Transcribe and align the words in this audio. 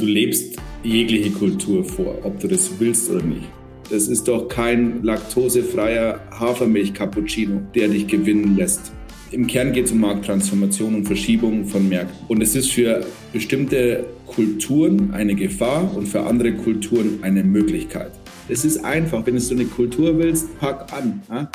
Du 0.00 0.06
lebst 0.06 0.56
jegliche 0.84 1.32
Kultur 1.32 1.82
vor, 1.82 2.24
ob 2.24 2.38
du 2.38 2.46
das 2.46 2.70
willst 2.78 3.10
oder 3.10 3.20
nicht. 3.20 3.48
Das 3.90 4.06
ist 4.06 4.28
doch 4.28 4.46
kein 4.46 5.02
laktosefreier 5.02 6.20
Hafermilch-Cappuccino, 6.38 7.62
der 7.74 7.88
dich 7.88 8.06
gewinnen 8.06 8.56
lässt. 8.56 8.92
Im 9.32 9.48
Kern 9.48 9.72
geht 9.72 9.86
es 9.86 9.90
um 9.90 9.98
Markttransformation 9.98 10.94
und 10.94 11.04
Verschiebung 11.04 11.64
von 11.64 11.88
Märkten. 11.88 12.16
Und 12.28 12.40
es 12.44 12.54
ist 12.54 12.70
für 12.70 13.04
bestimmte 13.32 14.04
Kulturen 14.26 15.10
eine 15.14 15.34
Gefahr 15.34 15.92
und 15.96 16.06
für 16.06 16.20
andere 16.20 16.52
Kulturen 16.52 17.18
eine 17.22 17.42
Möglichkeit. 17.42 18.12
Es 18.48 18.64
ist 18.64 18.84
einfach, 18.84 19.26
wenn 19.26 19.34
du 19.34 19.40
so 19.40 19.56
eine 19.56 19.64
Kultur 19.64 20.16
willst, 20.16 20.56
pack 20.60 20.92
an. 20.92 21.22
Ja? 21.28 21.50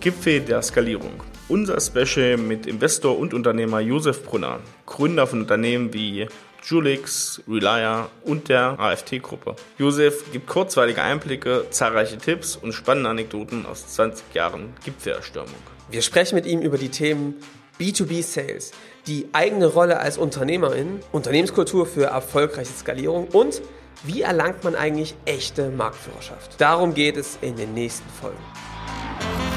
Gipfel 0.00 0.40
der 0.40 0.62
Skalierung. 0.62 1.22
Unser 1.48 1.80
Special 1.80 2.36
mit 2.36 2.66
Investor 2.66 3.18
und 3.18 3.34
Unternehmer 3.34 3.80
Josef 3.80 4.22
Brunner, 4.22 4.60
Gründer 4.86 5.26
von 5.26 5.40
Unternehmen 5.40 5.92
wie 5.92 6.28
Julix, 6.62 7.42
Relia 7.48 8.08
und 8.24 8.48
der 8.48 8.78
AFT-Gruppe. 8.78 9.56
Josef 9.76 10.30
gibt 10.30 10.46
kurzweilige 10.46 11.02
Einblicke, 11.02 11.66
zahlreiche 11.70 12.18
Tipps 12.18 12.54
und 12.54 12.72
spannende 12.72 13.10
Anekdoten 13.10 13.66
aus 13.66 13.88
20 13.88 14.34
Jahren 14.34 14.74
Gipfelerstürmung. 14.84 15.54
Wir 15.90 16.02
sprechen 16.02 16.36
mit 16.36 16.46
ihm 16.46 16.60
über 16.60 16.78
die 16.78 16.90
Themen 16.90 17.34
B2B-Sales, 17.80 18.70
die 19.08 19.28
eigene 19.32 19.66
Rolle 19.66 19.98
als 19.98 20.16
Unternehmerin, 20.16 21.00
Unternehmenskultur 21.10 21.86
für 21.86 22.04
erfolgreiche 22.04 22.72
Skalierung 22.72 23.28
und 23.28 23.62
wie 24.04 24.22
erlangt 24.22 24.62
man 24.62 24.76
eigentlich 24.76 25.16
echte 25.24 25.70
Marktführerschaft. 25.70 26.60
Darum 26.60 26.94
geht 26.94 27.16
es 27.16 27.38
in 27.40 27.56
den 27.56 27.74
nächsten 27.74 28.08
Folgen. 28.10 29.47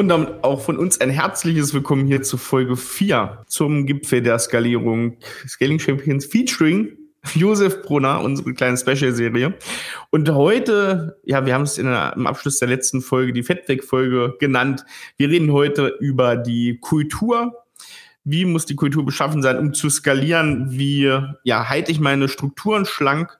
Und 0.00 0.08
damit 0.08 0.42
auch 0.44 0.62
von 0.62 0.78
uns 0.78 0.98
ein 0.98 1.10
herzliches 1.10 1.74
Willkommen 1.74 2.06
hier 2.06 2.22
zu 2.22 2.38
Folge 2.38 2.74
4 2.74 3.44
zum 3.46 3.84
Gipfel 3.84 4.22
der 4.22 4.38
Skalierung 4.38 5.18
Scaling 5.46 5.78
Champions 5.78 6.24
featuring 6.24 6.96
Josef 7.34 7.82
Brunner, 7.82 8.22
unsere 8.22 8.54
kleine 8.54 8.78
Special-Serie. 8.78 9.58
Und 10.08 10.30
heute, 10.30 11.20
ja, 11.24 11.44
wir 11.44 11.52
haben 11.52 11.64
es 11.64 11.74
der, 11.74 12.14
im 12.16 12.26
Abschluss 12.26 12.58
der 12.60 12.68
letzten 12.68 13.02
Folge 13.02 13.34
die 13.34 13.42
Fettweg-Folge 13.42 14.36
genannt. 14.40 14.86
Wir 15.18 15.28
reden 15.28 15.52
heute 15.52 15.88
über 16.00 16.34
die 16.34 16.78
Kultur. 16.80 17.66
Wie 18.24 18.46
muss 18.46 18.64
die 18.64 18.76
Kultur 18.76 19.04
beschaffen 19.04 19.42
sein, 19.42 19.58
um 19.58 19.74
zu 19.74 19.90
skalieren? 19.90 20.70
Wie, 20.70 21.12
ja, 21.44 21.68
halte 21.68 21.92
ich 21.92 22.00
meine 22.00 22.30
Strukturen 22.30 22.86
schlank, 22.86 23.38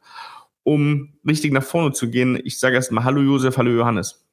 um 0.63 1.15
richtig 1.27 1.55
nach 1.55 1.65
vorne 1.65 1.93
zu 1.93 2.11
gehen? 2.11 2.39
Ich 2.45 2.59
sage 2.59 2.75
erstmal 2.75 3.05
Hallo 3.05 3.23
Josef, 3.23 3.57
hallo 3.57 3.71
Johannes. 3.71 4.27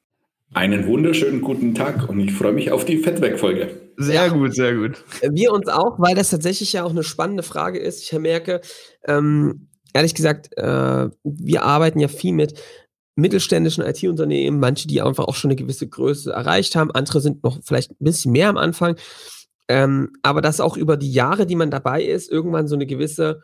Einen 0.54 0.86
wunderschönen 0.86 1.42
guten 1.42 1.74
Tag 1.74 2.08
und 2.08 2.20
ich 2.20 2.32
freue 2.32 2.54
mich 2.54 2.72
auf 2.72 2.86
die 2.86 2.96
Fettweg-Folge. 2.96 3.92
Sehr 3.98 4.26
ja. 4.26 4.28
gut, 4.28 4.54
sehr 4.54 4.74
gut. 4.74 5.04
Wir 5.20 5.52
uns 5.52 5.68
auch, 5.68 5.98
weil 5.98 6.14
das 6.14 6.30
tatsächlich 6.30 6.72
ja 6.72 6.84
auch 6.84 6.90
eine 6.90 7.04
spannende 7.04 7.42
Frage 7.42 7.78
ist. 7.78 8.02
Ich 8.02 8.18
merke, 8.18 8.62
ähm, 9.06 9.68
ehrlich 9.92 10.14
gesagt, 10.14 10.56
äh, 10.56 11.08
wir 11.22 11.62
arbeiten 11.64 12.00
ja 12.00 12.08
viel 12.08 12.32
mit 12.32 12.58
mittelständischen 13.14 13.84
IT-Unternehmen, 13.84 14.58
manche, 14.58 14.88
die 14.88 15.02
einfach 15.02 15.26
auch 15.26 15.34
schon 15.34 15.50
eine 15.50 15.56
gewisse 15.56 15.86
Größe 15.86 16.32
erreicht 16.32 16.76
haben, 16.76 16.92
andere 16.92 17.20
sind 17.20 17.42
noch 17.42 17.58
vielleicht 17.62 17.90
ein 17.90 18.04
bisschen 18.04 18.32
mehr 18.32 18.48
am 18.48 18.56
Anfang. 18.56 18.96
Ähm, 19.68 20.12
aber 20.22 20.40
dass 20.40 20.60
auch 20.60 20.78
über 20.78 20.96
die 20.96 21.12
Jahre, 21.12 21.44
die 21.44 21.56
man 21.56 21.70
dabei 21.70 22.02
ist, 22.02 22.30
irgendwann 22.30 22.68
so 22.68 22.74
eine 22.74 22.86
gewisse 22.86 23.42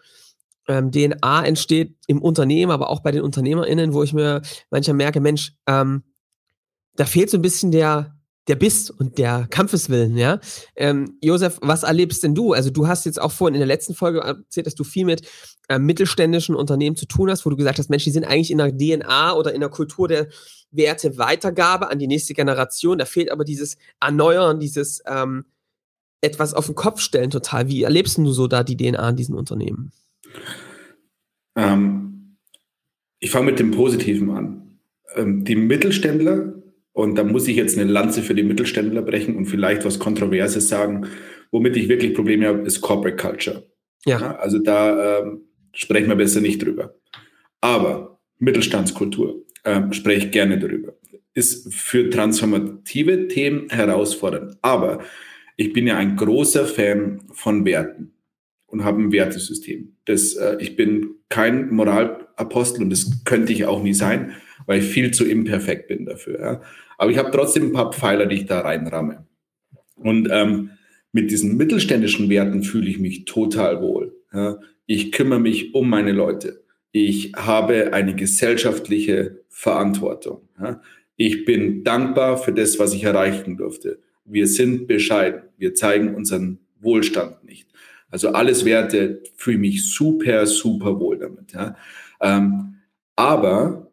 ähm, 0.69 0.91
DNA 0.91 1.45
entsteht 1.45 1.97
im 2.07 2.23
Unternehmen, 2.23 2.73
aber 2.73 2.89
auch 2.89 3.01
bei 3.01 3.11
den 3.11 3.23
UnternehmerInnen, 3.23 3.93
wo 3.93 4.03
ich 4.03 4.15
mir 4.15 4.41
manchmal 4.71 4.97
merke, 4.97 5.21
Mensch, 5.21 5.53
ähm, 5.67 6.03
da 6.97 7.05
fehlt 7.05 7.31
so 7.31 7.39
ein 7.39 7.43
bisschen 7.43 7.71
der, 7.71 8.15
der 8.47 8.57
Biss 8.57 8.91
und 8.91 9.19
der 9.19 9.47
Kampfeswillen, 9.49 10.17
ja. 10.17 10.41
Ähm, 10.77 11.19
Josef, 11.23 11.59
was 11.63 11.83
erlebst 11.83 12.23
denn 12.23 12.35
du? 12.35 12.53
Also 12.53 12.71
du 12.71 12.87
hast 12.87 13.07
jetzt 13.07 13.21
auch 13.21 13.33
vorhin 13.33 13.55
in 13.55 13.61
der 13.61 13.67
letzten 13.67 13.95
Folge 13.95 14.21
erzählt, 14.21 14.67
dass 14.67 14.75
du 14.75 14.85
viel 14.85 15.07
mit 15.07 15.27
äh, 15.69 15.79
mittelständischen 15.79 16.55
Unternehmen 16.55 16.97
zu 16.97 17.07
tun 17.07 17.31
hast, 17.31 17.47
wo 17.47 17.51
du 17.51 17.57
gesagt 17.57 17.79
hast, 17.79 17.91
Mensch, 17.91 18.05
die 18.05 18.11
sind 18.11 18.25
eigentlich 18.25 18.51
in 18.51 18.59
der 18.59 18.77
DNA 18.77 19.35
oder 19.35 19.55
in 19.55 19.61
der 19.61 19.71
Kultur 19.71 20.09
der 20.09 20.29
Werteweitergabe 20.71 21.91
an 21.91 21.99
die 21.99 22.07
nächste 22.07 22.35
Generation. 22.35 22.99
Da 22.99 23.07
fehlt 23.07 23.31
aber 23.31 23.45
dieses 23.45 23.77
Erneuern, 24.01 24.61
dieses 24.61 25.01
ähm, 25.07 25.47
etwas 26.21 26.55
auf 26.55 26.67
den 26.67 26.75
Kopf 26.75 27.01
stellen 27.01 27.31
total. 27.31 27.69
Wie 27.69 27.83
erlebst 27.83 28.19
du 28.19 28.33
so 28.33 28.47
da 28.47 28.63
die 28.63 28.77
DNA 28.77 29.11
in 29.11 29.17
diesen 29.17 29.35
Unternehmen? 29.35 29.93
Ähm, 31.57 32.37
ich 33.21 33.31
fange 33.31 33.47
mit 33.47 33.59
dem 33.59 33.71
Positiven 33.71 34.31
an. 34.31 34.79
Ähm, 35.15 35.45
die 35.45 35.57
Mittelständler 35.57 36.53
und 36.95 37.17
da 37.17 37.25
muss 37.25 37.49
ich 37.49 37.57
jetzt 37.57 37.77
eine 37.77 37.91
Lanze 37.91 38.23
für 38.23 38.37
die 38.37 38.45
Mittelständler 38.45 39.03
brechen 39.03 39.37
und 39.37 39.47
vielleicht 39.47 39.85
was 39.85 39.99
Kontroverses 39.99 40.69
sagen. 40.69 41.09
Womit 41.51 41.77
ich 41.77 41.89
wirklich 41.89 42.15
Probleme 42.15 42.47
habe, 42.47 42.61
ist 42.61 42.81
Corporate 42.81 43.17
Culture. 43.17 43.67
Ja. 44.07 44.21
ja 44.21 44.37
also 44.37 44.61
da 44.61 45.19
ähm, 45.19 45.43
sprechen 45.73 46.09
wir 46.09 46.15
besser 46.15 46.41
nicht 46.41 46.63
drüber. 46.63 46.95
Aber 47.61 48.21
Mittelstandskultur 48.39 49.45
ähm, 49.65 49.93
spreche 49.93 50.27
ich 50.27 50.33
gerne 50.33 50.57
drüber. 50.57 50.95
Ist 51.35 51.75
für 51.75 52.11
transformative 52.11 53.27
Themen 53.27 53.69
herausfordernd. 53.71 54.57
Aber 54.63 55.03
ich 55.57 55.73
bin 55.73 55.89
ja 55.89 55.97
ein 55.97 56.15
großer 56.15 56.65
Fan 56.65 57.23
von 57.33 57.65
Werten 57.65 58.13
und 58.67 58.85
habe 58.85 59.03
ein 59.03 59.11
Wertesystem. 59.11 59.97
Das, 60.05 60.35
äh, 60.35 60.59
ich 60.61 60.77
bin 60.77 61.17
kein 61.29 61.75
Moralapostel 61.75 62.85
und 62.85 62.91
das 62.91 63.25
könnte 63.25 63.53
ich 63.53 63.65
auch 63.65 63.83
nie 63.83 63.95
sein, 63.95 64.33
weil 64.67 64.79
ich 64.79 64.87
viel 64.87 65.11
zu 65.11 65.25
imperfekt 65.25 65.89
bin 65.89 66.07
dafür. 66.07 66.41
Ja. 66.41 66.61
Aber 66.99 67.11
ich 67.11 67.19
habe 67.19 67.31
trotzdem 67.31 67.65
ein 67.65 67.73
paar 67.73 67.93
Pfeiler, 67.93 68.27
die 68.27 68.37
ich 68.37 68.47
da 68.47 68.61
reinramme. 68.61 69.27
Und 69.97 70.29
ähm, 70.31 70.71
mit 71.13 71.31
diesen 71.31 71.57
mittelständischen 71.57 72.29
Werten 72.29 72.63
fühle 72.63 72.89
ich 72.91 72.99
mich 72.99 73.25
total 73.25 73.81
wohl. 73.81 74.15
Ja. 74.33 74.59
Ich 74.87 75.13
kümmere 75.13 75.41
mich 75.41 75.75
um 75.75 75.89
meine 75.89 76.13
Leute. 76.13 76.65
Ich 76.93 77.33
habe 77.37 77.93
eine 77.93 78.15
gesellschaftliche 78.15 79.45
Verantwortung. 79.49 80.49
Ja. 80.61 80.83
Ich 81.17 81.45
bin 81.45 81.85
dankbar 81.85 82.37
für 82.39 82.53
das, 82.53 82.79
was 82.79 82.93
ich 82.93 83.05
erreichen 83.05 83.57
durfte. 83.57 84.01
Wir 84.25 84.47
sind 84.47 84.87
bescheiden. 84.87 85.43
Wir 85.57 85.75
zeigen 85.75 86.15
unseren 86.15 86.59
Wohlstand 86.81 87.45
nicht. 87.45 87.69
Also 88.11 88.31
alles 88.31 88.65
Werte 88.65 89.23
fühle 89.37 89.59
mich 89.59 89.91
super, 89.91 90.47
super 90.47 90.99
wohl 91.01 91.19
damit. 91.19 91.53
Ja. 91.53 91.77
Ähm, 92.21 92.77
aber 93.17 93.93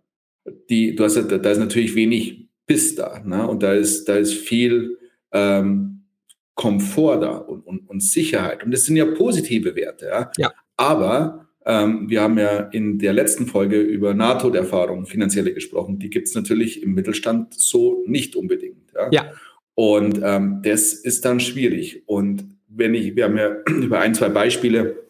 die, 0.70 0.96
du 0.96 1.04
hast, 1.04 1.16
da 1.16 1.52
ist 1.52 1.58
natürlich 1.60 1.96
wenig 1.96 2.48
bist 2.72 3.00
da. 3.00 3.22
Ne? 3.26 3.46
Und 3.46 3.64
da 3.64 3.74
ist, 3.74 4.06
da 4.06 4.16
ist 4.16 4.34
viel 4.34 4.98
ähm, 5.34 6.04
Komfort 6.56 7.20
da 7.20 7.38
und, 7.38 7.68
und, 7.68 7.90
und 7.90 8.02
Sicherheit. 8.02 8.64
Und 8.64 8.72
das 8.72 8.86
sind 8.86 8.96
ja 8.96 9.06
positive 9.06 9.76
Werte. 9.76 10.06
Ja. 10.06 10.32
ja. 10.38 10.54
Aber 10.78 11.50
ähm, 11.66 12.10
wir 12.10 12.22
haben 12.22 12.38
ja 12.38 12.60
in 12.72 12.98
der 12.98 13.12
letzten 13.12 13.46
Folge 13.46 13.82
über 13.82 14.14
NATO-Erfahrungen, 14.14 15.06
finanzielle 15.06 15.54
gesprochen. 15.54 16.00
Die 16.00 16.10
gibt 16.10 16.30
es 16.30 16.36
natürlich 16.36 16.82
im 16.82 16.94
Mittelstand 16.94 17.54
so 17.54 18.04
nicht 18.08 18.38
unbedingt. 18.38 18.94
Ja. 18.96 19.10
ja. 19.12 19.32
Und 19.76 20.22
ähm, 20.24 20.62
das 20.64 20.94
ist 20.94 21.26
dann 21.26 21.42
schwierig. 21.42 22.04
Und 22.06 22.46
wenn 22.70 22.94
ich, 22.94 23.18
wir 23.18 23.26
haben 23.26 23.38
ja 23.38 23.58
über 23.68 24.00
ein, 24.00 24.16
zwei 24.16 24.30
Beispiele 24.30 25.04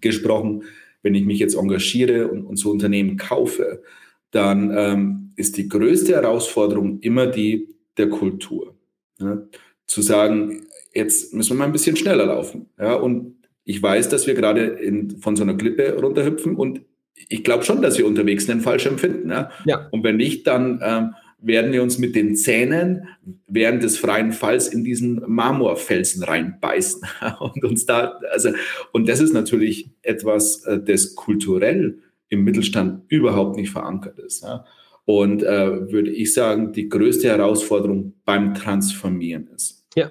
gesprochen, 0.00 0.64
wenn 1.02 1.14
ich 1.14 1.24
mich 1.24 1.38
jetzt 1.38 1.54
engagiere 1.54 2.26
und, 2.26 2.44
und 2.44 2.56
so 2.56 2.72
Unternehmen 2.72 3.16
kaufe, 3.16 3.84
dann 4.32 4.74
ähm, 4.76 5.25
ist 5.36 5.56
die 5.56 5.68
größte 5.68 6.14
Herausforderung 6.14 7.00
immer 7.00 7.26
die 7.26 7.68
der 7.96 8.08
Kultur. 8.08 8.74
Ja? 9.18 9.42
Zu 9.86 10.02
sagen, 10.02 10.66
jetzt 10.92 11.32
müssen 11.34 11.50
wir 11.50 11.58
mal 11.58 11.64
ein 11.66 11.72
bisschen 11.72 11.96
schneller 11.96 12.26
laufen. 12.26 12.66
Ja? 12.78 12.94
Und 12.94 13.36
ich 13.64 13.82
weiß, 13.82 14.08
dass 14.08 14.26
wir 14.26 14.34
gerade 14.34 14.64
in, 14.64 15.18
von 15.18 15.36
so 15.36 15.42
einer 15.42 15.56
Klippe 15.56 15.96
runterhüpfen 16.00 16.56
und 16.56 16.80
ich 17.28 17.44
glaube 17.44 17.64
schon, 17.64 17.82
dass 17.82 17.98
wir 17.98 18.06
unterwegs 18.06 18.48
einen 18.48 18.60
Fallschirm 18.60 18.98
finden. 18.98 19.30
Ja? 19.30 19.50
ja. 19.64 19.88
Und 19.90 20.04
wenn 20.04 20.16
nicht, 20.16 20.46
dann 20.46 20.80
ähm, 20.82 21.14
werden 21.40 21.72
wir 21.72 21.82
uns 21.82 21.98
mit 21.98 22.14
den 22.14 22.36
Zähnen 22.36 23.08
während 23.46 23.82
des 23.82 23.98
freien 23.98 24.32
Falls 24.32 24.68
in 24.68 24.84
diesen 24.84 25.22
Marmorfelsen 25.26 26.22
reinbeißen 26.22 27.02
und 27.40 27.64
uns 27.64 27.86
da, 27.86 28.18
also, 28.32 28.50
und 28.92 29.08
das 29.08 29.20
ist 29.20 29.32
natürlich 29.32 29.90
etwas, 30.02 30.64
äh, 30.64 30.80
das 30.82 31.14
kulturell 31.14 31.98
im 32.28 32.44
Mittelstand 32.44 33.04
überhaupt 33.08 33.56
nicht 33.56 33.70
verankert 33.70 34.18
ist. 34.18 34.42
Ja. 34.42 34.64
Und 35.06 35.42
äh, 35.44 35.90
würde 35.90 36.10
ich 36.10 36.34
sagen, 36.34 36.72
die 36.72 36.88
größte 36.88 37.28
Herausforderung 37.28 38.14
beim 38.24 38.54
Transformieren 38.54 39.46
ist. 39.54 39.84
Ja, 39.94 40.10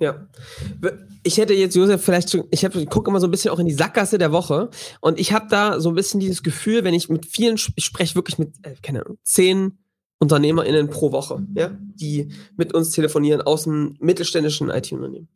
ja. 0.00 0.28
Ich 1.22 1.38
hätte 1.38 1.54
jetzt, 1.54 1.74
Josef, 1.74 2.02
vielleicht 2.02 2.30
schon, 2.30 2.44
ich, 2.50 2.62
ich 2.62 2.90
gucke 2.90 3.10
immer 3.10 3.20
so 3.20 3.26
ein 3.26 3.30
bisschen 3.30 3.50
auch 3.50 3.58
in 3.58 3.66
die 3.66 3.72
Sackgasse 3.72 4.18
der 4.18 4.32
Woche 4.32 4.68
und 5.00 5.18
ich 5.18 5.32
habe 5.32 5.46
da 5.48 5.80
so 5.80 5.88
ein 5.88 5.94
bisschen 5.94 6.20
dieses 6.20 6.42
Gefühl, 6.42 6.84
wenn 6.84 6.92
ich 6.92 7.08
mit 7.08 7.24
vielen, 7.24 7.56
ich 7.74 7.84
spreche 7.84 8.14
wirklich 8.14 8.38
mit, 8.38 8.50
äh, 8.62 8.74
keine 8.82 9.04
Ahnung, 9.04 9.18
zehn 9.22 9.78
UnternehmerInnen 10.18 10.90
pro 10.90 11.10
Woche, 11.12 11.42
ja, 11.54 11.70
die 11.80 12.28
mit 12.56 12.74
uns 12.74 12.90
telefonieren 12.90 13.40
aus 13.40 13.64
dem 13.64 13.96
mittelständischen 13.98 14.68
IT-Unternehmen. 14.68 15.28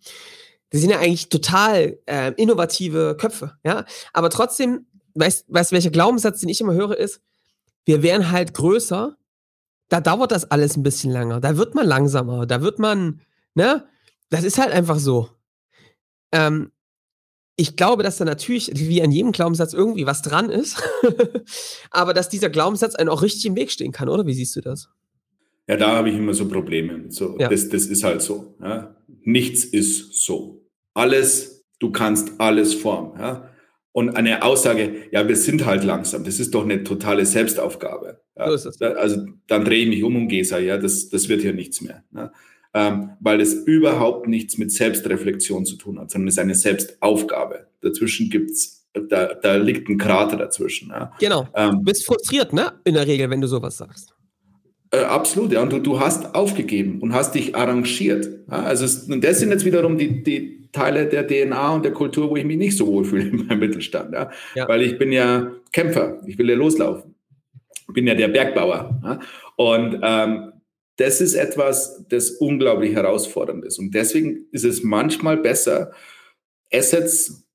Die 0.72 0.78
sind 0.78 0.90
ja 0.90 0.99
eigentlich 0.99 1.31
total 1.31 1.99
äh, 2.05 2.32
innovative 2.37 3.16
Köpfe, 3.19 3.52
ja, 3.64 3.87
aber 4.12 4.28
trotzdem 4.28 4.87
weißt, 5.14 5.46
weißt 5.49 5.72
welcher 5.72 5.90
Glaubenssatz, 5.90 6.40
den 6.40 6.49
ich 6.49 6.60
immer 6.60 6.75
höre, 6.75 6.96
ist, 6.96 7.22
wir 7.88 8.02
wären 8.02 8.31
halt 8.31 8.52
größer, 8.52 9.17
da 9.88 10.00
dauert 10.02 10.31
das 10.31 10.50
alles 10.50 10.76
ein 10.76 10.82
bisschen 10.82 11.11
länger. 11.11 11.40
Da 11.40 11.56
wird 11.56 11.75
man 11.75 11.87
langsamer. 11.87 12.44
Da 12.44 12.61
wird 12.61 12.79
man, 12.79 13.23
ne? 13.55 13.88
Das 14.29 14.44
ist 14.44 14.58
halt 14.58 14.73
einfach 14.73 14.99
so. 14.99 15.31
Ähm, 16.31 16.70
ich 17.56 17.76
glaube, 17.76 18.02
dass 18.02 18.19
da 18.19 18.26
natürlich, 18.26 18.70
wie 18.75 19.00
an 19.00 19.11
jedem 19.11 19.32
Glaubenssatz, 19.32 19.73
irgendwie 19.73 20.05
was 20.05 20.20
dran 20.20 20.50
ist. 20.50 20.82
Aber 21.90 22.12
dass 22.12 22.29
dieser 22.29 22.50
Glaubenssatz 22.50 22.94
einen 22.94 23.08
auch 23.08 23.23
richtig 23.23 23.46
im 23.46 23.56
Weg 23.56 23.70
stehen 23.70 23.91
kann, 23.91 24.11
oder? 24.11 24.26
Wie 24.26 24.34
siehst 24.34 24.55
du 24.55 24.61
das? 24.61 24.91
Ja, 25.67 25.79
da 25.79 25.96
habe 25.96 26.11
ich 26.11 26.17
immer 26.17 26.34
so 26.34 26.46
Probleme. 26.46 27.11
So, 27.11 27.38
ja. 27.38 27.49
das, 27.49 27.70
das 27.70 27.87
ist 27.87 28.05
halt 28.05 28.20
so. 28.20 28.55
Ja? 28.61 28.96
Nichts 29.23 29.64
ist 29.64 30.23
so. 30.26 30.62
Alles, 30.93 31.64
du 31.79 31.91
kannst 31.91 32.38
alles 32.38 32.75
formen. 32.75 33.19
Ja? 33.19 33.47
Und 33.98 34.16
eine 34.16 34.42
Aussage, 34.42 34.94
ja, 35.10 35.26
wir 35.26 35.36
sind 35.36 35.66
halt 35.66 35.84
langsam, 35.84 36.24
das 36.24 36.38
ist 36.38 36.54
doch 36.54 36.64
eine 36.64 36.84
totale 36.84 37.26
Selbstaufgabe. 37.26 38.20
Ja? 38.36 38.56
So 38.56 38.70
also 38.84 39.26
dann 39.46 39.64
drehe 39.64 39.84
ich 39.84 39.88
mich 39.88 40.04
um 40.04 40.14
und 40.16 40.28
gehe, 40.28 40.44
ja, 40.44 40.78
das, 40.78 41.08
das 41.08 41.28
wird 41.28 41.42
ja 41.42 41.52
nichts 41.52 41.80
mehr. 41.80 42.04
Ne? 42.10 42.30
ähm, 42.74 43.10
weil 43.20 43.40
es 43.40 43.54
überhaupt 43.54 44.28
nichts 44.28 44.58
mit 44.58 44.72
Selbstreflexion 44.72 45.64
zu 45.64 45.76
tun 45.76 45.98
hat, 45.98 46.10
sondern 46.10 46.28
es 46.28 46.34
ist 46.34 46.38
eine 46.38 46.54
Selbstaufgabe. 46.54 47.66
Dazwischen 47.80 48.30
gibt's, 48.30 48.86
da, 48.92 49.34
da 49.34 49.56
liegt 49.56 49.88
ein 49.88 49.98
Krater 49.98 50.36
dazwischen. 50.36 50.90
Ja. 50.90 51.12
Genau. 51.18 51.48
Ähm, 51.54 51.72
du 51.72 51.82
bist 51.82 52.06
frustriert, 52.06 52.52
ne? 52.52 52.72
In 52.84 52.94
der 52.94 53.06
Regel, 53.06 53.30
wenn 53.30 53.40
du 53.40 53.48
sowas 53.48 53.76
sagst. 53.76 54.14
Äh, 54.90 55.00
absolut, 55.00 55.52
ja. 55.52 55.62
Und 55.62 55.73
du, 55.73 55.79
du 55.81 56.00
hast 56.00 56.35
aufgegeben 56.35 57.00
und 57.00 57.12
hast 57.12 57.35
dich 57.35 57.55
arrangiert. 57.55 58.29
Ja? 58.50 58.62
Also 58.62 58.85
es, 58.85 59.05
und 59.05 59.23
das 59.23 59.40
sind 59.40 59.50
jetzt 59.50 59.64
wiederum 59.64 59.99
die, 59.99 60.23
die 60.23 60.69
Teile 60.73 61.06
der 61.06 61.26
DNA 61.26 61.75
und 61.75 61.85
der 61.85 61.93
Kultur, 61.93 62.31
wo 62.31 62.37
ich 62.37 62.44
mich 62.44 62.56
nicht 62.56 62.76
so 62.76 62.87
wohlfühle 62.87 63.29
im 63.50 63.58
Mittelstand. 63.58 64.12
Ja? 64.12 64.31
ja. 64.55 64.69
Weil 64.69 64.82
ich 64.82 64.99
bin 64.99 65.12
ja 65.12 65.52
Kämpfer, 65.73 66.20
ich 66.26 66.38
will 66.38 66.49
ja 66.49 66.56
loslaufen. 66.56 67.14
Ich 67.88 67.94
bin 67.94 68.06
ja 68.06 68.14
der 68.14 68.29
Bergbauer. 68.29 69.00
Ja? 69.02 69.20
Und 69.56 70.00
ähm, 70.02 70.52
das 70.96 71.20
ist 71.20 71.34
etwas, 71.34 72.05
das 72.08 72.31
unglaublich 72.31 72.93
herausfordernd 72.94 73.64
ist. 73.64 73.79
Und 73.79 73.94
deswegen 73.94 74.46
ist 74.52 74.64
es 74.64 74.82
manchmal 74.82 75.37
besser, 75.37 75.93
Assets, 76.73 77.46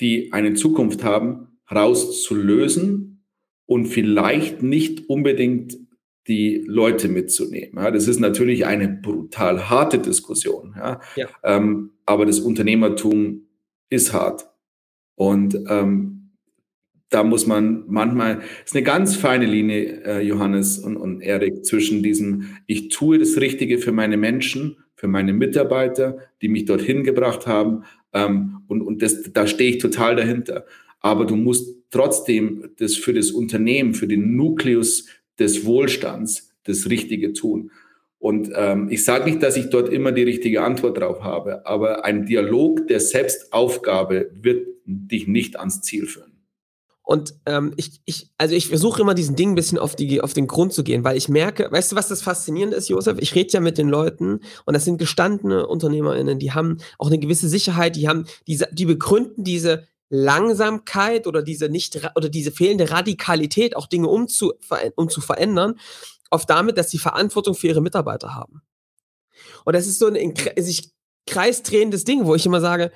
die 0.00 0.32
eine 0.32 0.54
Zukunft 0.54 1.02
haben, 1.02 1.58
rauszulösen 1.70 3.24
und 3.66 3.86
vielleicht 3.86 4.62
nicht 4.62 5.08
unbedingt 5.08 5.78
die 6.26 6.64
Leute 6.66 7.08
mitzunehmen. 7.08 7.76
Ja, 7.76 7.90
das 7.90 8.08
ist 8.08 8.20
natürlich 8.20 8.66
eine 8.66 8.88
brutal 8.88 9.68
harte 9.68 9.98
Diskussion. 9.98 10.74
Ja, 10.76 11.00
ja. 11.16 11.28
Ähm, 11.42 11.90
aber 12.06 12.26
das 12.26 12.40
Unternehmertum 12.40 13.46
ist 13.90 14.12
hart. 14.12 14.48
Und 15.16 15.56
ähm, 15.68 16.30
da 17.10 17.22
muss 17.22 17.46
man 17.46 17.84
manchmal, 17.86 18.40
es 18.64 18.70
ist 18.70 18.76
eine 18.76 18.84
ganz 18.84 19.14
feine 19.14 19.46
Linie, 19.46 20.02
äh, 20.04 20.20
Johannes 20.22 20.78
und, 20.78 20.96
und 20.96 21.20
Erik, 21.20 21.64
zwischen 21.64 22.02
diesem, 22.02 22.56
ich 22.66 22.88
tue 22.88 23.18
das 23.18 23.38
Richtige 23.40 23.78
für 23.78 23.92
meine 23.92 24.16
Menschen, 24.16 24.78
für 24.96 25.06
meine 25.06 25.32
Mitarbeiter, 25.32 26.18
die 26.42 26.48
mich 26.48 26.64
dorthin 26.64 27.04
gebracht 27.04 27.46
haben, 27.46 27.84
ähm, 28.12 28.62
und, 28.66 28.80
und 28.82 29.02
das, 29.02 29.22
da 29.32 29.46
stehe 29.46 29.70
ich 29.70 29.78
total 29.78 30.16
dahinter. 30.16 30.64
Aber 31.00 31.26
du 31.26 31.36
musst 31.36 31.76
trotzdem 31.90 32.70
das 32.78 32.96
für 32.96 33.12
das 33.12 33.30
Unternehmen, 33.30 33.94
für 33.94 34.08
den 34.08 34.36
Nukleus 34.36 35.06
des 35.38 35.64
Wohlstands 35.64 36.50
das 36.64 36.88
Richtige 36.88 37.32
tun. 37.32 37.70
Und 38.18 38.50
ähm, 38.54 38.88
ich 38.90 39.04
sage 39.04 39.26
nicht, 39.26 39.42
dass 39.42 39.56
ich 39.56 39.68
dort 39.68 39.90
immer 39.90 40.10
die 40.10 40.22
richtige 40.22 40.62
Antwort 40.62 40.98
drauf 40.98 41.22
habe, 41.22 41.66
aber 41.66 42.04
ein 42.06 42.24
Dialog 42.24 42.86
der 42.86 43.00
Selbstaufgabe 43.00 44.30
wird 44.32 44.66
dich 44.86 45.26
nicht 45.26 45.58
ans 45.58 45.82
Ziel 45.82 46.06
führen. 46.06 46.34
Und 47.02 47.34
ähm, 47.44 47.74
ich, 47.76 48.00
ich, 48.06 48.30
also 48.38 48.54
ich 48.54 48.68
versuche 48.68 49.02
immer 49.02 49.12
diesen 49.12 49.36
Ding 49.36 49.50
ein 49.50 49.54
bisschen 49.54 49.76
auf, 49.76 49.94
die, 49.94 50.22
auf 50.22 50.32
den 50.32 50.46
Grund 50.46 50.72
zu 50.72 50.82
gehen, 50.82 51.04
weil 51.04 51.18
ich 51.18 51.28
merke, 51.28 51.70
weißt 51.70 51.92
du, 51.92 51.96
was 51.96 52.08
das 52.08 52.22
Faszinierende 52.22 52.78
ist, 52.78 52.88
Josef? 52.88 53.18
Ich 53.20 53.34
rede 53.34 53.52
ja 53.52 53.60
mit 53.60 53.76
den 53.76 53.90
Leuten 53.90 54.40
und 54.64 54.72
das 54.72 54.86
sind 54.86 54.96
gestandene 54.96 55.66
UnternehmerInnen, 55.66 56.38
die 56.38 56.52
haben 56.52 56.78
auch 56.98 57.08
eine 57.08 57.18
gewisse 57.18 57.50
Sicherheit, 57.50 57.96
die 57.96 58.08
haben 58.08 58.24
diese, 58.46 58.68
die 58.72 58.86
begründen 58.86 59.44
diese 59.44 59.86
Langsamkeit 60.14 61.26
oder 61.26 61.42
diese 61.42 61.68
nicht 61.68 62.00
oder 62.14 62.28
diese 62.28 62.52
fehlende 62.52 62.90
Radikalität, 62.90 63.76
auch 63.76 63.86
Dinge 63.86 64.08
umzu, 64.08 64.52
um 64.96 65.08
zu 65.08 65.20
verändern, 65.20 65.78
oft 66.30 66.48
damit, 66.48 66.78
dass 66.78 66.90
sie 66.90 66.98
Verantwortung 66.98 67.54
für 67.54 67.68
ihre 67.68 67.80
Mitarbeiter 67.80 68.34
haben. 68.34 68.62
Und 69.64 69.74
das 69.74 69.86
ist 69.86 69.98
so 69.98 70.06
ein 70.06 70.34
sich 70.56 70.92
kreisdrehendes 71.26 72.04
Ding, 72.04 72.26
wo 72.26 72.34
ich 72.34 72.46
immer 72.46 72.60
sage, 72.60 72.92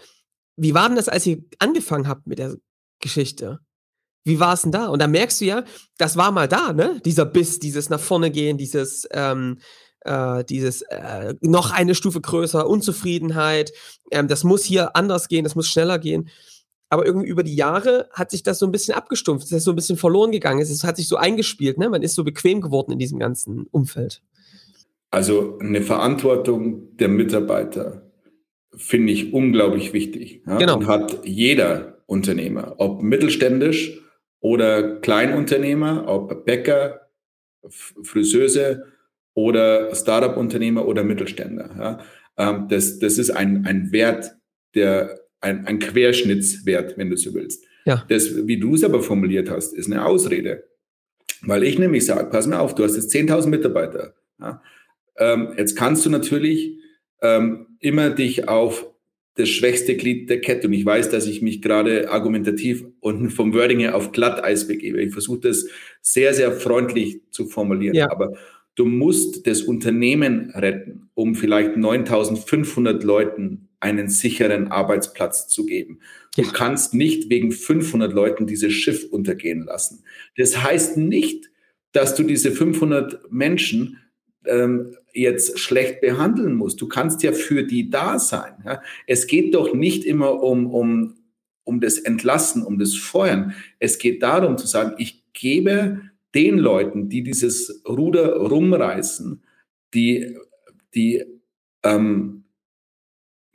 wie 0.56 0.74
war 0.74 0.88
denn 0.88 0.96
das, 0.96 1.08
als 1.08 1.26
ihr 1.26 1.42
angefangen 1.58 2.08
habt 2.08 2.26
mit 2.26 2.38
der 2.38 2.56
Geschichte? 3.00 3.60
Wie 4.24 4.40
war 4.40 4.54
es 4.54 4.62
denn 4.62 4.72
da? 4.72 4.88
Und 4.88 5.00
da 5.00 5.06
merkst 5.06 5.40
du 5.40 5.46
ja, 5.46 5.64
das 5.96 6.16
war 6.16 6.32
mal 6.32 6.48
da, 6.48 6.72
ne? 6.72 7.00
Dieser 7.04 7.24
Biss, 7.24 7.60
dieses 7.60 7.88
nach 7.88 8.00
vorne 8.00 8.30
gehen, 8.30 8.58
dieses, 8.58 9.08
ähm, 9.12 9.58
äh, 10.00 10.44
dieses 10.44 10.82
äh, 10.82 11.34
noch 11.40 11.70
eine 11.70 11.94
Stufe 11.94 12.20
größer, 12.20 12.68
Unzufriedenheit. 12.68 13.72
Ähm, 14.10 14.28
das 14.28 14.44
muss 14.44 14.64
hier 14.64 14.96
anders 14.96 15.28
gehen, 15.28 15.44
das 15.44 15.54
muss 15.54 15.68
schneller 15.68 15.98
gehen. 15.98 16.28
Aber 16.90 17.04
irgendwie 17.04 17.28
über 17.28 17.42
die 17.42 17.54
Jahre 17.54 18.08
hat 18.12 18.30
sich 18.30 18.42
das 18.42 18.58
so 18.58 18.66
ein 18.66 18.72
bisschen 18.72 18.94
abgestumpft, 18.94 19.46
es 19.46 19.52
ist 19.52 19.64
so 19.64 19.72
ein 19.72 19.76
bisschen 19.76 19.98
verloren 19.98 20.32
gegangen, 20.32 20.60
es 20.60 20.84
hat 20.84 20.96
sich 20.96 21.08
so 21.08 21.16
eingespielt, 21.16 21.78
ne? 21.78 21.90
Man 21.90 22.02
ist 22.02 22.14
so 22.14 22.24
bequem 22.24 22.60
geworden 22.60 22.92
in 22.92 22.98
diesem 22.98 23.18
ganzen 23.18 23.66
Umfeld. 23.70 24.22
Also 25.10 25.58
eine 25.58 25.82
Verantwortung 25.82 26.96
der 26.96 27.08
Mitarbeiter 27.08 28.10
finde 28.76 29.12
ich 29.12 29.32
unglaublich 29.32 29.92
wichtig. 29.92 30.42
Ja? 30.46 30.56
Genau. 30.58 30.76
Und 30.78 30.86
hat 30.86 31.26
jeder 31.26 31.98
Unternehmer, 32.06 32.74
ob 32.78 33.02
mittelständisch 33.02 34.00
oder 34.40 35.00
Kleinunternehmer, 35.00 36.04
ob 36.06 36.44
Bäcker, 36.44 37.08
Friseuse 37.68 38.84
oder 39.34 39.94
Startup-Unternehmer 39.94 40.86
oder 40.86 41.04
Mittelständler. 41.04 41.70
Ja. 41.78 41.98
Ähm, 42.36 42.68
das, 42.68 42.98
das 42.98 43.18
ist 43.18 43.30
ein, 43.30 43.66
ein 43.66 43.92
Wert, 43.92 44.36
der 44.74 45.20
ein, 45.40 45.66
ein 45.66 45.78
Querschnittswert, 45.78 46.98
wenn 46.98 47.10
du 47.10 47.16
so 47.16 47.34
willst. 47.34 47.64
Ja. 47.84 48.04
Das, 48.08 48.46
wie 48.46 48.58
du 48.58 48.74
es 48.74 48.84
aber 48.84 49.02
formuliert 49.02 49.50
hast, 49.50 49.74
ist 49.74 49.86
eine 49.86 50.04
Ausrede. 50.04 50.64
Weil 51.42 51.62
ich 51.62 51.78
nämlich 51.78 52.04
sage, 52.04 52.28
pass 52.30 52.46
mal 52.46 52.58
auf, 52.58 52.74
du 52.74 52.84
hast 52.84 52.96
jetzt 52.96 53.14
10.000 53.14 53.46
Mitarbeiter. 53.48 54.14
Ja. 54.40 54.62
Ähm, 55.16 55.54
jetzt 55.56 55.76
kannst 55.76 56.04
du 56.04 56.10
natürlich 56.10 56.78
ähm, 57.22 57.66
immer 57.80 58.10
dich 58.10 58.48
auf 58.48 58.86
das 59.34 59.48
schwächste 59.48 59.96
Glied 59.96 60.28
der 60.28 60.40
Kette. 60.40 60.66
Und 60.66 60.72
ich 60.72 60.84
weiß, 60.84 61.10
dass 61.10 61.26
ich 61.26 61.42
mich 61.42 61.62
gerade 61.62 62.10
argumentativ 62.10 62.84
und 63.00 63.30
vom 63.30 63.54
Wording 63.54 63.78
her 63.78 63.94
auf 63.94 64.10
Glatteis 64.10 64.66
begebe. 64.66 65.00
Ich 65.00 65.12
versuche 65.12 65.40
das 65.40 65.68
sehr, 66.02 66.34
sehr 66.34 66.52
freundlich 66.52 67.20
zu 67.30 67.46
formulieren. 67.46 67.94
Ja. 67.94 68.10
Aber 68.10 68.36
du 68.74 68.84
musst 68.84 69.46
das 69.46 69.62
Unternehmen 69.62 70.50
retten, 70.50 71.10
um 71.14 71.36
vielleicht 71.36 71.76
9500 71.76 73.02
Leuten 73.04 73.67
einen 73.80 74.08
sicheren 74.08 74.68
Arbeitsplatz 74.68 75.48
zu 75.48 75.66
geben. 75.66 76.00
Du 76.36 76.42
ja. 76.42 76.50
kannst 76.52 76.94
nicht 76.94 77.30
wegen 77.30 77.52
500 77.52 78.12
Leuten 78.12 78.46
dieses 78.46 78.72
Schiff 78.72 79.06
untergehen 79.10 79.62
lassen. 79.62 80.04
Das 80.36 80.62
heißt 80.62 80.96
nicht, 80.96 81.50
dass 81.92 82.14
du 82.14 82.22
diese 82.22 82.52
500 82.52 83.32
Menschen 83.32 83.98
ähm, 84.44 84.96
jetzt 85.12 85.58
schlecht 85.58 86.00
behandeln 86.00 86.54
musst. 86.54 86.80
Du 86.80 86.88
kannst 86.88 87.22
ja 87.22 87.32
für 87.32 87.64
die 87.64 87.90
da 87.90 88.18
sein. 88.18 88.54
Ja? 88.64 88.82
Es 89.06 89.26
geht 89.26 89.54
doch 89.54 89.74
nicht 89.74 90.04
immer 90.04 90.42
um, 90.42 90.66
um, 90.66 91.14
um 91.64 91.80
das 91.80 91.98
Entlassen, 91.98 92.62
um 92.64 92.78
das 92.78 92.94
Feuern. 92.94 93.54
Es 93.78 93.98
geht 93.98 94.22
darum 94.22 94.58
zu 94.58 94.66
sagen, 94.66 94.94
ich 94.98 95.32
gebe 95.32 96.02
den 96.34 96.58
Leuten, 96.58 97.08
die 97.08 97.22
dieses 97.22 97.82
Ruder 97.88 98.36
rumreißen, 98.36 99.42
die, 99.94 100.36
die 100.94 101.24
ähm, 101.82 102.44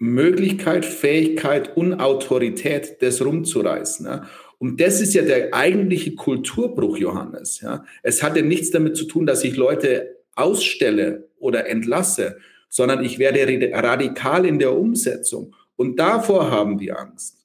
Möglichkeit, 0.04 0.86
Fähigkeit 0.86 1.78
und 1.78 1.94
Autorität, 1.94 3.02
das 3.02 3.24
rumzureißen. 3.24 4.06
Ja? 4.06 4.28
Und 4.60 4.82
das 4.82 5.00
ist 5.00 5.14
ja 5.14 5.22
der 5.22 5.54
eigentliche 5.54 6.16
Kulturbruch, 6.16 6.98
Johannes. 6.98 7.62
Ja? 7.62 7.86
Es 8.02 8.22
hat 8.22 8.36
ja 8.36 8.42
nichts 8.42 8.70
damit 8.70 8.98
zu 8.98 9.06
tun, 9.06 9.26
dass 9.26 9.46
ich 9.46 9.56
Leute 9.56 10.18
ausstelle 10.36 11.30
oder 11.40 11.68
entlasse, 11.68 12.38
sondern 12.68 13.04
ich 13.04 13.18
werde 13.18 13.72
radikal 13.74 14.46
in 14.46 14.60
der 14.60 14.78
Umsetzung. 14.78 15.56
Und 15.78 15.98
davor 15.98 16.52
haben 16.52 16.78
die 16.78 16.92
Angst. 16.92 17.43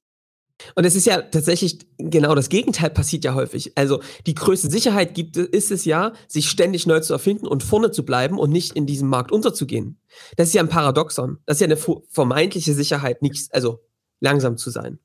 Und 0.74 0.84
es 0.84 0.96
ist 0.96 1.06
ja 1.06 1.22
tatsächlich 1.22 1.78
genau 1.98 2.34
das 2.34 2.48
Gegenteil 2.48 2.90
passiert 2.90 3.24
ja 3.24 3.34
häufig. 3.34 3.72
Also 3.76 4.00
die 4.26 4.34
größte 4.34 4.70
Sicherheit 4.70 5.14
gibt 5.14 5.36
ist 5.36 5.70
es 5.70 5.84
ja, 5.84 6.12
sich 6.26 6.48
ständig 6.48 6.86
neu 6.86 7.00
zu 7.00 7.12
erfinden 7.12 7.46
und 7.46 7.62
vorne 7.62 7.90
zu 7.90 8.04
bleiben 8.04 8.38
und 8.38 8.50
nicht 8.50 8.74
in 8.74 8.86
diesem 8.86 9.08
Markt 9.08 9.30
unterzugehen. 9.30 9.98
Das 10.36 10.48
ist 10.48 10.54
ja 10.54 10.62
ein 10.62 10.68
Paradoxon. 10.68 11.38
Das 11.46 11.56
ist 11.56 11.60
ja 11.60 11.66
eine 11.66 12.02
vermeintliche 12.10 12.74
Sicherheit, 12.74 13.22
nichts, 13.22 13.50
also 13.52 13.80
langsam 14.20 14.56
zu 14.56 14.70
sein. 14.70 14.98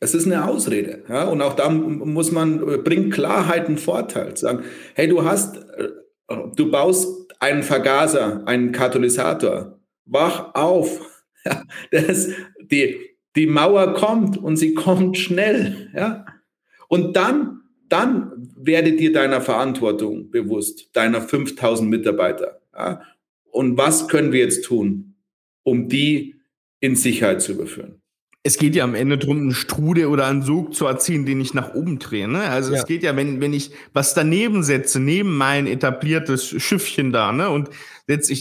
Es 0.00 0.14
ist 0.14 0.26
eine 0.26 0.46
Ausrede. 0.48 1.04
Ja? 1.08 1.24
Und 1.24 1.40
auch 1.42 1.54
da 1.54 1.70
muss 1.70 2.32
man, 2.32 2.82
bringt 2.82 3.14
Klarheit 3.14 3.66
einen 3.66 3.78
Vorteil. 3.78 4.36
Sagen, 4.36 4.64
hey, 4.94 5.08
du 5.08 5.24
hast 5.24 5.56
äh, 5.56 5.88
Du 6.54 6.70
baust 6.70 7.32
einen 7.40 7.62
Vergaser, 7.62 8.46
einen 8.46 8.72
Katalysator. 8.72 9.78
Wach 10.06 10.54
auf. 10.54 11.00
Das, 11.90 12.28
die, 12.60 13.11
die 13.36 13.46
Mauer 13.46 13.94
kommt 13.94 14.36
und 14.36 14.56
sie 14.56 14.74
kommt 14.74 15.18
schnell. 15.18 15.90
Ja? 15.94 16.26
Und 16.88 17.16
dann 17.16 17.62
dann 17.92 18.32
werde 18.56 18.92
dir 18.92 19.12
deiner 19.12 19.42
Verantwortung 19.42 20.30
bewusst, 20.30 20.88
deiner 20.94 21.20
5000 21.20 21.90
Mitarbeiter. 21.90 22.62
Ja? 22.74 23.02
Und 23.50 23.76
was 23.76 24.08
können 24.08 24.32
wir 24.32 24.40
jetzt 24.40 24.64
tun, 24.64 25.14
um 25.62 25.88
die 25.88 26.36
in 26.80 26.96
Sicherheit 26.96 27.42
zu 27.42 27.52
überführen? 27.52 28.00
Es 28.44 28.56
geht 28.56 28.74
ja 28.74 28.84
am 28.84 28.94
Ende 28.94 29.18
darum, 29.18 29.36
einen 29.36 29.52
Strude 29.52 30.08
oder 30.08 30.26
einen 30.26 30.42
Sog 30.42 30.74
zu 30.74 30.86
erziehen, 30.86 31.26
den 31.26 31.40
ich 31.40 31.52
nach 31.52 31.74
oben 31.74 31.98
drehe. 31.98 32.26
Ne? 32.26 32.40
Also 32.40 32.72
ja. 32.72 32.78
es 32.78 32.86
geht 32.86 33.02
ja, 33.02 33.14
wenn, 33.14 33.42
wenn 33.42 33.52
ich 33.52 33.72
was 33.92 34.14
daneben 34.14 34.62
setze, 34.62 34.98
neben 34.98 35.36
mein 35.36 35.66
etabliertes 35.66 36.46
Schiffchen 36.46 37.12
da, 37.12 37.30
ne, 37.30 37.50
und 37.50 37.68
setze 38.08 38.32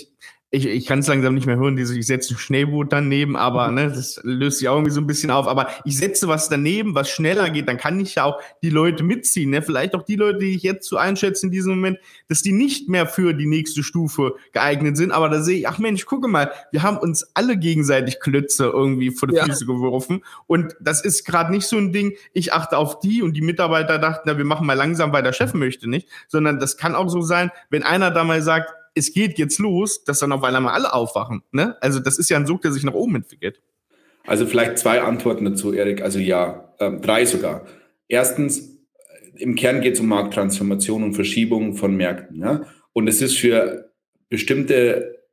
ich 0.53 0.65
ich, 0.65 0.85
kann 0.85 0.99
es 0.99 1.07
langsam 1.07 1.33
nicht 1.33 1.47
mehr 1.47 1.55
hören, 1.55 1.77
diese, 1.77 1.97
ich 1.97 2.05
setze 2.05 2.33
ein 2.33 2.37
Schnellboot 2.37 2.91
daneben, 2.91 3.37
aber 3.37 3.71
ne, 3.71 3.87
das 3.87 4.19
löst 4.23 4.59
sich 4.59 4.67
auch 4.67 4.75
irgendwie 4.75 4.91
so 4.91 4.99
ein 4.99 5.07
bisschen 5.07 5.31
auf. 5.31 5.47
Aber 5.47 5.69
ich 5.85 5.97
setze 5.97 6.27
was 6.27 6.49
daneben, 6.49 6.93
was 6.93 7.09
schneller 7.09 7.49
geht, 7.49 7.69
dann 7.69 7.77
kann 7.77 8.01
ich 8.01 8.15
ja 8.15 8.25
auch 8.25 8.41
die 8.61 8.69
Leute 8.69 9.03
mitziehen. 9.03 9.49
Ne? 9.49 9.61
Vielleicht 9.61 9.95
auch 9.95 10.03
die 10.03 10.17
Leute, 10.17 10.39
die 10.39 10.53
ich 10.53 10.63
jetzt 10.63 10.89
so 10.89 10.97
einschätze 10.97 11.45
in 11.45 11.53
diesem 11.53 11.75
Moment, 11.75 11.99
dass 12.27 12.41
die 12.41 12.51
nicht 12.51 12.89
mehr 12.89 13.07
für 13.07 13.33
die 13.33 13.45
nächste 13.45 13.81
Stufe 13.81 14.35
geeignet 14.51 14.97
sind. 14.97 15.11
Aber 15.11 15.29
da 15.29 15.41
sehe 15.41 15.59
ich, 15.59 15.69
ach 15.69 15.79
Mensch, 15.79 16.05
gucke 16.05 16.27
mal, 16.27 16.51
wir 16.73 16.83
haben 16.83 16.97
uns 16.97 17.31
alle 17.33 17.55
gegenseitig 17.57 18.19
Klötze 18.19 18.65
irgendwie 18.65 19.11
vor 19.11 19.29
die 19.29 19.35
ja. 19.35 19.45
Füße 19.45 19.65
geworfen. 19.65 20.21
Und 20.47 20.75
das 20.81 21.01
ist 21.01 21.25
gerade 21.25 21.51
nicht 21.51 21.65
so 21.65 21.77
ein 21.77 21.93
Ding, 21.93 22.17
ich 22.33 22.51
achte 22.51 22.77
auf 22.77 22.99
die 22.99 23.21
und 23.21 23.37
die 23.37 23.41
Mitarbeiter 23.41 23.99
dachten, 23.99 24.23
na, 24.25 24.37
wir 24.37 24.45
machen 24.45 24.67
mal 24.67 24.73
langsam, 24.73 25.13
weil 25.13 25.23
der 25.23 25.31
Chef 25.31 25.53
möchte 25.53 25.89
nicht. 25.89 26.09
Sondern 26.27 26.59
das 26.59 26.75
kann 26.75 26.93
auch 26.93 27.07
so 27.07 27.21
sein, 27.21 27.51
wenn 27.69 27.83
einer 27.83 28.11
da 28.11 28.25
mal 28.25 28.41
sagt, 28.41 28.73
es 28.93 29.13
geht 29.13 29.37
jetzt 29.37 29.59
los, 29.59 30.03
dass 30.03 30.19
dann 30.19 30.31
auf 30.31 30.43
einmal 30.43 30.73
alle 30.73 30.93
aufwachen. 30.93 31.43
Ne? 31.51 31.77
Also 31.81 31.99
das 31.99 32.17
ist 32.17 32.29
ja 32.29 32.37
ein 32.37 32.45
Sog, 32.45 32.61
der 32.61 32.71
sich 32.71 32.83
nach 32.83 32.93
oben 32.93 33.15
entwickelt. 33.15 33.61
Also 34.25 34.45
vielleicht 34.45 34.77
zwei 34.77 35.01
Antworten 35.01 35.45
dazu, 35.45 35.73
Erik. 35.73 36.01
Also 36.01 36.19
ja, 36.19 36.73
ähm, 36.79 37.01
drei 37.01 37.25
sogar. 37.25 37.65
Erstens, 38.07 38.77
im 39.35 39.55
Kern 39.55 39.81
geht 39.81 39.95
es 39.95 39.99
um 39.99 40.07
Markttransformation 40.07 41.03
und 41.03 41.13
Verschiebung 41.13 41.75
von 41.75 41.95
Märkten. 41.95 42.39
Ja? 42.39 42.61
Und 42.93 43.07
es 43.07 43.21
ist 43.21 43.37
für 43.37 43.91
bestimmte 44.29 45.23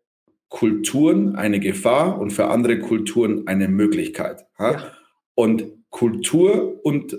Kulturen 0.48 1.36
eine 1.36 1.60
Gefahr 1.60 2.18
und 2.18 2.30
für 2.30 2.46
andere 2.46 2.78
Kulturen 2.78 3.46
eine 3.46 3.68
Möglichkeit. 3.68 4.46
Ja? 4.58 4.72
Ja. 4.72 4.92
Und 5.34 5.64
Kultur 5.90 6.84
und, 6.84 7.16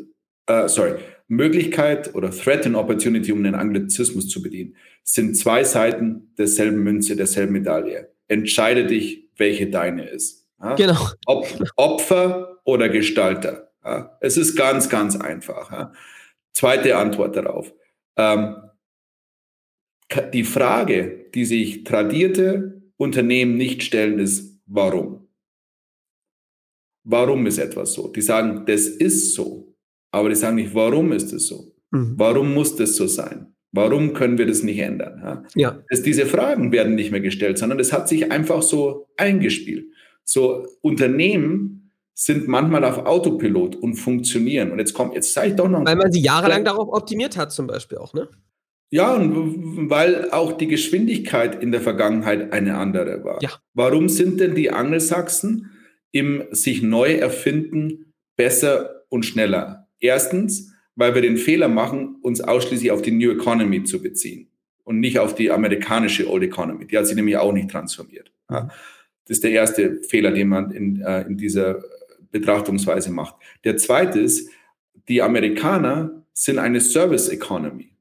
äh, 0.47 0.67
sorry, 0.67 0.95
Möglichkeit 1.29 2.15
oder 2.15 2.31
Threat 2.31 2.65
and 2.65 2.75
Opportunity, 2.75 3.31
um 3.31 3.43
den 3.43 3.55
Anglizismus 3.55 4.27
zu 4.27 4.41
bedienen, 4.41 4.75
sind 5.03 5.37
zwei 5.37 5.63
Seiten 5.63 6.33
derselben 6.37 6.83
Münze, 6.83 7.15
derselben 7.15 7.53
Medaille. 7.53 8.11
Entscheide 8.27 8.85
dich, 8.85 9.29
welche 9.37 9.69
deine 9.69 10.09
ist. 10.09 10.47
Ja? 10.59 10.75
Genau. 10.75 11.07
Ob, 11.27 11.47
Opfer 11.75 12.59
oder 12.65 12.89
Gestalter. 12.89 13.71
Ja? 13.85 14.17
Es 14.21 14.37
ist 14.37 14.55
ganz, 14.55 14.89
ganz 14.89 15.15
einfach. 15.15 15.71
Ja? 15.71 15.93
Zweite 16.51 16.97
Antwort 16.97 17.35
darauf. 17.35 17.71
Ähm, 18.17 18.55
die 20.33 20.43
Frage, 20.43 21.29
die 21.35 21.45
sich 21.45 21.83
tradierte 21.83 22.81
Unternehmen 22.97 23.55
nicht 23.55 23.83
stellen, 23.83 24.17
ist, 24.17 24.59
warum? 24.65 25.27
Warum 27.03 27.45
ist 27.45 27.59
etwas 27.59 27.93
so? 27.93 28.07
Die 28.07 28.21
sagen, 28.21 28.65
das 28.65 28.87
ist 28.87 29.35
so. 29.35 29.68
Aber 30.11 30.29
die 30.29 30.35
sagen 30.35 30.55
nicht, 30.55 30.73
warum 30.73 31.11
ist 31.11 31.31
es 31.33 31.47
so? 31.47 31.73
Mhm. 31.91 32.13
Warum 32.17 32.53
muss 32.53 32.75
das 32.75 32.95
so 32.95 33.07
sein? 33.07 33.53
Warum 33.71 34.13
können 34.13 34.37
wir 34.37 34.47
das 34.47 34.63
nicht 34.63 34.79
ändern? 34.79 35.21
Ja. 35.23 35.43
ja. 35.55 35.83
Das, 35.89 36.01
diese 36.01 36.25
Fragen 36.25 36.71
werden 36.71 36.95
nicht 36.95 37.11
mehr 37.11 37.21
gestellt, 37.21 37.57
sondern 37.57 37.79
es 37.79 37.93
hat 37.93 38.09
sich 38.09 38.31
einfach 38.31 38.61
so 38.61 39.07
eingespielt. 39.17 39.85
So 40.23 40.65
Unternehmen 40.81 41.91
sind 42.15 42.47
manchmal 42.47 42.83
auf 42.83 43.05
Autopilot 43.05 43.75
und 43.75 43.95
funktionieren. 43.95 44.71
Und 44.71 44.79
jetzt 44.79 44.93
kommt, 44.93 45.13
jetzt 45.13 45.33
zeige 45.33 45.51
ich 45.51 45.55
doch 45.55 45.69
noch. 45.69 45.85
Weil 45.85 45.95
man 45.95 46.11
sie 46.11 46.21
jahrelang 46.21 46.65
darauf 46.65 46.89
optimiert 46.91 47.37
hat, 47.37 47.51
zum 47.51 47.67
Beispiel 47.67 47.97
auch, 47.97 48.13
ne? 48.13 48.27
Ja, 48.91 49.13
und 49.13 49.89
weil 49.89 50.31
auch 50.31 50.53
die 50.53 50.67
Geschwindigkeit 50.67 51.61
in 51.61 51.71
der 51.71 51.79
Vergangenheit 51.79 52.51
eine 52.51 52.77
andere 52.77 53.23
war. 53.23 53.41
Ja. 53.41 53.51
Warum 53.73 54.09
sind 54.09 54.39
denn 54.39 54.55
die 54.55 54.71
Angelsachsen 54.71 55.71
im 56.11 56.43
sich 56.51 56.81
neu 56.81 57.13
erfinden 57.13 58.13
besser 58.35 59.05
und 59.09 59.25
schneller? 59.25 59.78
Erstens, 59.99 60.73
weil 60.95 61.15
wir 61.15 61.21
den 61.21 61.37
Fehler 61.37 61.67
machen, 61.67 62.17
uns 62.21 62.41
ausschließlich 62.41 62.91
auf 62.91 63.01
die 63.01 63.11
New 63.11 63.31
Economy 63.31 63.83
zu 63.83 64.01
beziehen 64.01 64.49
und 64.83 64.99
nicht 64.99 65.19
auf 65.19 65.35
die 65.35 65.51
amerikanische 65.51 66.29
Old 66.29 66.43
Economy. 66.43 66.85
Die 66.87 66.97
hat 66.97 67.07
sich 67.07 67.15
nämlich 67.15 67.37
auch 67.37 67.53
nicht 67.53 67.69
transformiert. 67.69 68.31
Ja. 68.49 68.69
Das 69.25 69.37
ist 69.37 69.43
der 69.43 69.51
erste 69.51 70.01
Fehler, 70.01 70.31
den 70.31 70.49
man 70.49 70.71
in, 70.71 71.01
äh, 71.01 71.21
in 71.21 71.37
dieser 71.37 71.83
Betrachtungsweise 72.31 73.11
macht. 73.11 73.35
Der 73.63 73.77
zweite 73.77 74.19
ist, 74.19 74.49
die 75.07 75.21
Amerikaner 75.21 76.23
sind 76.33 76.57
eine 76.57 76.81
Service 76.81 77.29
Economy. 77.29 77.91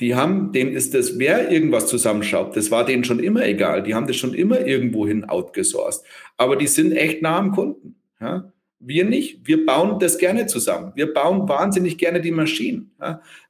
Die 0.00 0.14
haben, 0.14 0.52
denen 0.52 0.72
ist 0.72 0.94
das, 0.94 1.18
wer 1.18 1.50
irgendwas 1.50 1.86
zusammenschraubt, 1.88 2.56
das 2.56 2.70
war 2.70 2.86
denen 2.86 3.04
schon 3.04 3.20
immer 3.20 3.44
egal. 3.44 3.82
Die 3.82 3.94
haben 3.94 4.06
das 4.06 4.16
schon 4.16 4.32
immer 4.32 4.66
irgendwohin 4.66 5.24
outgesourced. 5.24 6.04
Aber 6.36 6.56
die 6.56 6.68
sind 6.68 6.92
echt 6.92 7.20
nah 7.20 7.38
am 7.38 7.52
Kunden. 7.52 7.96
Ja? 8.20 8.52
Wir 8.82 9.04
nicht. 9.04 9.46
Wir 9.46 9.66
bauen 9.66 9.98
das 9.98 10.16
gerne 10.16 10.46
zusammen. 10.46 10.92
Wir 10.94 11.12
bauen 11.12 11.46
wahnsinnig 11.46 11.98
gerne 11.98 12.22
die 12.22 12.30
Maschinen. 12.30 12.90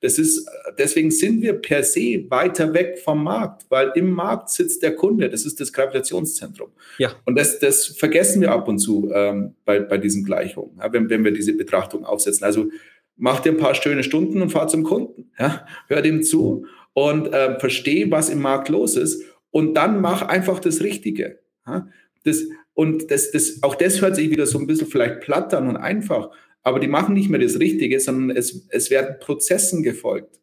Das 0.01 0.19
ist, 0.19 0.49
deswegen 0.77 1.13
sind 1.13 1.41
wir 1.41 1.53
per 1.53 1.85
se 1.85 2.27
weiter 2.29 2.75
weg 2.75 2.99
vom 2.99 3.23
Markt, 3.23 3.65
weil 3.69 3.93
im 3.95 4.11
Markt 4.11 4.51
sitzt 4.51 4.83
der 4.83 4.97
Kunde. 4.97 5.31
Das 5.31 5.47
ist 5.47 5.61
das 5.61 5.73
Gravitationszentrum. 5.73 6.71
Ja. 6.99 7.13
Und 7.27 7.39
das, 7.39 7.61
das 7.61 7.87
vergessen 7.87 8.43
wir 8.43 8.51
ab 8.51 8.67
und 8.67 8.81
zu 8.81 9.09
ähm, 9.15 9.55
bei, 9.65 9.79
bei 9.79 9.99
diesen 9.99 10.25
Gleichungen, 10.25 10.77
ja, 10.79 10.93
wenn, 10.93 11.09
wenn 11.09 11.25
wir 11.25 11.33
diese 11.33 11.57
Betrachtung 11.57 12.05
aufsetzen. 12.05 12.45
Also 12.45 12.69
mach 13.17 13.39
dir 13.39 13.53
ein 13.53 13.59
paar 13.59 13.77
schöne 13.77 14.03
Stunden 14.03 14.43
und 14.43 14.51
fahr 14.51 14.67
zum 14.67 14.83
Kunden. 14.83 15.31
Ja, 15.39 15.65
hör 15.87 16.03
dem 16.03 16.25
zu 16.25 16.67
und 16.93 17.33
äh, 17.33 17.57
versteh, 17.61 18.11
was 18.11 18.31
im 18.31 18.41
Markt 18.41 18.69
los 18.69 18.97
ist. 18.97 19.23
Und 19.53 19.75
dann 19.75 20.01
mach 20.01 20.23
einfach 20.23 20.59
das 20.59 20.83
Richtige. 20.83 21.39
Ja, 21.67 21.89
das, 22.25 22.43
und 22.81 23.11
das, 23.11 23.31
das, 23.31 23.59
auch 23.61 23.75
das 23.75 24.01
hört 24.01 24.17
sich 24.17 24.31
wieder 24.31 24.47
so 24.47 24.59
ein 24.59 24.67
bisschen 24.67 24.87
vielleicht 24.87 25.21
platt 25.21 25.53
an 25.53 25.69
und 25.69 25.77
einfach, 25.77 26.31
aber 26.63 26.81
die 26.81 26.89
machen 26.89 27.13
nicht 27.13 27.29
mehr 27.29 27.39
das 27.39 27.59
Richtige, 27.59 28.01
sondern 28.01 28.35
es, 28.35 28.67
es 28.71 28.89
werden 28.89 29.17
Prozessen 29.21 29.83
gefolgt. 29.83 30.41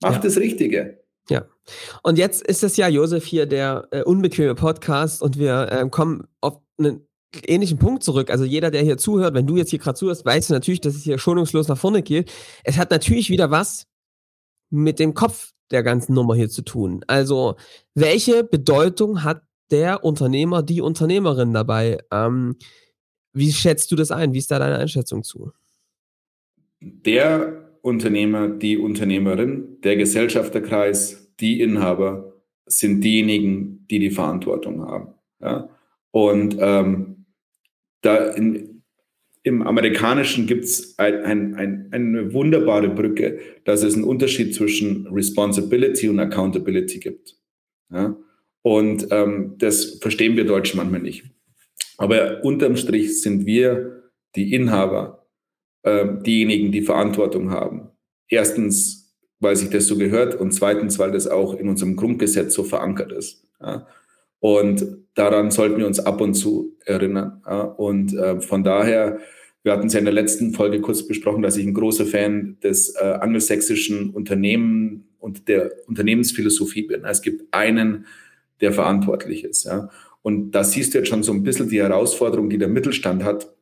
Macht 0.00 0.14
ja. 0.14 0.20
das 0.20 0.36
Richtige. 0.36 1.02
Ja. 1.28 1.48
Und 2.04 2.16
jetzt 2.16 2.46
ist 2.46 2.62
es 2.62 2.76
ja, 2.76 2.86
Josef, 2.86 3.24
hier 3.24 3.46
der 3.46 3.88
äh, 3.90 4.02
unbequeme 4.02 4.54
Podcast 4.54 5.20
und 5.20 5.36
wir 5.36 5.66
äh, 5.72 5.88
kommen 5.90 6.28
auf 6.40 6.60
einen 6.78 7.08
ähnlichen 7.44 7.80
Punkt 7.80 8.04
zurück. 8.04 8.30
Also 8.30 8.44
jeder, 8.44 8.70
der 8.70 8.82
hier 8.82 8.96
zuhört, 8.96 9.34
wenn 9.34 9.48
du 9.48 9.56
jetzt 9.56 9.70
hier 9.70 9.80
gerade 9.80 9.98
zuhörst, 9.98 10.24
weißt 10.24 10.50
du 10.50 10.54
natürlich, 10.54 10.80
dass 10.80 10.94
es 10.94 11.02
hier 11.02 11.18
schonungslos 11.18 11.66
nach 11.66 11.76
vorne 11.76 12.04
geht. 12.04 12.30
Es 12.62 12.78
hat 12.78 12.92
natürlich 12.92 13.30
wieder 13.30 13.50
was 13.50 13.88
mit 14.70 15.00
dem 15.00 15.12
Kopf 15.14 15.50
der 15.72 15.82
ganzen 15.82 16.14
Nummer 16.14 16.36
hier 16.36 16.50
zu 16.50 16.62
tun. 16.62 17.04
Also, 17.08 17.56
welche 17.96 18.44
Bedeutung 18.44 19.24
hat 19.24 19.42
der 19.74 20.04
Unternehmer, 20.04 20.62
die 20.62 20.80
Unternehmerin 20.80 21.52
dabei. 21.52 21.98
Ähm, 22.12 22.54
wie 23.32 23.50
schätzt 23.50 23.90
du 23.90 23.96
das 23.96 24.12
ein? 24.12 24.32
Wie 24.32 24.38
ist 24.38 24.52
da 24.52 24.60
deine 24.60 24.78
Einschätzung 24.78 25.24
zu? 25.24 25.50
Der 26.80 27.76
Unternehmer, 27.82 28.48
die 28.48 28.78
Unternehmerin, 28.78 29.80
der 29.82 29.96
Gesellschafterkreis, 29.96 31.34
die 31.40 31.60
Inhaber 31.60 32.32
sind 32.66 33.02
diejenigen, 33.02 33.84
die 33.90 33.98
die 33.98 34.10
Verantwortung 34.10 34.82
haben. 34.86 35.14
Ja? 35.40 35.68
Und 36.12 36.56
ähm, 36.60 37.26
da 38.00 38.28
in, 38.28 38.84
im 39.42 39.62
Amerikanischen 39.62 40.46
gibt 40.46 40.66
es 40.66 40.96
ein, 41.00 41.24
ein, 41.24 41.54
ein, 41.56 41.88
eine 41.90 42.32
wunderbare 42.32 42.90
Brücke, 42.90 43.40
dass 43.64 43.82
es 43.82 43.94
einen 43.94 44.04
Unterschied 44.04 44.54
zwischen 44.54 45.08
Responsibility 45.08 46.08
und 46.08 46.20
Accountability 46.20 47.00
gibt. 47.00 47.36
Ja? 47.90 48.16
Und 48.64 49.08
ähm, 49.10 49.56
das 49.58 49.98
verstehen 50.00 50.38
wir 50.38 50.46
Deutschen 50.46 50.78
manchmal 50.78 51.02
nicht. 51.02 51.24
Aber 51.98 52.42
unterm 52.42 52.76
Strich 52.76 53.20
sind 53.20 53.44
wir 53.44 54.04
die 54.36 54.54
Inhaber, 54.54 55.26
äh, 55.82 56.06
diejenigen, 56.26 56.72
die 56.72 56.80
Verantwortung 56.80 57.50
haben. 57.50 57.90
Erstens, 58.26 59.14
weil 59.38 59.54
sich 59.54 59.68
das 59.68 59.86
so 59.86 59.98
gehört 59.98 60.40
und 60.40 60.52
zweitens, 60.52 60.98
weil 60.98 61.12
das 61.12 61.28
auch 61.28 61.52
in 61.52 61.68
unserem 61.68 61.94
Grundgesetz 61.94 62.54
so 62.54 62.64
verankert 62.64 63.12
ist. 63.12 63.46
Ja. 63.60 63.86
Und 64.40 64.86
daran 65.12 65.50
sollten 65.50 65.76
wir 65.76 65.86
uns 65.86 66.00
ab 66.00 66.22
und 66.22 66.32
zu 66.32 66.74
erinnern. 66.86 67.42
Ja. 67.44 67.60
Und 67.64 68.14
äh, 68.14 68.40
von 68.40 68.64
daher, 68.64 69.18
wir 69.62 69.72
hatten 69.72 69.88
es 69.88 69.92
ja 69.92 69.98
in 69.98 70.06
der 70.06 70.14
letzten 70.14 70.54
Folge 70.54 70.80
kurz 70.80 71.06
besprochen, 71.06 71.42
dass 71.42 71.58
ich 71.58 71.66
ein 71.66 71.74
großer 71.74 72.06
Fan 72.06 72.56
des 72.64 72.94
äh, 72.94 73.04
angelsächsischen 73.04 74.08
Unternehmen 74.08 75.08
und 75.18 75.48
der 75.48 75.70
Unternehmensphilosophie 75.86 76.84
bin. 76.84 77.04
Es 77.04 77.20
gibt 77.20 77.52
einen 77.52 78.06
der 78.60 78.72
verantwortlich 78.72 79.44
ist. 79.44 79.64
Ja. 79.64 79.90
Und 80.22 80.52
da 80.52 80.64
siehst 80.64 80.94
du 80.94 80.98
jetzt 80.98 81.08
schon 81.08 81.22
so 81.22 81.32
ein 81.32 81.42
bisschen 81.42 81.68
die 81.68 81.82
Herausforderung, 81.82 82.48
die 82.48 82.58
der 82.58 82.68
Mittelstand 82.68 83.24
hat, 83.24 83.54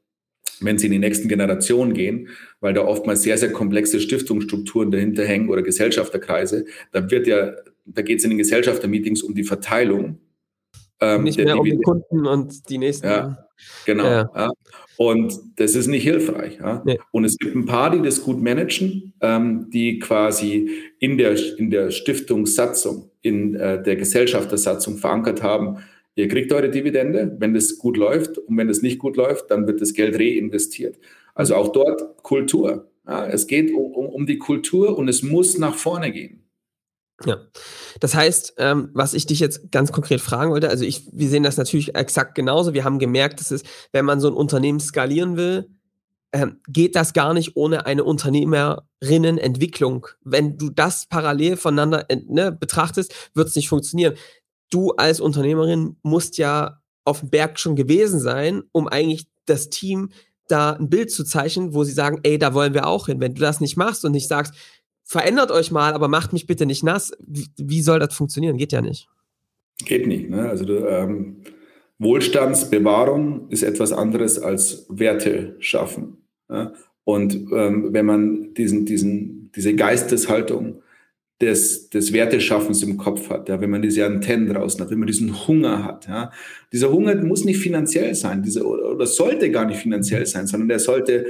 wenn 0.60 0.78
sie 0.78 0.86
in 0.86 0.92
die 0.92 0.98
nächsten 0.98 1.28
Generationen 1.28 1.92
gehen, 1.92 2.28
weil 2.60 2.72
da 2.72 2.82
oftmals 2.82 3.22
sehr, 3.22 3.36
sehr 3.36 3.52
komplexe 3.52 4.00
Stiftungsstrukturen 4.00 4.90
dahinter 4.90 5.24
hängen 5.24 5.48
oder 5.48 5.62
Gesellschafterkreise. 5.62 6.66
Da 6.92 7.10
wird 7.10 7.26
ja, 7.26 7.54
da 7.84 8.02
geht 8.02 8.18
es 8.18 8.24
in 8.24 8.30
den 8.30 8.38
Gesellschaftermeetings 8.38 9.22
um 9.22 9.34
die 9.34 9.44
Verteilung 9.44 10.20
Ähm, 11.02 11.24
nicht 11.24 11.36
mehr 11.36 11.58
um 11.58 11.64
die 11.64 11.78
Kunden 11.78 12.26
und 12.26 12.68
die 12.68 12.78
nächsten. 12.78 13.08
Ja, 13.08 13.48
genau. 13.84 14.04
Ja. 14.04 14.30
Ja. 14.36 14.50
Und 14.96 15.36
das 15.56 15.74
ist 15.74 15.88
nicht 15.88 16.04
hilfreich. 16.04 16.60
Nee. 16.84 17.00
Und 17.10 17.24
es 17.24 17.36
gibt 17.38 17.56
ein 17.56 17.66
paar, 17.66 17.90
die 17.90 18.02
das 18.02 18.22
gut 18.22 18.40
managen, 18.40 19.12
ähm, 19.20 19.68
die 19.70 19.98
quasi 19.98 20.70
in 21.00 21.18
der, 21.18 21.36
in 21.58 21.70
der 21.70 21.90
Stiftungssatzung, 21.90 23.10
in 23.20 23.56
äh, 23.56 23.82
der 23.82 23.96
Gesellschaftersatzung 23.96 24.98
verankert 24.98 25.42
haben, 25.42 25.78
ihr 26.14 26.28
kriegt 26.28 26.52
eure 26.52 26.70
Dividende, 26.70 27.34
wenn 27.40 27.52
das 27.52 27.78
gut 27.78 27.96
läuft. 27.96 28.38
Und 28.38 28.56
wenn 28.56 28.68
das 28.68 28.82
nicht 28.82 29.00
gut 29.00 29.16
läuft, 29.16 29.50
dann 29.50 29.66
wird 29.66 29.80
das 29.80 29.94
Geld 29.94 30.14
reinvestiert. 30.16 31.00
Also 31.34 31.56
auch 31.56 31.72
dort 31.72 32.22
Kultur. 32.22 32.88
Es 33.04 33.48
geht 33.48 33.72
um, 33.72 33.90
um, 33.92 34.06
um 34.06 34.26
die 34.26 34.38
Kultur 34.38 34.96
und 34.96 35.08
es 35.08 35.24
muss 35.24 35.58
nach 35.58 35.74
vorne 35.74 36.12
gehen. 36.12 36.41
Ja, 37.24 37.38
das 38.00 38.14
heißt, 38.14 38.54
ähm, 38.58 38.90
was 38.94 39.14
ich 39.14 39.26
dich 39.26 39.38
jetzt 39.38 39.70
ganz 39.70 39.92
konkret 39.92 40.20
fragen 40.20 40.50
wollte, 40.50 40.68
also 40.68 40.84
ich, 40.84 41.08
wir 41.12 41.28
sehen 41.28 41.44
das 41.44 41.56
natürlich 41.56 41.94
exakt 41.94 42.34
genauso. 42.34 42.74
Wir 42.74 42.84
haben 42.84 42.98
gemerkt, 42.98 43.40
dass 43.40 43.50
es, 43.50 43.62
wenn 43.92 44.04
man 44.04 44.20
so 44.20 44.28
ein 44.28 44.34
Unternehmen 44.34 44.80
skalieren 44.80 45.36
will, 45.36 45.68
ähm, 46.32 46.60
geht 46.66 46.96
das 46.96 47.12
gar 47.12 47.34
nicht 47.34 47.56
ohne 47.56 47.86
eine 47.86 48.04
Unternehmerinnenentwicklung. 48.04 50.06
Wenn 50.22 50.56
du 50.56 50.70
das 50.70 51.06
parallel 51.06 51.56
voneinander 51.56 52.06
ne, 52.26 52.50
betrachtest, 52.50 53.14
wird 53.34 53.48
es 53.48 53.56
nicht 53.56 53.68
funktionieren. 53.68 54.14
Du 54.70 54.92
als 54.92 55.20
Unternehmerin 55.20 55.96
musst 56.02 56.38
ja 56.38 56.80
auf 57.04 57.20
dem 57.20 57.30
Berg 57.30 57.60
schon 57.60 57.76
gewesen 57.76 58.20
sein, 58.20 58.62
um 58.72 58.88
eigentlich 58.88 59.26
das 59.44 59.68
Team 59.68 60.10
da 60.48 60.72
ein 60.72 60.88
Bild 60.88 61.10
zu 61.10 61.24
zeichnen, 61.24 61.74
wo 61.74 61.84
sie 61.84 61.92
sagen, 61.92 62.20
ey, 62.22 62.38
da 62.38 62.54
wollen 62.54 62.74
wir 62.74 62.86
auch 62.86 63.06
hin. 63.06 63.20
Wenn 63.20 63.34
du 63.34 63.40
das 63.40 63.60
nicht 63.60 63.76
machst 63.76 64.04
und 64.04 64.12
nicht 64.12 64.28
sagst, 64.28 64.54
verändert 65.04 65.50
euch 65.50 65.70
mal, 65.70 65.92
aber 65.92 66.08
macht 66.08 66.32
mich 66.32 66.46
bitte 66.46 66.66
nicht 66.66 66.82
nass. 66.82 67.12
Wie, 67.20 67.46
wie 67.56 67.82
soll 67.82 67.98
das 67.98 68.14
funktionieren? 68.14 68.56
Geht 68.56 68.72
ja 68.72 68.80
nicht. 68.80 69.08
Geht 69.84 70.06
nicht. 70.06 70.30
Ne? 70.30 70.48
Also 70.48 70.64
du, 70.64 70.86
ähm, 70.86 71.36
Wohlstandsbewahrung 71.98 73.48
ist 73.50 73.62
etwas 73.62 73.92
anderes 73.92 74.38
als 74.38 74.86
Werte 74.88 75.56
schaffen. 75.60 76.18
Ja? 76.50 76.72
Und 77.04 77.34
ähm, 77.52 77.92
wenn 77.92 78.06
man 78.06 78.54
diesen, 78.54 78.86
diesen, 78.86 79.50
diese 79.54 79.74
Geisteshaltung 79.74 80.82
des, 81.42 81.90
des 81.90 82.12
Werteschaffens 82.12 82.82
im 82.84 82.96
Kopf 82.96 83.28
hat, 83.28 83.48
ja, 83.48 83.60
wenn 83.60 83.70
man 83.70 83.82
diese 83.82 84.06
Antennen 84.06 84.48
draußen 84.48 84.80
hat, 84.80 84.90
wenn 84.90 85.00
man 85.00 85.08
diesen 85.08 85.46
Hunger 85.48 85.84
hat. 85.84 86.06
Ja. 86.06 86.30
Dieser 86.72 86.92
Hunger 86.92 87.16
muss 87.16 87.44
nicht 87.44 87.58
finanziell 87.58 88.14
sein, 88.14 88.42
dieser, 88.44 88.64
oder 88.64 89.06
sollte 89.06 89.50
gar 89.50 89.64
nicht 89.64 89.80
finanziell 89.80 90.24
sein, 90.24 90.46
sondern 90.46 90.68
der 90.68 90.78
sollte 90.78 91.26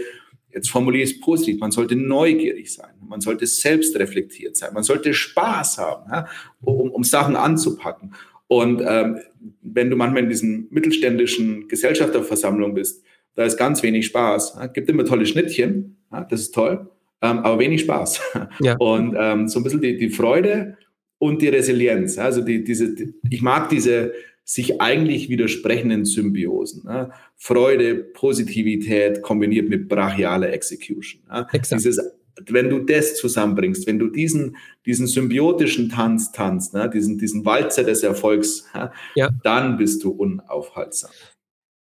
Jetzt 0.54 0.70
formuliere 0.70 1.04
ich 1.04 1.12
es 1.12 1.20
positiv. 1.20 1.60
Man 1.60 1.70
sollte 1.70 1.96
neugierig 1.96 2.72
sein. 2.72 2.90
Man 3.06 3.20
sollte 3.20 3.46
selbstreflektiert 3.46 4.56
sein. 4.56 4.74
Man 4.74 4.82
sollte 4.82 5.14
Spaß 5.14 5.78
haben, 5.78 6.10
ja, 6.10 6.28
um, 6.62 6.90
um 6.90 7.04
Sachen 7.04 7.36
anzupacken. 7.36 8.14
Und 8.46 8.82
ähm, 8.86 9.18
wenn 9.62 9.88
du 9.88 9.96
manchmal 9.96 10.24
in 10.24 10.28
diesen 10.28 10.68
mittelständischen 10.70 11.68
Gesellschafterversammlungen 11.68 12.74
bist, 12.74 13.02
da 13.34 13.44
ist 13.44 13.56
ganz 13.56 13.82
wenig 13.82 14.06
Spaß. 14.06 14.56
Ja, 14.58 14.66
gibt 14.66 14.90
immer 14.90 15.04
tolle 15.04 15.24
Schnittchen, 15.24 15.96
ja, 16.12 16.24
das 16.24 16.40
ist 16.42 16.54
toll, 16.54 16.90
ähm, 17.22 17.38
aber 17.38 17.58
wenig 17.58 17.82
Spaß. 17.82 18.20
Ja. 18.60 18.76
Und 18.78 19.16
ähm, 19.18 19.48
so 19.48 19.60
ein 19.60 19.62
bisschen 19.62 19.80
die, 19.80 19.96
die 19.96 20.10
Freude 20.10 20.76
und 21.18 21.40
die 21.40 21.48
Resilienz. 21.48 22.18
Also 22.18 22.42
die, 22.42 22.64
diese, 22.64 22.94
die, 22.94 23.14
ich 23.30 23.42
mag 23.42 23.68
diese, 23.68 24.12
sich 24.44 24.80
eigentlich 24.80 25.28
widersprechenden 25.28 26.04
Symbiosen. 26.04 26.84
Ne? 26.84 27.10
Freude, 27.36 27.94
Positivität 27.94 29.22
kombiniert 29.22 29.68
mit 29.68 29.88
brachialer 29.88 30.52
Execution. 30.52 31.22
Ne? 31.28 31.46
Dieses, 31.52 32.00
wenn 32.48 32.68
du 32.68 32.80
das 32.80 33.16
zusammenbringst, 33.16 33.86
wenn 33.86 33.98
du 33.98 34.08
diesen, 34.08 34.56
diesen 34.86 35.06
symbiotischen 35.06 35.88
Tanz 35.88 36.32
tanzt, 36.32 36.74
ne? 36.74 36.90
diesen, 36.90 37.18
diesen 37.18 37.44
Walzer 37.44 37.84
des 37.84 38.02
Erfolgs, 38.02 38.66
ja. 39.14 39.30
dann 39.42 39.76
bist 39.76 40.02
du 40.04 40.10
unaufhaltsam. 40.10 41.10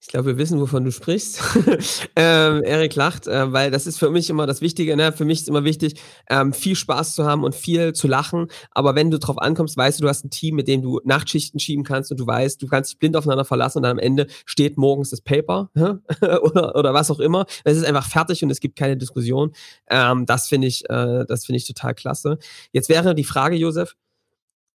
Ich 0.02 0.08
glaube, 0.08 0.28
wir 0.28 0.38
wissen, 0.38 0.62
wovon 0.62 0.86
du 0.86 0.94
sprichst. 0.94 1.42
ähm, 2.16 2.64
Erik 2.64 2.96
lacht, 2.96 3.28
äh, 3.28 3.52
weil 3.52 3.70
das 3.70 3.86
ist 3.86 4.00
für 4.00 4.10
mich 4.10 4.30
immer 4.30 4.48
das 4.48 4.62
Wichtige. 4.62 4.96
Ne? 4.96 5.12
Für 5.12 5.26
mich 5.26 5.42
ist 5.42 5.50
immer 5.50 5.66
wichtig, 5.66 6.00
ähm, 6.30 6.54
viel 6.54 6.76
Spaß 6.76 7.16
zu 7.16 7.26
haben 7.26 7.44
und 7.44 7.54
viel 7.54 7.92
zu 7.92 8.08
lachen. 8.08 8.48
Aber 8.72 8.96
wenn 8.96 9.12
du 9.12 9.20
drauf 9.20 9.38
ankommst, 9.38 9.76
weißt 9.76 10.00
du, 10.00 10.04
du 10.04 10.10
hast 10.10 10.24
ein 10.24 10.30
Team, 10.30 10.56
mit 10.56 10.70
dem 10.70 10.82
du 10.82 11.02
Nachtschichten 11.04 11.60
schieben 11.60 11.84
kannst 11.84 12.12
und 12.12 12.20
du 12.20 12.26
weißt, 12.26 12.62
du 12.62 12.68
kannst 12.68 12.92
dich 12.92 13.00
blind 13.00 13.18
aufeinander 13.18 13.44
verlassen 13.44 13.80
und 13.80 13.86
am 13.86 14.00
Ende 14.00 14.28
steht 14.46 14.78
morgens 14.78 15.10
das 15.10 15.20
Paper 15.20 15.70
oder, 16.22 16.76
oder 16.78 16.94
was 16.94 17.12
auch 17.12 17.20
immer. 17.20 17.46
Es 17.66 17.76
ist 17.76 17.86
einfach 17.86 18.08
fertig 18.08 18.42
und 18.42 18.50
es 18.52 18.62
gibt 18.62 18.78
keine 18.78 18.96
Diskussion. 18.96 19.52
Ähm, 19.88 20.26
das 20.26 20.48
finde 20.48 20.68
ich, 20.68 20.90
äh, 20.90 21.26
das 21.28 21.46
finde 21.46 21.58
ich 21.58 21.68
total 21.68 21.94
klasse. 21.94 22.40
Jetzt 22.72 22.88
wäre 22.88 23.14
die 23.16 23.26
Frage, 23.26 23.58
Josef, 23.58 23.96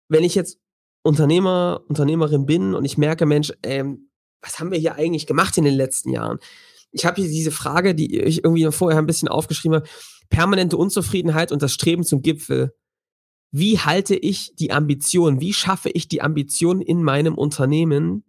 wenn 0.09 0.25
ich 0.25 0.35
jetzt 0.35 0.59
Unternehmer, 1.03 1.83
Unternehmerin 1.89 2.47
bin 2.47 2.75
und 2.75 2.87
ich 2.87 2.97
merke, 2.97 3.27
Mensch, 3.27 3.53
ähm, 3.63 4.10
was 4.43 4.59
haben 4.59 4.71
wir 4.71 4.79
hier 4.79 4.97
eigentlich 4.97 5.27
gemacht 5.27 5.57
in 5.59 5.65
den 5.65 5.75
letzten 5.75 6.11
Jahren? 6.11 6.39
Ich 6.93 7.05
habe 7.05 7.21
hier 7.21 7.31
diese 7.31 7.51
Frage, 7.51 7.95
die 7.95 8.21
ich 8.21 8.45
irgendwie 8.45 8.71
vorher 8.73 8.99
ein 8.99 9.07
bisschen 9.07 9.29
aufgeschrieben 9.29 9.77
habe, 9.77 9.89
permanente 10.29 10.77
Unzufriedenheit 10.77 11.53
und 11.53 11.63
das 11.63 11.73
Streben 11.73 12.05
zum 12.05 12.23
Gipfel. 12.23 12.75
Wie 13.53 13.79
halte 13.79 14.15
ich 14.15 14.55
die 14.57 14.73
Ambition, 14.73 15.41
wie 15.41 15.53
schaffe 15.53 15.91
ich 15.91 16.09
die 16.09 16.23
Ambition 16.23 16.81
in 16.81 17.03
meinem 17.03 17.35
Unternehmen, 17.35 18.25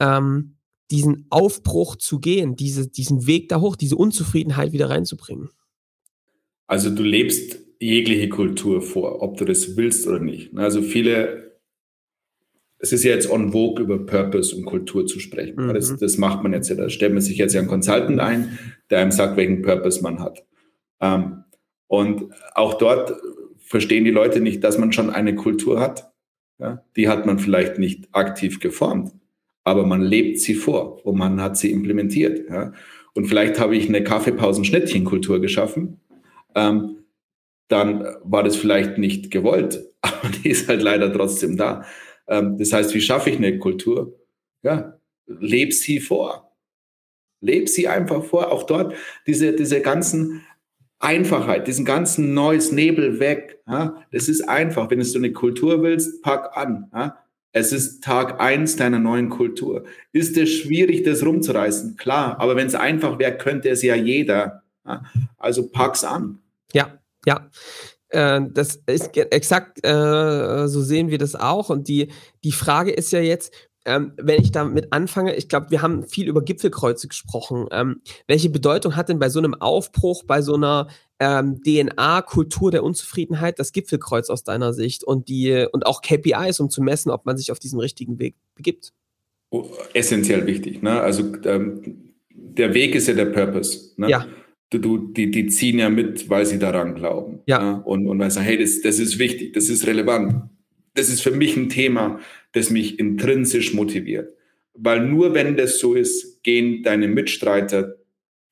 ähm, 0.00 0.56
diesen 0.90 1.26
Aufbruch 1.30 1.96
zu 1.96 2.20
gehen, 2.20 2.54
diese, 2.54 2.88
diesen 2.88 3.26
Weg 3.26 3.48
da 3.48 3.60
hoch, 3.60 3.76
diese 3.76 3.96
Unzufriedenheit 3.96 4.72
wieder 4.72 4.90
reinzubringen? 4.90 5.50
Also 6.66 6.90
du 6.90 7.02
lebst 7.02 7.58
jegliche 7.80 8.28
Kultur 8.28 8.82
vor, 8.82 9.22
ob 9.22 9.36
du 9.36 9.44
das 9.44 9.76
willst 9.76 10.06
oder 10.06 10.20
nicht. 10.20 10.56
Also 10.56 10.82
viele 10.82 11.51
es 12.82 12.92
ist 12.92 13.04
ja 13.04 13.12
jetzt 13.12 13.30
on 13.30 13.52
vogue, 13.52 13.82
über 13.82 14.04
Purpose 14.04 14.54
und 14.54 14.64
Kultur 14.64 15.06
zu 15.06 15.20
sprechen. 15.20 15.68
Mhm. 15.68 15.74
Das, 15.74 15.96
das, 15.96 16.18
macht 16.18 16.42
man 16.42 16.52
jetzt 16.52 16.68
ja. 16.68 16.74
Da 16.74 16.90
stellt 16.90 17.12
man 17.12 17.22
sich 17.22 17.38
jetzt 17.38 17.54
ja 17.54 17.60
einen 17.60 17.68
Consultant 17.68 18.18
ein, 18.18 18.58
der 18.90 18.98
einem 18.98 19.12
sagt, 19.12 19.36
welchen 19.36 19.62
Purpose 19.62 20.02
man 20.02 20.18
hat. 20.18 20.44
Ähm, 21.00 21.44
und 21.86 22.32
auch 22.54 22.74
dort 22.74 23.14
verstehen 23.60 24.04
die 24.04 24.10
Leute 24.10 24.40
nicht, 24.40 24.64
dass 24.64 24.78
man 24.78 24.92
schon 24.92 25.10
eine 25.10 25.36
Kultur 25.36 25.78
hat. 25.78 26.12
Ja? 26.58 26.84
Die 26.96 27.08
hat 27.08 27.24
man 27.24 27.38
vielleicht 27.38 27.78
nicht 27.78 28.08
aktiv 28.12 28.58
geformt, 28.58 29.12
aber 29.62 29.86
man 29.86 30.02
lebt 30.02 30.40
sie 30.40 30.54
vor 30.54 31.06
und 31.06 31.16
man 31.16 31.40
hat 31.40 31.56
sie 31.56 31.70
implementiert. 31.70 32.50
Ja? 32.50 32.72
Und 33.14 33.26
vielleicht 33.26 33.60
habe 33.60 33.76
ich 33.76 33.88
eine 33.88 34.02
Kaffeepausen-Schnittchen-Kultur 34.02 35.40
geschaffen. 35.40 36.00
Ähm, 36.56 36.96
dann 37.68 38.04
war 38.24 38.42
das 38.42 38.56
vielleicht 38.56 38.98
nicht 38.98 39.30
gewollt, 39.30 39.84
aber 40.00 40.30
die 40.42 40.48
ist 40.48 40.68
halt 40.68 40.82
leider 40.82 41.12
trotzdem 41.12 41.56
da. 41.56 41.84
Ähm, 42.28 42.58
das 42.58 42.72
heißt, 42.72 42.94
wie 42.94 43.00
schaffe 43.00 43.30
ich 43.30 43.36
eine 43.36 43.58
Kultur? 43.58 44.18
Ja, 44.62 44.98
leb 45.26 45.72
sie 45.72 46.00
vor. 46.00 46.52
Leb 47.40 47.68
sie 47.68 47.88
einfach 47.88 48.24
vor. 48.24 48.52
Auch 48.52 48.62
dort 48.64 48.94
diese, 49.26 49.52
diese 49.52 49.80
ganzen 49.80 50.44
Einfachheit, 51.00 51.66
diesen 51.66 51.84
ganzen 51.84 52.32
neues 52.32 52.70
Nebel 52.70 53.18
weg. 53.18 53.60
Ja? 53.66 54.04
Das 54.12 54.28
ist 54.28 54.48
einfach. 54.48 54.90
Wenn 54.90 55.00
du 55.00 55.18
eine 55.18 55.32
Kultur 55.32 55.82
willst, 55.82 56.22
pack 56.22 56.56
an. 56.56 56.88
Ja? 56.94 57.18
Es 57.50 57.72
ist 57.72 58.02
Tag 58.02 58.40
eins 58.40 58.76
deiner 58.76 59.00
neuen 59.00 59.28
Kultur. 59.28 59.84
Ist 60.12 60.36
es 60.38 60.50
schwierig, 60.50 61.02
das 61.02 61.24
rumzureißen? 61.24 61.96
Klar, 61.96 62.40
aber 62.40 62.56
wenn 62.56 62.68
es 62.68 62.74
einfach 62.74 63.18
wäre, 63.18 63.36
könnte 63.36 63.68
es 63.68 63.82
ja 63.82 63.96
jeder. 63.96 64.62
Ja? 64.86 65.02
Also 65.36 65.68
pack's 65.68 66.04
an. 66.04 66.38
Ja, 66.72 66.98
ja. 67.26 67.50
Äh, 68.12 68.42
das 68.52 68.76
ist 68.86 69.16
exakt, 69.16 69.84
äh, 69.84 70.68
so 70.68 70.82
sehen 70.82 71.08
wir 71.08 71.18
das 71.18 71.34
auch. 71.34 71.70
Und 71.70 71.88
die, 71.88 72.08
die 72.44 72.52
Frage 72.52 72.92
ist 72.92 73.10
ja 73.12 73.20
jetzt, 73.20 73.52
ähm, 73.84 74.12
wenn 74.16 74.40
ich 74.40 74.52
damit 74.52 74.92
anfange, 74.92 75.34
ich 75.34 75.48
glaube, 75.48 75.70
wir 75.70 75.82
haben 75.82 76.04
viel 76.04 76.28
über 76.28 76.42
Gipfelkreuze 76.42 77.08
gesprochen. 77.08 77.66
Ähm, 77.72 78.02
welche 78.28 78.50
Bedeutung 78.50 78.94
hat 78.94 79.08
denn 79.08 79.18
bei 79.18 79.28
so 79.28 79.40
einem 79.40 79.54
Aufbruch, 79.54 80.24
bei 80.24 80.42
so 80.42 80.54
einer 80.54 80.88
ähm, 81.18 81.60
DNA-Kultur 81.64 82.70
der 82.70 82.84
Unzufriedenheit 82.84 83.58
das 83.58 83.72
Gipfelkreuz 83.72 84.30
aus 84.30 84.44
deiner 84.44 84.72
Sicht 84.72 85.02
und 85.02 85.28
die 85.28 85.66
und 85.72 85.86
auch 85.86 86.02
KPIs, 86.02 86.60
um 86.60 86.70
zu 86.70 86.82
messen, 86.82 87.10
ob 87.10 87.26
man 87.26 87.36
sich 87.36 87.50
auf 87.50 87.58
diesem 87.58 87.80
richtigen 87.80 88.18
Weg 88.18 88.36
begibt? 88.54 88.92
Oh, 89.50 89.68
essentiell 89.94 90.46
wichtig. 90.46 90.82
Ne? 90.82 91.00
Also 91.00 91.32
ähm, 91.44 92.14
der 92.30 92.74
Weg 92.74 92.94
ist 92.94 93.08
ja 93.08 93.14
der 93.14 93.26
Purpose. 93.26 93.92
Ne? 93.96 94.10
Ja 94.10 94.26
du, 94.72 94.78
du, 94.78 94.98
die, 94.98 95.30
die 95.30 95.46
ziehen 95.46 95.78
ja 95.78 95.90
mit, 95.90 96.28
weil 96.28 96.46
sie 96.46 96.58
daran 96.58 96.94
glauben. 96.94 97.40
Ja. 97.46 97.60
ja? 97.62 97.72
Und, 97.78 98.06
und 98.06 98.18
weil 98.18 98.30
sie 98.30 98.36
sagen, 98.36 98.46
hey, 98.46 98.58
das, 98.58 98.80
das 98.80 98.98
ist 98.98 99.18
wichtig, 99.18 99.52
das 99.52 99.68
ist 99.68 99.86
relevant. 99.86 100.50
Das 100.94 101.08
ist 101.08 101.22
für 101.22 101.30
mich 101.30 101.56
ein 101.56 101.68
Thema, 101.68 102.20
das 102.52 102.70
mich 102.70 102.98
intrinsisch 102.98 103.74
motiviert. 103.74 104.34
Weil 104.74 105.06
nur 105.06 105.34
wenn 105.34 105.56
das 105.56 105.78
so 105.78 105.94
ist, 105.94 106.42
gehen 106.42 106.82
deine 106.82 107.08
Mitstreiter 107.08 107.96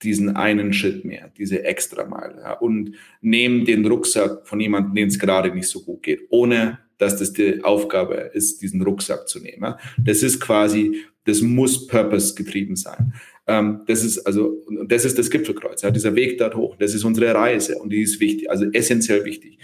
diesen 0.02 0.36
einen 0.36 0.72
Schritt 0.72 1.04
mehr, 1.04 1.30
diese 1.36 1.64
Extrameile 1.64 2.40
ja, 2.42 2.52
und 2.54 2.94
nehmen 3.20 3.64
den 3.66 3.84
Rucksack 3.84 4.46
von 4.46 4.58
jemandem, 4.60 4.94
dem 4.94 5.08
es 5.08 5.18
gerade 5.18 5.54
nicht 5.54 5.68
so 5.68 5.82
gut 5.82 6.02
geht, 6.02 6.22
ohne 6.30 6.78
dass 6.96 7.18
das 7.18 7.32
die 7.32 7.62
Aufgabe 7.64 8.30
ist, 8.32 8.62
diesen 8.62 8.82
Rucksack 8.82 9.28
zu 9.28 9.40
nehmen. 9.40 9.62
Ja. 9.62 9.78
Das 9.98 10.22
ist 10.22 10.40
quasi, 10.40 11.02
das 11.24 11.40
muss 11.42 11.86
Purpose 11.86 12.34
getrieben 12.34 12.76
sein. 12.76 13.14
Ähm, 13.50 13.82
das 13.88 14.04
ist 14.04 14.20
also, 14.20 14.64
das 14.86 15.04
ist 15.04 15.18
das 15.18 15.28
Gipfelkreuz, 15.28 15.82
ja, 15.82 15.90
dieser 15.90 16.14
Weg 16.14 16.38
dort 16.38 16.54
hoch. 16.54 16.76
Das 16.76 16.94
ist 16.94 17.02
unsere 17.02 17.34
Reise 17.34 17.76
und 17.78 17.90
die 17.90 18.00
ist 18.00 18.20
wichtig, 18.20 18.48
also 18.48 18.64
essentiell 18.72 19.24
wichtig. 19.24 19.58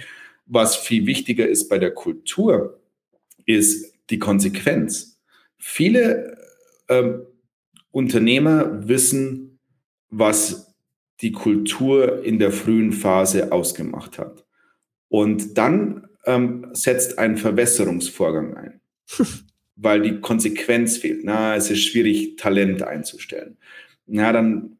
Was 0.44 0.74
viel 0.74 1.06
wichtiger 1.06 1.46
ist 1.46 1.68
bei 1.68 1.78
der 1.78 1.92
Kultur, 1.92 2.80
ist 3.44 3.94
die 4.10 4.18
Konsequenz. 4.18 5.20
viele 5.58 6.36
ähm, 6.88 7.22
Unternehmer 7.92 8.88
wissen, 8.88 9.60
was 10.10 10.74
die 11.20 11.32
Kultur 11.32 12.24
in 12.24 12.38
der 12.40 12.50
frühen 12.50 12.92
Phase 12.92 13.52
ausgemacht 13.52 14.18
hat. 14.18 14.44
Und 15.08 15.56
dann 15.56 16.08
ähm, 16.24 16.68
setzt 16.72 17.18
ein 17.18 17.36
Verwässerungsvorgang 17.36 18.54
ein, 18.54 18.80
weil 19.76 20.02
die 20.02 20.20
Konsequenz 20.20 20.96
fehlt. 20.96 21.24
Na, 21.24 21.54
es 21.54 21.70
ist 21.70 21.84
schwierig, 21.84 22.36
Talent 22.36 22.82
einzustellen. 22.82 23.56
Na, 24.06 24.32
dann 24.32 24.76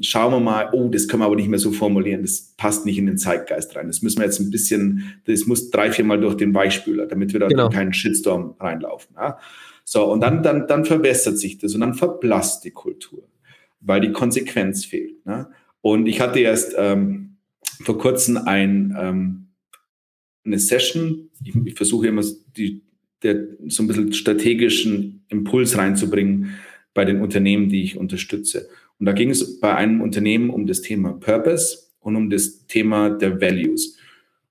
schauen 0.00 0.32
wir 0.32 0.40
mal, 0.40 0.70
oh, 0.72 0.88
das 0.88 1.06
können 1.06 1.22
wir 1.22 1.26
aber 1.26 1.36
nicht 1.36 1.48
mehr 1.48 1.58
so 1.58 1.70
formulieren, 1.72 2.22
das 2.22 2.54
passt 2.56 2.86
nicht 2.86 2.98
in 2.98 3.06
den 3.06 3.18
Zeitgeist 3.18 3.76
rein. 3.76 3.86
Das 3.86 4.02
müssen 4.02 4.18
wir 4.18 4.24
jetzt 4.24 4.40
ein 4.40 4.50
bisschen, 4.50 5.20
das 5.26 5.46
muss 5.46 5.70
drei, 5.70 5.92
vier 5.92 6.04
Mal 6.04 6.20
durch 6.20 6.36
den 6.36 6.54
Weichspüler, 6.54 7.06
damit 7.06 7.32
wir 7.32 7.40
da 7.40 7.48
genau. 7.48 7.68
keinen 7.68 7.92
Shitstorm 7.92 8.56
reinlaufen. 8.58 9.14
Ja? 9.16 9.38
So, 9.84 10.10
und 10.10 10.20
dann, 10.20 10.42
dann, 10.42 10.66
dann 10.66 10.84
verwässert 10.84 11.38
sich 11.38 11.58
das 11.58 11.74
und 11.74 11.80
dann 11.80 11.94
verblasst 11.94 12.64
die 12.64 12.70
Kultur, 12.70 13.28
weil 13.80 14.00
die 14.00 14.12
Konsequenz 14.12 14.84
fehlt. 14.84 15.24
Ne? 15.26 15.48
Und 15.82 16.06
ich 16.06 16.20
hatte 16.20 16.40
erst 16.40 16.74
ähm, 16.78 17.36
vor 17.82 17.98
kurzem 17.98 18.38
ein, 18.38 18.96
ähm, 18.98 19.48
eine 20.44 20.58
Session, 20.58 21.30
ich, 21.44 21.54
ich 21.64 21.74
versuche 21.74 22.06
immer 22.06 22.22
die, 22.56 22.82
der, 23.22 23.46
so 23.68 23.82
ein 23.82 23.86
bisschen 23.86 24.12
strategischen 24.12 25.24
Impuls 25.28 25.76
reinzubringen 25.76 26.54
bei 26.94 27.04
den 27.04 27.20
Unternehmen, 27.20 27.68
die 27.68 27.82
ich 27.82 27.96
unterstütze. 27.96 28.68
Und 28.98 29.06
da 29.06 29.12
ging 29.12 29.30
es 29.30 29.60
bei 29.60 29.74
einem 29.74 30.00
Unternehmen 30.00 30.50
um 30.50 30.66
das 30.66 30.82
Thema 30.82 31.12
Purpose 31.12 31.78
und 32.00 32.16
um 32.16 32.30
das 32.30 32.66
Thema 32.66 33.10
der 33.10 33.40
Values. 33.40 33.98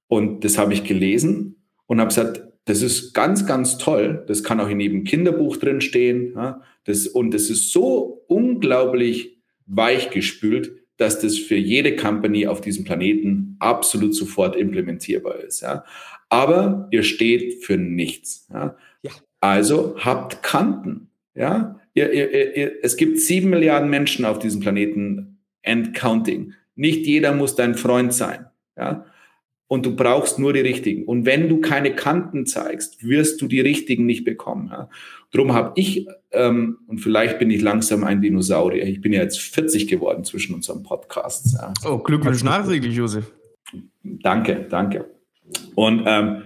Und 0.08 0.44
das 0.44 0.58
habe 0.58 0.74
ich 0.74 0.84
gelesen 0.84 1.56
und 1.86 2.00
habe 2.00 2.10
gesagt, 2.10 2.44
das 2.66 2.82
ist 2.82 3.14
ganz, 3.14 3.46
ganz 3.46 3.78
toll. 3.78 4.24
Das 4.28 4.44
kann 4.44 4.60
auch 4.60 4.70
in 4.70 4.80
jedem 4.80 5.04
Kinderbuch 5.04 5.58
drin 5.58 5.82
stehen. 5.82 6.34
Ja, 6.36 6.62
das, 6.86 7.08
und 7.08 7.34
das 7.34 7.50
ist 7.50 7.72
so 7.72 8.24
unglaublich 8.28 9.38
weichgespült, 9.66 10.81
dass 11.02 11.20
das 11.20 11.38
für 11.38 11.56
jede 11.56 11.96
Company 11.96 12.46
auf 12.46 12.62
diesem 12.62 12.84
Planeten 12.84 13.56
absolut 13.60 14.16
sofort 14.16 14.56
implementierbar 14.56 15.40
ist. 15.40 15.62
Ja. 15.62 15.84
Aber 16.30 16.88
ihr 16.92 17.04
steht 17.04 17.66
für 17.66 17.76
nichts. 17.78 18.48
Ja. 18.54 18.78
ja. 19.02 19.12
Also 19.40 19.96
habt 19.98 20.44
Kanten. 20.44 21.10
Ja. 21.34 21.80
Ihr, 21.94 22.14
ihr, 22.14 22.56
ihr, 22.56 22.72
es 22.84 22.96
gibt 22.98 23.20
sieben 23.20 23.50
Milliarden 23.50 23.90
Menschen 23.90 24.26
auf 24.26 24.38
diesem 24.38 24.62
Planeten 24.62 25.40
and 25.66 25.94
counting. 25.96 26.54
Nicht 26.76 27.06
jeder 27.06 27.34
muss 27.34 27.56
dein 27.56 27.76
Freund 27.76 28.14
sein. 28.14 28.46
Ja 28.78 29.06
und 29.72 29.86
du 29.86 29.96
brauchst 29.96 30.38
nur 30.38 30.52
die 30.52 30.60
richtigen. 30.60 31.06
Und 31.06 31.26
wenn 31.26 31.48
du 31.48 31.62
keine 31.62 31.96
Kanten 31.96 32.46
zeigst, 32.46 33.08
wirst 33.08 33.42
du 33.42 33.48
die 33.48 33.62
richtigen 33.62 34.06
nicht 34.06 34.26
bekommen. 34.26 34.68
Ja. 34.70 34.90
Drum 35.32 35.54
habe 35.54 35.72
ich, 35.76 36.10
ähm, 36.32 36.80
und 36.88 36.98
vielleicht 36.98 37.40
bin 37.40 37.50
ich 37.50 37.62
langsam 37.62 38.04
ein 38.04 38.22
Dinosaurier, 38.22 38.84
ich 38.84 39.00
bin 39.00 39.14
ja 39.14 39.22
jetzt 39.22 39.40
40 39.40 39.88
geworden 39.88 40.26
zwischen 40.26 40.56
unseren 40.56 40.84
Podcasts. 40.84 41.54
Ja. 41.54 41.74
Oh, 41.90 42.00
Glückwunsch 42.00 42.44
nachträglich, 42.44 42.94
Josef. 42.94 43.32
Danke, 44.04 44.68
danke. 44.70 45.06
Und 45.76 46.04
ähm, 46.06 46.42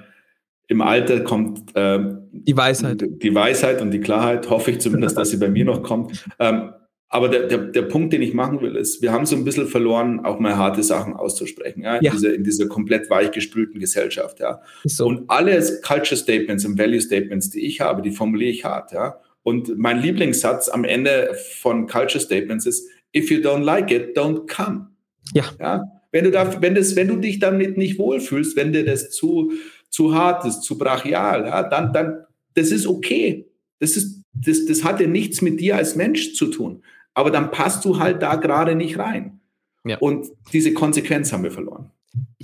im 0.67 0.81
Alter 0.83 1.21
kommt 1.21 1.71
ähm, 1.73 2.27
die 2.31 2.55
Weisheit. 2.55 3.03
Die 3.07 3.33
Weisheit 3.33 3.81
und 3.81 3.89
die 3.89 4.01
Klarheit, 4.01 4.51
hoffe 4.51 4.69
ich 4.69 4.81
zumindest, 4.81 5.17
dass 5.17 5.31
sie 5.31 5.37
bei 5.37 5.49
mir 5.49 5.65
noch 5.65 5.81
kommt. 5.81 6.27
Ähm, 6.37 6.73
aber 7.15 7.29
der, 7.29 7.47
der, 7.47 7.59
der 7.59 7.83
Punkt, 7.83 8.11
den 8.11 8.21
ich 8.21 8.33
machen 8.33 8.59
will, 8.59 8.75
ist, 8.75 9.01
wir 9.01 9.13
haben 9.13 9.25
so 9.25 9.37
ein 9.37 9.45
bisschen 9.45 9.67
verloren, 9.67 10.25
auch 10.25 10.37
mal 10.37 10.57
harte 10.57 10.83
Sachen 10.83 11.13
auszusprechen, 11.13 11.81
ja, 11.81 11.95
in, 11.95 12.03
ja. 12.03 12.11
Dieser, 12.11 12.33
in 12.33 12.43
dieser 12.43 12.67
komplett 12.67 13.09
weichgespülten 13.09 13.79
Gesellschaft, 13.79 14.41
ja. 14.41 14.61
So. 14.83 15.07
Und 15.07 15.29
alle 15.29 15.57
Culture 15.81 16.17
Statements 16.17 16.65
und 16.65 16.77
Value 16.77 16.99
Statements, 16.99 17.49
die 17.51 17.65
ich 17.65 17.79
habe, 17.79 18.01
die 18.01 18.11
formuliere 18.11 18.51
ich 18.51 18.65
hart, 18.65 18.91
ja. 18.91 19.21
Und 19.43 19.77
mein 19.77 20.01
Lieblingssatz 20.01 20.67
am 20.67 20.83
Ende 20.83 21.33
von 21.61 21.87
Culture 21.87 22.19
Statements 22.19 22.65
ist, 22.65 22.85
if 23.15 23.31
you 23.31 23.37
don't 23.37 23.63
like 23.63 23.91
it, 23.91 24.17
don't 24.17 24.53
come. 24.53 24.87
Ja. 25.33 25.45
ja? 25.57 25.83
Wenn 26.11 26.25
du 26.25 26.31
da, 26.31 26.61
wenn 26.61 26.75
das, 26.75 26.97
wenn 26.97 27.07
du 27.07 27.15
dich 27.15 27.39
damit 27.39 27.77
nicht 27.77 27.97
wohlfühlst, 27.97 28.57
wenn 28.57 28.73
dir 28.73 28.83
das 28.83 29.11
zu, 29.11 29.53
zu 29.89 30.13
hart 30.13 30.43
ist, 30.43 30.63
zu 30.63 30.77
brachial, 30.77 31.45
ja, 31.45 31.63
dann, 31.63 31.93
dann, 31.93 32.25
das 32.55 32.71
ist 32.71 32.85
okay. 32.85 33.47
Das 33.79 33.95
ist, 33.95 34.21
das, 34.33 34.65
das 34.65 34.83
hat 34.83 34.99
ja 34.99 35.07
nichts 35.07 35.41
mit 35.41 35.61
dir 35.61 35.77
als 35.77 35.95
Mensch 35.95 36.33
zu 36.33 36.47
tun 36.47 36.81
aber 37.15 37.31
dann 37.31 37.49
passt 37.49 37.83
du 37.85 37.97
halt 37.97 38.21
da 38.21 38.35
gerade 38.35 38.75
nicht 38.75 38.99
rein. 38.99 39.39
Ja. 39.83 39.97
Und 39.97 40.27
diese 40.53 40.73
Konsequenz 40.73 41.33
haben 41.33 41.43
wir 41.43 41.51
verloren. 41.51 41.74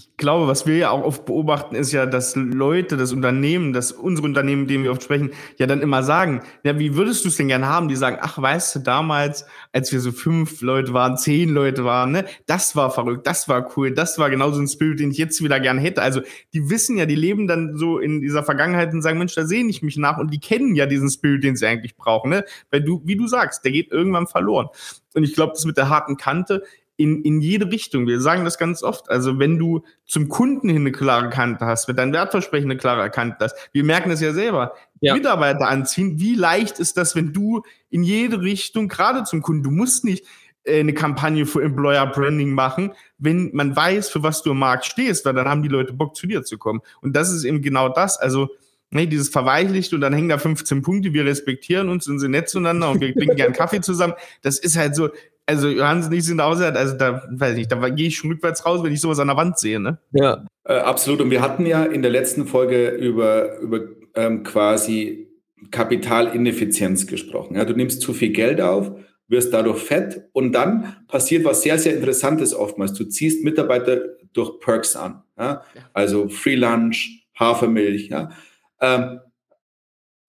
Ich 0.02 0.18
glaube, 0.18 0.48
was 0.48 0.66
wir 0.66 0.78
ja 0.78 0.90
auch 0.90 1.04
oft 1.04 1.26
beobachten, 1.26 1.76
ist 1.76 1.92
ja, 1.92 2.08
dass 2.08 2.36
Leute, 2.36 2.98
das 2.98 3.14
Unternehmen, 3.14 3.72
das 3.72 3.92
unsere 3.92 4.26
Unternehmen, 4.26 4.62
mit 4.62 4.72
denen 4.72 4.84
wir 4.84 4.92
oft 4.92 5.04
sprechen, 5.04 5.30
ja 5.58 5.68
dann 5.68 5.82
immer 5.82 6.02
sagen, 6.02 6.42
ja, 6.64 6.80
wie 6.80 6.96
würdest 6.96 7.24
du 7.24 7.30
es 7.30 7.38
denn 7.38 7.48
gerne 7.48 7.68
haben? 7.68 7.88
Die 7.88 7.96
sagen, 7.96 8.18
ach, 8.20 8.42
weißt 8.42 8.76
du, 8.76 8.80
damals, 8.80 9.46
als 9.74 9.92
wir 9.92 10.00
so 10.00 10.12
fünf 10.12 10.62
Leute 10.62 10.94
waren, 10.94 11.18
zehn 11.18 11.50
Leute 11.50 11.86
waren, 11.86 12.14
ne, 12.14 12.26
das 12.48 12.76
war 12.76 12.90
verrückt, 12.90 13.28
das 13.28 13.48
war 13.48 13.78
cool, 13.78 13.92
das 13.92 14.18
war 14.18 14.32
genau 14.32 14.50
so 14.52 14.60
ein 14.60 14.68
Spirit, 14.68 15.00
den 15.00 15.12
ich 15.12 15.20
jetzt 15.20 15.44
wieder 15.44 15.60
gerne 15.60 15.82
hätte. 15.82 16.02
Also 16.02 16.22
die 16.54 16.68
wissen 16.72 16.98
ja, 16.98 17.06
die 17.06 17.16
leben 17.16 17.48
dann 17.48 17.78
so 17.78 18.00
in 18.00 18.22
dieser 18.22 18.42
Vergangenheit 18.42 18.92
und 18.94 19.04
sagen, 19.04 19.20
Mensch, 19.20 19.36
da 19.36 19.46
sehne 19.46 19.70
ich 19.70 19.84
mich 19.84 19.98
nach 19.98 20.18
und 20.18 20.34
die 20.34 20.40
kennen 20.40 20.74
ja 20.74 20.88
diesen 20.88 21.12
Spirit, 21.12 21.44
den 21.44 21.56
sie 21.56 21.68
eigentlich 21.68 21.96
brauchen, 21.96 22.32
ne? 22.32 22.44
Weil 22.72 22.82
du, 22.82 23.04
wie 23.06 23.16
du 23.16 23.28
sagst, 23.28 23.64
der 23.66 23.72
geht 23.72 23.92
irgendwann 23.92 24.26
verloren. 24.26 24.68
Und 25.14 25.24
ich 25.24 25.34
glaube, 25.34 25.54
das 25.54 25.66
mit 25.66 25.78
der 25.78 25.90
harten 25.90 26.18
Kante 26.18 26.64
in, 27.02 27.24
in 27.24 27.42
jede 27.42 27.72
Richtung. 27.72 28.06
Wir 28.06 28.22
sagen 28.22 28.46
das 28.46 28.60
ganz 28.60 28.84
oft. 28.84 29.10
Also 29.10 29.40
wenn 29.40 29.58
du 29.58 29.84
zum 30.06 30.30
Kunden 30.30 30.70
hin 30.70 30.84
eine 30.84 30.92
klare 30.92 31.30
Kante 31.30 31.66
hast, 31.66 31.88
mit 31.88 31.98
deinem 31.98 32.14
Wertversprechen 32.14 32.70
eine 32.70 32.78
klare 32.78 33.10
Kante 33.10 33.38
hast, 33.42 33.56
wir 33.74 33.84
merken 33.84 34.12
es 34.12 34.22
ja 34.22 34.34
selber, 34.34 34.76
ja. 35.00 35.16
Mitarbeiter 35.16 35.68
anziehen, 35.68 36.20
wie 36.20 36.36
leicht 36.36 36.80
ist 36.80 36.98
das, 36.98 37.16
wenn 37.16 37.34
du 37.34 37.64
in 37.90 38.04
jede 38.04 38.42
Richtung, 38.42 38.88
gerade 38.88 39.24
zum 39.24 39.42
Kunden, 39.42 39.64
du 39.64 39.72
musst 39.72 40.06
nicht 40.06 40.26
äh, 40.64 40.80
eine 40.80 40.94
Kampagne 40.94 41.48
für 41.48 41.64
Employer 41.64 42.06
Branding 42.06 42.54
machen, 42.54 42.94
wenn 43.18 43.50
man 43.54 43.76
weiß, 43.76 44.10
für 44.10 44.22
was 44.22 44.44
du 44.44 44.52
im 44.52 44.60
Markt 44.60 44.86
stehst, 44.86 45.26
weil 45.26 45.34
dann 45.34 45.48
haben 45.48 45.64
die 45.64 45.70
Leute 45.70 45.94
Bock 45.94 46.16
zu 46.16 46.28
dir 46.28 46.44
zu 46.44 46.60
kommen. 46.60 46.82
Und 47.02 47.16
das 47.16 47.32
ist 47.32 47.46
eben 47.46 47.64
genau 47.64 47.90
das. 47.90 48.20
Also 48.20 48.50
nee, 48.92 49.08
dieses 49.08 49.30
verweichlicht 49.30 49.94
und 49.94 50.02
dann 50.02 50.14
hängen 50.14 50.30
da 50.30 50.38
15 50.38 50.82
Punkte, 50.84 51.14
wir 51.14 51.26
respektieren 51.26 51.90
uns 51.90 52.08
und 52.08 52.20
sind 52.20 52.32
nett 52.32 52.50
zueinander 52.50 52.92
und 52.92 53.02
wir 53.02 53.14
trinken 53.14 53.38
gern 53.38 53.54
Kaffee 53.54 53.82
zusammen. 53.82 54.14
Das 54.44 54.60
ist 54.60 54.78
halt 54.78 54.96
so, 54.96 55.10
also 55.46 55.68
Johannes 55.68 56.10
nicht 56.10 56.26
sind 56.26 56.40
aushört, 56.40 56.78
also 56.78 56.96
da 56.96 57.24
weiß 57.30 57.52
ich 57.52 57.58
nicht, 57.58 57.72
da 57.72 57.90
gehe 57.90 58.08
ich 58.08 58.18
schon 58.18 58.32
rückwärts 58.32 58.66
raus, 58.66 58.84
wenn 58.84 58.94
ich 58.94 59.02
sowas 59.02 59.20
an 59.20 59.28
der 59.28 59.38
Wand 59.38 59.58
sehe, 59.58 59.80
ne? 59.80 59.98
Ja, 60.12 60.46
äh, 60.66 60.74
absolut. 60.74 61.22
Und 61.22 61.32
wir 61.32 61.42
hatten 61.42 61.66
ja 61.66 61.84
in 61.84 62.02
der 62.02 62.12
letzten 62.12 62.48
Folge 62.48 62.90
über, 62.90 63.60
über 63.60 63.82
ähm, 64.16 64.44
quasi 64.44 65.28
Kapitalineffizienz 65.72 67.08
gesprochen. 67.08 67.56
Ja, 67.56 67.66
du 67.66 67.74
nimmst 67.74 68.02
zu 68.02 68.14
viel 68.14 68.32
Geld 68.32 68.62
auf, 68.62 68.92
wirst 69.28 69.54
dadurch 69.54 69.80
fett 69.80 70.30
und 70.34 70.54
dann 70.54 70.96
passiert 71.08 71.46
was 71.46 71.62
sehr, 71.62 71.78
sehr 71.78 71.96
Interessantes 71.96 72.54
oftmals. 72.54 72.94
Du 72.94 73.06
ziehst 73.06 73.44
Mitarbeiter 73.44 74.02
durch 74.34 74.60
Perks 74.60 74.96
an. 74.96 75.24
Ja? 75.38 75.64
Also 75.94 76.30
Free 76.30 76.56
Lunch, 76.56 77.28
Hafermilch. 77.40 78.10
Ja? 78.10 78.32
Ähm, 78.80 79.20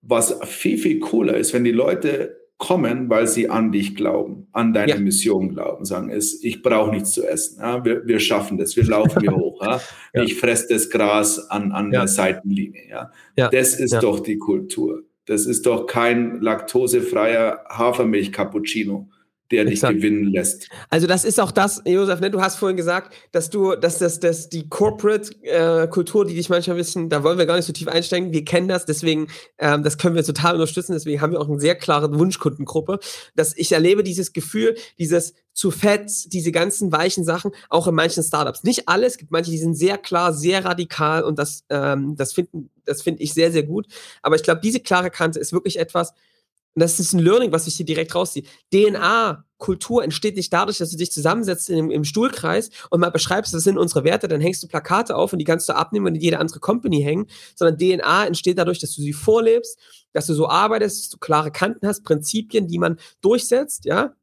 was 0.03 0.39
viel, 0.45 0.79
viel 0.79 1.01
cooler 1.01 1.37
ist, 1.37 1.53
wenn 1.55 1.65
die 1.65 1.73
Leute 1.73 2.42
kommen, 2.63 3.11
weil 3.11 3.27
sie 3.27 3.51
an 3.51 3.73
dich 3.73 3.97
glauben, 3.97 4.47
an 4.53 4.73
deine 4.73 4.93
ja. 4.93 5.01
Mission 5.01 5.49
glauben, 5.49 5.85
sagen 5.85 6.11
es, 6.11 6.45
ich 6.45 6.63
brauche 6.63 6.93
nichts 6.93 7.11
zu 7.11 7.27
essen, 7.27 7.61
ja, 7.61 7.85
wir, 7.85 8.07
wir 8.07 8.21
schaffen 8.21 8.57
das, 8.57 8.77
wir 8.77 8.85
laufen 8.85 9.21
hier 9.21 9.35
hoch, 9.35 9.61
ja. 9.61 9.81
ich 10.23 10.37
fresse 10.37 10.69
das 10.71 10.89
Gras 10.89 11.51
an, 11.51 11.73
an 11.73 11.91
der 11.91 12.07
Seitenlinie, 12.07 12.83
ja. 12.89 13.11
Das 13.51 13.75
ist 13.75 14.01
doch 14.01 14.21
die 14.21 14.39
Kultur. 14.39 15.03
Das 15.27 15.47
ist 15.47 15.67
doch 15.67 15.87
kein 15.87 16.41
laktosefreier 16.41 17.65
Hafermilch-Cappuccino 17.69 19.09
der 19.53 19.65
dich 19.65 19.75
Exakt. 19.75 19.97
gewinnen 19.97 20.33
lässt. 20.33 20.69
Also 20.91 21.07
das 21.07 21.25
ist 21.25 21.39
auch 21.39 21.53
das, 21.53 21.83
Josef, 21.85 22.21
ne? 22.21 22.31
du 22.31 22.41
hast 22.41 22.57
vorhin 22.57 22.77
gesagt, 22.77 23.15
dass 23.33 23.51
du, 23.51 23.77
dass 23.77 23.99
das, 23.99 24.19
dass 24.19 24.49
die 24.49 24.69
Corporate-Kultur, 24.69 26.25
äh, 26.25 26.29
die 26.29 26.35
dich 26.35 26.49
manchmal 26.49 26.77
wissen, 26.77 27.09
da 27.09 27.23
wollen 27.23 27.39
wir 27.39 27.47
gar 27.47 27.57
nicht 27.57 27.67
so 27.67 27.73
tief 27.73 27.89
einsteigen, 27.89 28.33
wir 28.33 28.45
kennen 28.45 28.69
das, 28.69 28.87
deswegen, 28.87 29.29
ähm, 29.59 29.83
das 29.83 29.99
können 29.99 30.17
wir 30.17 30.25
total 30.25 30.55
unterstützen, 30.55 30.93
deswegen 30.93 31.21
haben 31.21 31.33
wir 31.33 31.41
auch 31.41 31.49
eine 31.49 31.61
sehr 31.61 31.75
klare 31.75 32.19
Wunschkundengruppe, 32.19 32.99
dass 33.35 33.57
ich 33.57 33.73
erlebe 33.73 34.03
dieses 34.03 34.33
Gefühl, 34.33 34.77
dieses 34.99 35.35
zu 35.53 35.71
fett, 35.71 36.11
diese 36.33 36.51
ganzen 36.51 36.93
weichen 36.93 37.25
Sachen, 37.25 37.53
auch 37.69 37.87
in 37.87 37.95
manchen 37.95 38.23
Startups. 38.23 38.65
Nicht 38.65 38.89
alle, 38.89 39.07
es 39.07 39.19
gibt 39.19 39.31
manche, 39.31 39.51
die 39.51 39.59
sind 39.59 39.75
sehr 39.75 39.99
klar, 39.99 40.33
sehr 40.33 40.65
radikal 40.65 41.23
und 41.25 41.39
das, 41.39 41.65
ähm, 41.69 42.17
das 42.17 42.33
finden, 42.33 42.71
das 42.85 43.03
finde 43.03 43.23
ich 43.23 43.35
sehr, 43.35 43.53
sehr 43.53 43.63
gut. 43.63 43.87
Aber 44.23 44.37
ich 44.37 44.43
glaube, 44.43 44.61
diese 44.63 44.81
klare 44.81 45.11
Kante 45.11 45.39
ist 45.39 45.53
wirklich 45.53 45.79
etwas, 45.79 46.15
und 46.75 46.81
das 46.81 46.99
ist 46.99 47.13
ein 47.13 47.19
Learning, 47.19 47.53
was 47.53 47.67
ich 47.67 47.77
hier 47.77 47.85
direkt 47.85 48.15
rausziehe. 48.15 48.45
DNA, 48.73 49.45
Kultur 49.59 50.03
entsteht 50.03 50.37
nicht 50.37 50.53
dadurch, 50.53 50.79
dass 50.79 50.91
du 50.91 50.97
dich 50.97 51.13
zusammensetzt 51.13 51.69
in, 51.69 51.91
im 51.91 52.05
Stuhlkreis 52.05 52.71
und 52.91 53.01
mal 53.01 53.11
beschreibst, 53.11 53.53
das 53.53 53.63
sind 53.63 53.79
unsere 53.79 54.05
Werte, 54.05 54.27
dann 54.27 54.41
hängst 54.41 54.63
du 54.63 54.69
Plakate 54.69 55.15
auf 55.15 55.33
und 55.33 55.39
die 55.39 55.45
kannst 55.45 55.69
du 55.69 55.75
abnehmen 55.75 56.07
und 56.07 56.15
in 56.15 56.21
jede 56.21 56.39
andere 56.39 56.61
Company 56.61 57.03
hängen, 57.03 57.27
sondern 57.55 57.79
DNA 57.79 58.27
entsteht 58.27 58.59
dadurch, 58.59 58.79
dass 58.79 58.95
du 58.95 59.03
sie 59.03 59.13
vorlebst, 59.13 59.79
dass 60.13 60.27
du 60.27 60.35
so 60.35 60.49
arbeitest, 60.49 60.99
dass 60.99 61.09
du 61.11 61.19
klare 61.19 61.51
Kanten 61.53 61.87
hast, 61.87 62.05
Prinzipien, 62.05 62.67
die 62.67 62.79
man 62.79 62.99
durchsetzt, 63.21 63.85
ja. 63.85 64.15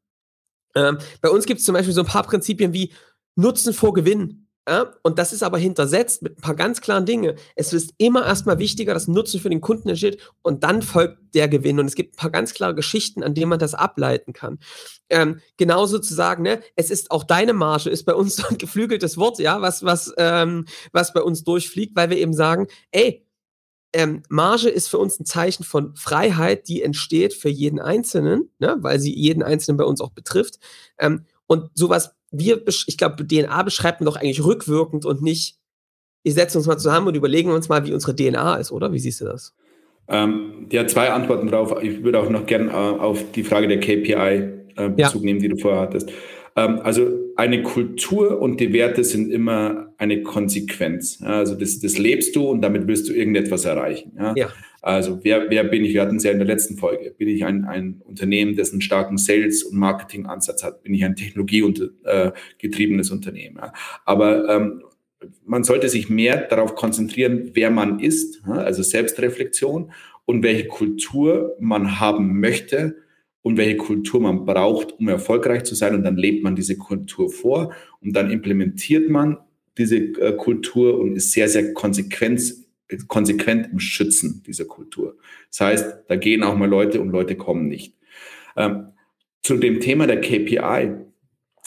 Ähm, 0.74 0.98
bei 1.20 1.30
uns 1.30 1.46
gibt 1.46 1.60
es 1.60 1.66
zum 1.66 1.74
Beispiel 1.74 1.94
so 1.94 2.02
ein 2.02 2.06
paar 2.06 2.22
Prinzipien 2.22 2.72
wie 2.72 2.92
Nutzen 3.34 3.72
vor 3.72 3.92
Gewinn. 3.92 4.46
Ja, 4.68 4.92
und 5.02 5.18
das 5.18 5.32
ist 5.32 5.42
aber 5.42 5.58
hintersetzt 5.58 6.22
mit 6.22 6.38
ein 6.38 6.42
paar 6.42 6.54
ganz 6.54 6.80
klaren 6.80 7.06
Dinge. 7.06 7.34
Es 7.56 7.72
ist 7.72 7.94
immer 7.96 8.26
erstmal 8.26 8.58
wichtiger, 8.58 8.92
dass 8.92 9.08
Nutzen 9.08 9.40
für 9.40 9.48
den 9.48 9.62
Kunden 9.62 9.88
entsteht 9.88 10.18
und 10.42 10.62
dann 10.64 10.82
folgt 10.82 11.34
der 11.34 11.48
Gewinn. 11.48 11.80
Und 11.80 11.86
es 11.86 11.94
gibt 11.94 12.14
ein 12.14 12.16
paar 12.16 12.30
ganz 12.30 12.52
klare 12.52 12.74
Geschichten, 12.74 13.22
an 13.22 13.34
denen 13.34 13.48
man 13.48 13.58
das 13.58 13.74
ableiten 13.74 14.32
kann. 14.32 14.58
Ähm, 15.08 15.40
genauso 15.56 15.98
zu 15.98 16.14
sagen, 16.14 16.42
ne, 16.42 16.60
es 16.76 16.90
ist 16.90 17.10
auch 17.10 17.24
deine 17.24 17.54
Marge, 17.54 17.88
ist 17.90 18.04
bei 18.04 18.14
uns 18.14 18.36
so 18.36 18.46
ein 18.48 18.58
geflügeltes 18.58 19.16
Wort, 19.16 19.38
ja, 19.38 19.62
was, 19.62 19.82
was, 19.82 20.12
ähm, 20.18 20.66
was 20.92 21.12
bei 21.14 21.22
uns 21.22 21.42
durchfliegt, 21.42 21.96
weil 21.96 22.10
wir 22.10 22.18
eben 22.18 22.34
sagen, 22.34 22.66
ey, 22.92 23.26
ähm, 23.92 24.22
Marge 24.28 24.68
ist 24.68 24.88
für 24.88 24.98
uns 24.98 25.18
ein 25.18 25.26
Zeichen 25.26 25.64
von 25.64 25.96
Freiheit, 25.96 26.68
die 26.68 26.82
entsteht 26.82 27.34
für 27.34 27.48
jeden 27.48 27.80
Einzelnen, 27.80 28.50
ne, 28.58 28.76
weil 28.80 29.00
sie 29.00 29.12
jeden 29.14 29.42
Einzelnen 29.42 29.78
bei 29.78 29.84
uns 29.84 30.00
auch 30.00 30.12
betrifft. 30.12 30.58
Ähm, 30.98 31.24
und 31.46 31.70
sowas 31.74 32.14
wir, 32.30 32.62
ich 32.66 32.96
glaube, 32.96 33.26
DNA 33.26 33.62
beschreibt 33.62 34.00
man 34.00 34.06
doch 34.06 34.16
eigentlich 34.16 34.44
rückwirkend 34.44 35.04
und 35.04 35.22
nicht, 35.22 35.56
wir 36.22 36.32
setzen 36.32 36.58
uns 36.58 36.66
mal 36.66 36.76
zusammen 36.76 37.08
und 37.08 37.16
überlegen 37.16 37.50
uns 37.50 37.68
mal, 37.68 37.84
wie 37.86 37.92
unsere 37.92 38.14
DNA 38.14 38.56
ist, 38.56 38.72
oder? 38.72 38.92
Wie 38.92 38.98
siehst 38.98 39.20
du 39.20 39.24
das? 39.24 39.54
Ähm, 40.08 40.66
ja, 40.70 40.86
zwei 40.86 41.10
Antworten 41.10 41.48
drauf. 41.48 41.74
Ich 41.82 42.02
würde 42.02 42.18
auch 42.18 42.28
noch 42.28 42.46
gerne 42.46 42.70
äh, 42.70 42.74
auf 42.74 43.32
die 43.32 43.44
Frage 43.44 43.68
der 43.68 43.80
KPI 43.80 44.14
äh, 44.76 44.88
Bezug 44.88 45.22
ja. 45.22 45.26
nehmen, 45.26 45.40
die 45.40 45.48
du 45.48 45.56
vorher 45.56 45.80
hattest. 45.80 46.10
Ähm, 46.60 46.80
also 46.80 47.08
eine 47.36 47.62
Kultur 47.62 48.40
und 48.40 48.60
die 48.60 48.72
Werte 48.72 49.02
sind 49.04 49.30
immer 49.32 49.94
eine 49.96 50.22
Konsequenz. 50.22 51.20
Also 51.22 51.54
das, 51.54 51.80
das 51.80 51.96
lebst 51.96 52.36
du 52.36 52.46
und 52.48 52.60
damit 52.62 52.86
willst 52.86 53.08
du 53.08 53.14
irgendetwas 53.14 53.64
erreichen. 53.64 54.12
Ja? 54.18 54.34
ja. 54.36 54.48
Also 54.82 55.20
wer, 55.22 55.50
wer 55.50 55.64
bin 55.64 55.84
ich? 55.84 55.94
Wir 55.94 56.02
hatten 56.02 56.16
es 56.16 56.24
ja 56.24 56.32
in 56.32 56.38
der 56.38 56.46
letzten 56.46 56.76
Folge. 56.76 57.14
Bin 57.16 57.28
ich 57.28 57.44
ein, 57.44 57.64
ein 57.64 58.02
Unternehmen, 58.04 58.56
das 58.56 58.72
einen 58.72 58.82
starken 58.82 59.16
Sales- 59.18 59.62
und 59.62 59.78
Marketing-Ansatz 59.78 60.62
hat? 60.62 60.82
Bin 60.82 60.92
ich 60.94 61.04
ein 61.04 61.16
technologiegetriebenes 61.16 63.10
äh, 63.10 63.12
Unternehmen? 63.12 63.56
Ja? 63.56 63.72
Aber 64.04 64.48
ähm, 64.48 64.82
man 65.44 65.64
sollte 65.64 65.88
sich 65.88 66.08
mehr 66.08 66.36
darauf 66.48 66.74
konzentrieren, 66.74 67.50
wer 67.52 67.70
man 67.70 68.00
ist, 68.00 68.42
also 68.46 68.82
Selbstreflexion 68.82 69.92
und 70.24 70.42
welche 70.42 70.66
Kultur 70.66 71.56
man 71.60 72.00
haben 72.00 72.40
möchte 72.40 72.96
und 73.42 73.56
welche 73.56 73.76
Kultur 73.76 74.20
man 74.20 74.44
braucht, 74.44 74.98
um 74.98 75.08
erfolgreich 75.08 75.64
zu 75.64 75.74
sein. 75.74 75.94
Und 75.94 76.04
dann 76.04 76.16
lebt 76.16 76.42
man 76.42 76.56
diese 76.56 76.76
Kultur 76.76 77.30
vor 77.30 77.74
und 78.00 78.14
dann 78.14 78.30
implementiert 78.30 79.08
man 79.08 79.38
diese 79.78 79.96
äh, 79.96 80.36
Kultur 80.36 80.98
und 81.00 81.16
ist 81.16 81.32
sehr, 81.32 81.48
sehr 81.48 81.72
konsequent 81.72 82.54
konsequent 83.08 83.68
im 83.70 83.78
Schützen 83.78 84.42
dieser 84.46 84.64
Kultur. 84.64 85.16
Das 85.48 85.60
heißt, 85.60 85.98
da 86.08 86.16
gehen 86.16 86.42
auch 86.42 86.56
mal 86.56 86.68
Leute 86.68 87.00
und 87.00 87.10
Leute 87.10 87.36
kommen 87.36 87.68
nicht. 87.68 87.94
Ähm, 88.56 88.88
zu 89.42 89.56
dem 89.56 89.80
Thema 89.80 90.06
der 90.06 90.20
KPI. 90.20 90.90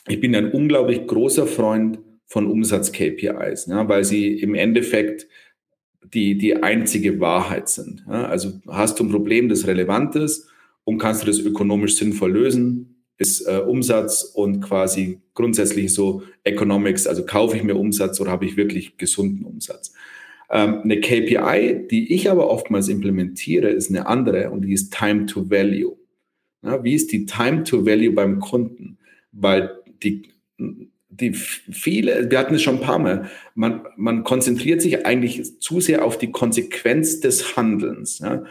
Ich 0.07 0.19
bin 0.19 0.35
ein 0.35 0.51
unglaublich 0.51 1.07
großer 1.07 1.47
Freund 1.47 1.99
von 2.25 2.49
Umsatz-KPIs, 2.49 3.67
ja, 3.67 3.87
weil 3.87 4.03
sie 4.03 4.39
im 4.39 4.53
Endeffekt 4.53 5.27
die, 6.03 6.37
die 6.37 6.61
einzige 6.61 7.19
Wahrheit 7.19 7.69
sind. 7.69 8.03
Ja. 8.07 8.25
Also 8.25 8.59
hast 8.67 8.99
du 8.99 9.05
ein 9.05 9.11
Problem, 9.11 9.49
das 9.49 9.65
relevant 9.65 10.15
ist 10.15 10.49
und 10.83 10.97
kannst 10.97 11.23
du 11.23 11.27
das 11.27 11.39
ökonomisch 11.39 11.95
sinnvoll 11.95 12.31
lösen, 12.31 13.05
ist 13.17 13.47
äh, 13.47 13.59
Umsatz 13.59 14.23
und 14.23 14.61
quasi 14.61 15.21
grundsätzlich 15.33 15.93
so 15.93 16.23
Economics, 16.43 17.07
also 17.07 17.25
kaufe 17.25 17.55
ich 17.55 17.63
mir 17.63 17.75
Umsatz 17.75 18.19
oder 18.19 18.31
habe 18.31 18.45
ich 18.45 18.57
wirklich 18.57 18.97
gesunden 18.97 19.45
Umsatz. 19.45 19.93
Ähm, 20.49 20.81
eine 20.83 20.99
KPI, 20.99 21.87
die 21.89 22.13
ich 22.13 22.29
aber 22.29 22.49
oftmals 22.49 22.89
implementiere, 22.89 23.69
ist 23.69 23.89
eine 23.89 24.07
andere 24.07 24.51
und 24.51 24.63
die 24.63 24.73
ist 24.73 24.93
Time 24.93 25.25
to 25.25 25.49
Value. 25.49 25.97
Ja, 26.63 26.83
wie 26.83 26.93
ist 26.93 27.11
die 27.11 27.25
Time 27.25 27.63
to 27.63 27.85
Value 27.85 28.11
beim 28.11 28.39
Kunden? 28.39 28.97
Weil 29.31 29.71
die, 30.01 30.23
die 31.09 31.33
viele, 31.33 32.29
wir 32.29 32.39
hatten 32.39 32.55
es 32.55 32.61
schon 32.61 32.75
ein 32.75 32.81
paar 32.81 32.99
Mal, 32.99 33.29
man, 33.55 33.83
man 33.95 34.23
konzentriert 34.23 34.81
sich 34.81 35.05
eigentlich 35.05 35.59
zu 35.59 35.79
sehr 35.79 36.03
auf 36.03 36.17
die 36.17 36.31
Konsequenz 36.31 37.19
des 37.19 37.55
Handelns. 37.55 38.19
Ja? 38.19 38.43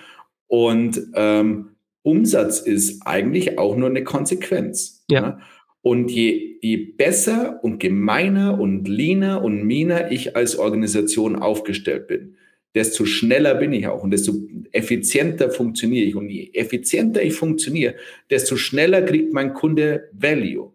Und 0.46 1.08
ähm, 1.14 1.71
Umsatz 2.02 2.60
ist 2.60 3.02
eigentlich 3.06 3.58
auch 3.58 3.76
nur 3.76 3.88
eine 3.88 4.04
Konsequenz. 4.04 5.04
Ja. 5.08 5.20
ja? 5.20 5.40
Und 5.82 6.10
je, 6.10 6.58
je 6.60 6.76
besser 6.76 7.58
und 7.62 7.80
gemeiner 7.80 8.60
und 8.60 8.86
leaner 8.86 9.42
und 9.42 9.64
meaner 9.64 10.12
ich 10.12 10.36
als 10.36 10.56
Organisation 10.56 11.36
aufgestellt 11.36 12.06
bin, 12.06 12.36
desto 12.74 13.04
schneller 13.04 13.56
bin 13.56 13.72
ich 13.72 13.86
auch 13.88 14.02
und 14.02 14.12
desto 14.12 14.34
effizienter 14.70 15.50
funktioniere 15.50 16.06
ich. 16.06 16.16
Und 16.16 16.30
je 16.30 16.50
effizienter 16.54 17.22
ich 17.22 17.34
funktioniere, 17.34 17.96
desto 18.30 18.56
schneller 18.56 19.02
kriegt 19.02 19.32
mein 19.32 19.54
Kunde 19.54 20.08
Value. 20.12 20.72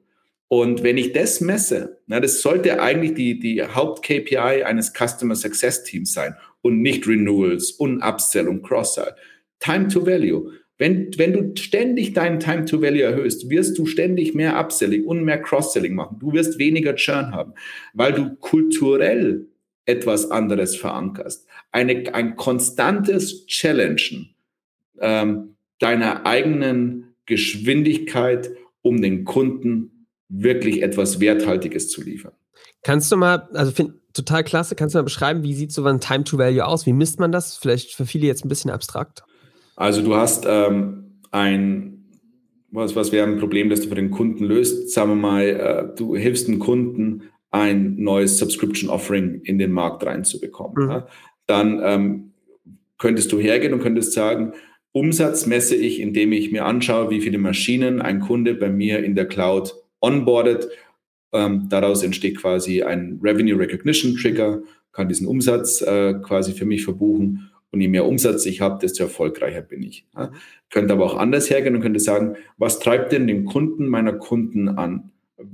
Und 0.49 0.83
wenn 0.83 0.97
ich 0.97 1.11
das 1.11 1.41
messe, 1.41 1.99
na, 2.07 2.19
das 2.19 2.41
sollte 2.41 2.81
eigentlich 2.81 3.15
die, 3.15 3.39
die 3.39 3.63
Haupt-KPI 3.63 4.63
eines 4.63 4.93
Customer 4.93 5.35
Success 5.35 5.83
Teams 5.83 6.13
sein 6.13 6.35
und 6.61 6.81
nicht 6.81 7.07
Renewals 7.07 7.71
und 7.71 8.01
Upsell 8.01 8.47
und 8.47 8.63
Cross-Sell. 8.63 9.13
Time 9.59 9.87
to 9.89 10.05
Value. 10.05 10.51
Wenn, 10.77 11.09
wenn 11.17 11.33
du 11.33 11.61
ständig 11.61 12.13
deinen 12.13 12.39
Time 12.39 12.65
to 12.65 12.81
Value 12.81 13.01
erhöhst, 13.01 13.49
wirst 13.49 13.77
du 13.79 13.85
ständig 13.87 14.35
mehr 14.35 14.59
Upselling 14.59 15.05
und 15.05 15.23
mehr 15.23 15.41
Cross-Selling 15.41 15.95
machen. 15.95 16.17
Du 16.19 16.33
wirst 16.33 16.59
weniger 16.59 16.95
Churn 16.95 17.31
haben, 17.31 17.53
weil 17.93 18.13
du 18.13 18.35
kulturell 18.35 19.47
etwas 19.85 20.29
anderes 20.29 20.75
verankerst. 20.75 21.47
Eine, 21.71 22.13
ein 22.13 22.35
konstantes 22.35 23.47
Challengen 23.47 24.35
ähm, 24.99 25.55
deiner 25.79 26.25
eigenen 26.25 27.15
Geschwindigkeit, 27.25 28.51
um 28.81 29.01
den 29.01 29.25
Kunden 29.25 30.07
wirklich 30.29 30.83
etwas 30.83 31.19
Werthaltiges 31.19 31.89
zu 31.89 32.03
liefern. 32.03 32.33
Kannst 32.83 33.11
du 33.11 33.17
mal, 33.17 33.47
also 33.53 33.71
find, 33.71 33.93
total 34.13 34.43
klasse, 34.43 34.75
kannst 34.75 34.93
du 34.93 34.99
mal 34.99 35.03
beschreiben, 35.03 35.43
wie 35.43 35.53
sieht 35.53 35.71
so 35.71 35.83
ein 35.85 35.99
Time 35.99 36.23
to 36.23 36.37
Value 36.37 36.65
aus? 36.65 36.85
Wie 36.85 36.93
misst 36.93 37.19
man 37.19 37.31
das? 37.31 37.57
Vielleicht 37.57 37.93
für 37.93 38.05
viele 38.05 38.27
jetzt 38.27 38.45
ein 38.45 38.49
bisschen 38.49 38.71
abstrakt. 38.71 39.23
Also 39.77 40.01
du 40.01 40.15
hast 40.15 40.45
ähm, 40.49 41.21
ein, 41.31 42.03
was, 42.71 42.95
was 42.95 43.11
wäre 43.11 43.27
ein 43.27 43.37
Problem, 43.37 43.69
das 43.69 43.81
du 43.81 43.89
für 43.89 43.95
den 43.95 44.11
Kunden 44.11 44.43
löst? 44.43 44.89
Sagen 44.89 45.11
wir 45.11 45.15
mal, 45.15 45.43
äh, 45.45 45.95
du 45.95 46.15
hilfst 46.15 46.49
einem 46.49 46.59
Kunden, 46.59 47.23
ein 47.51 47.95
neues 47.97 48.39
Subscription 48.39 48.89
Offering 48.89 49.41
in 49.43 49.57
den 49.59 49.71
Markt 49.71 50.05
reinzubekommen. 50.05 50.83
Mhm. 50.83 50.89
Ja? 50.89 51.07
Dann 51.45 51.79
ähm, 51.83 52.31
könntest 52.97 53.31
du 53.31 53.39
hergehen 53.39 53.73
und 53.73 53.81
könntest 53.81 54.13
sagen, 54.13 54.53
Umsatz 54.91 55.45
messe 55.45 55.75
ich, 55.75 55.99
indem 55.99 56.31
ich 56.31 56.51
mir 56.51 56.65
anschaue, 56.65 57.11
wie 57.11 57.21
viele 57.21 57.37
Maschinen 57.37 58.01
ein 58.01 58.19
Kunde 58.19 58.55
bei 58.55 58.69
mir 58.69 59.03
in 59.03 59.13
der 59.13 59.27
Cloud 59.27 59.75
onboardet. 60.01 60.69
Ähm, 61.33 61.67
daraus 61.69 62.01
entsteht 62.01 62.37
quasi 62.37 62.81
ein 62.81 63.19
Revenue 63.21 63.59
Recognition 63.59 64.15
Trigger, 64.15 64.63
kann 64.91 65.07
diesen 65.07 65.27
Umsatz 65.27 65.83
äh, 65.83 66.15
quasi 66.15 66.53
für 66.53 66.65
mich 66.65 66.83
verbuchen 66.83 67.51
und 67.71 67.81
je 67.81 67.87
mehr 67.87 68.05
Umsatz 68.05 68.45
ich 68.45 68.61
habe, 68.61 68.79
desto 68.81 69.03
erfolgreicher 69.03 69.61
bin 69.61 69.83
ich. 69.83 70.07
Ja. 70.15 70.31
Könnte 70.69 70.93
aber 70.93 71.05
auch 71.05 71.17
anders 71.17 71.49
hergehen 71.49 71.75
und 71.75 71.81
könnte 71.81 71.99
sagen, 71.99 72.35
was 72.57 72.79
treibt 72.79 73.11
denn 73.11 73.27
den 73.27 73.45
Kunden 73.45 73.87
meiner 73.87 74.13
Kunden 74.13 74.69
an? 74.69 75.11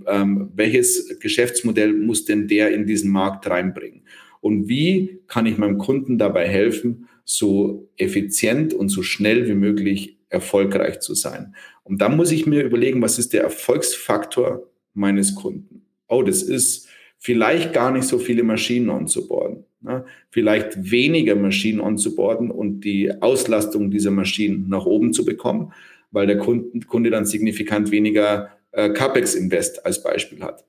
Ähm, 0.07 0.51
welches 0.55 1.19
Geschäftsmodell 1.19 1.93
muss 1.93 2.25
denn 2.25 2.47
der 2.47 2.73
in 2.73 2.85
diesen 2.85 3.11
Markt 3.11 3.47
reinbringen? 3.47 4.03
Und 4.41 4.67
wie 4.67 5.21
kann 5.27 5.45
ich 5.45 5.57
meinem 5.57 5.77
Kunden 5.77 6.17
dabei 6.17 6.47
helfen, 6.47 7.07
so 7.25 7.89
effizient 7.97 8.73
und 8.73 8.89
so 8.89 9.01
schnell 9.01 9.47
wie 9.47 9.55
möglich 9.55 10.17
erfolgreich 10.29 10.99
zu 10.99 11.15
sein? 11.15 11.55
Und 11.83 12.01
dann 12.01 12.15
muss 12.15 12.31
ich 12.31 12.45
mir 12.45 12.63
überlegen, 12.63 13.01
was 13.01 13.19
ist 13.19 13.33
der 13.33 13.43
Erfolgsfaktor 13.43 14.69
meines 14.93 15.35
Kunden? 15.35 15.85
Oh, 16.07 16.23
das 16.23 16.43
ist 16.43 16.87
vielleicht 17.23 17.71
gar 17.71 17.91
nicht 17.91 18.05
so 18.05 18.19
viele 18.19 18.43
Maschinen 18.43 18.89
onzuboarden. 18.89 19.63
Ne? 19.79 20.03
Vielleicht 20.29 20.91
weniger 20.91 21.35
Maschinen 21.35 21.79
onzuboarden 21.79 22.51
und 22.51 22.81
die 22.81 23.13
Auslastung 23.21 23.89
dieser 23.89 24.11
Maschinen 24.11 24.67
nach 24.67 24.85
oben 24.85 25.13
zu 25.13 25.23
bekommen, 25.23 25.71
weil 26.11 26.27
der 26.27 26.37
Kunde, 26.37 26.85
Kunde 26.85 27.09
dann 27.09 27.25
signifikant 27.25 27.91
weniger 27.91 28.49
äh, 28.73 28.89
CapEx-Invest 28.89 29.85
als 29.85 30.03
Beispiel 30.03 30.41
hat. 30.41 30.65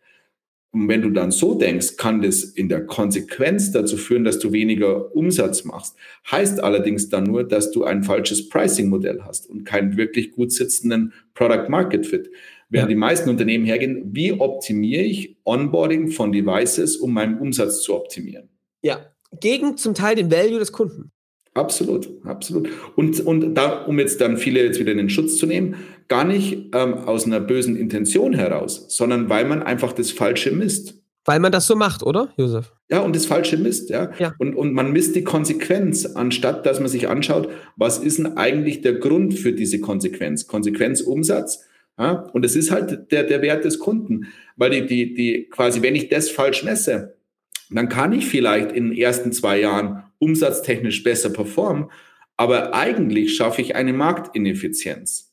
Und 0.71 0.89
wenn 0.89 1.03
du 1.03 1.11
dann 1.11 1.33
so 1.33 1.55
denkst, 1.57 1.97
kann 1.97 2.23
das 2.23 2.45
in 2.45 2.69
der 2.69 2.87
Konsequenz 2.87 3.73
dazu 3.73 3.97
führen, 3.97 4.25
dass 4.25 4.39
du 4.39 4.53
weniger 4.53 5.15
Umsatz 5.15 5.65
machst. 5.65 5.97
Heißt 6.31 6.63
allerdings 6.63 7.09
dann 7.09 7.25
nur, 7.25 7.43
dass 7.43 7.73
du 7.73 7.83
ein 7.83 8.05
falsches 8.05 8.49
Pricing-Modell 8.49 9.23
hast 9.25 9.51
und 9.51 9.65
keinen 9.65 9.97
wirklich 9.97 10.33
gut 10.33 10.53
sitzenden 10.53 11.13
Product-Market-Fit. 11.35 12.31
Während 12.75 12.91
ja. 12.91 12.95
die 12.95 12.99
meisten 12.99 13.31
Unternehmen 13.31 13.65
hergehen, 13.65 14.03
wie 14.11 14.33
optimiere 14.33 15.03
ich 15.03 15.37
Onboarding 15.45 16.11
von 16.11 16.33
Devices, 16.33 16.97
um 16.97 17.13
meinen 17.13 17.39
Umsatz 17.39 17.83
zu 17.83 17.95
optimieren? 17.95 18.49
Ja, 18.83 18.99
gegen 19.39 19.77
zum 19.77 19.95
Teil 19.95 20.17
den 20.17 20.29
Value 20.29 20.59
des 20.59 20.73
Kunden. 20.73 21.13
Absolut, 21.55 22.11
absolut. 22.25 22.69
Und, 22.97 23.21
und 23.21 23.55
da, 23.55 23.85
um 23.85 24.01
jetzt 24.01 24.21
dann 24.21 24.37
viele 24.39 24.65
jetzt 24.65 24.81
wieder 24.81 24.91
in 24.91 24.99
den 24.99 25.09
Schutz 25.09 25.37
zu 25.37 25.47
nehmen, 25.47 25.77
gar 26.09 26.25
nicht 26.25 26.75
ähm, 26.75 26.95
aus 26.95 27.27
einer 27.27 27.39
bösen 27.39 27.77
Intention 27.77 28.33
heraus, 28.33 28.87
sondern 28.89 29.29
weil 29.29 29.45
man 29.45 29.63
einfach 29.63 29.93
das 29.93 30.11
Falsche 30.11 30.51
misst. 30.51 31.01
Weil 31.25 31.39
man 31.39 31.53
das 31.53 31.69
so 31.69 31.77
macht, 31.77 32.03
oder, 32.03 32.31
Josef? 32.37 32.73
Ja, 32.91 33.03
und 33.03 33.15
das 33.15 33.27
Falsche 33.27 33.57
misst, 33.57 33.89
ja. 33.89 34.11
ja. 34.19 34.35
Und, 34.39 34.57
und 34.57 34.75
man 34.75 34.93
misst 34.93 35.15
die 35.15 35.23
Konsequenz, 35.23 36.07
anstatt 36.07 36.67
dass 36.67 36.81
man 36.81 36.89
sich 36.89 37.09
anschaut, 37.09 37.49
was 37.77 37.99
ist 37.99 38.19
denn 38.19 38.37
eigentlich 38.37 38.81
der 38.81 38.95
Grund 38.95 39.35
für 39.35 39.53
diese 39.53 39.79
Konsequenz? 39.79 40.49
Konsequenz 40.49 41.03
Umsatz, 41.03 41.65
ja? 41.99 42.29
Und 42.33 42.45
es 42.45 42.57
ist 42.57 42.71
halt 42.71 43.11
der, 43.13 43.25
der 43.25 43.43
Wert 43.43 43.65
des 43.65 43.79
Kunden. 43.79 44.29
Weil 44.57 44.71
die, 44.71 44.87
die, 44.87 45.15
die 45.15 45.49
quasi, 45.49 45.83
wenn 45.83 45.97
ich 45.97 46.09
das 46.09 46.31
falsch 46.31 46.63
messe, 46.63 47.17
dann 47.71 47.89
kann 47.89 48.13
ich 48.13 48.27
vielleicht 48.27 48.73
in 48.73 48.91
den 48.91 48.99
ersten 48.99 49.33
zwei 49.33 49.61
Jahren 49.61 50.05
umsatztechnisch 50.19 51.03
besser 51.03 51.31
performen, 51.31 51.91
aber 52.37 52.75
eigentlich 52.75 53.37
schaffe 53.37 53.63
ich 53.63 53.77
eine 53.77 53.93
Marktineffizienz. 53.93 55.33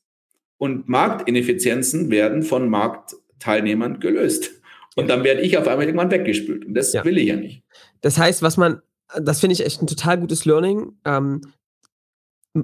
Und 0.57 0.87
Marktineffizienzen 0.87 2.11
werden 2.11 2.43
von 2.43 2.69
Marktteilnehmern 2.69 3.99
gelöst. 3.99 4.51
Und 4.95 5.09
dann 5.09 5.23
werde 5.23 5.41
ich 5.41 5.57
auf 5.57 5.67
einmal 5.67 5.85
irgendwann 5.85 6.11
weggespült. 6.11 6.65
Und 6.65 6.75
das 6.75 6.93
ja. 6.93 7.03
will 7.03 7.17
ich 7.17 7.29
ja 7.29 7.35
nicht. 7.35 7.63
Das 8.01 8.19
heißt, 8.19 8.43
was 8.43 8.57
man, 8.57 8.81
das 9.19 9.39
finde 9.39 9.53
ich 9.53 9.65
echt 9.65 9.81
ein 9.81 9.87
total 9.87 10.19
gutes 10.19 10.45
Learning. 10.45 10.97
Ähm, 11.05 11.41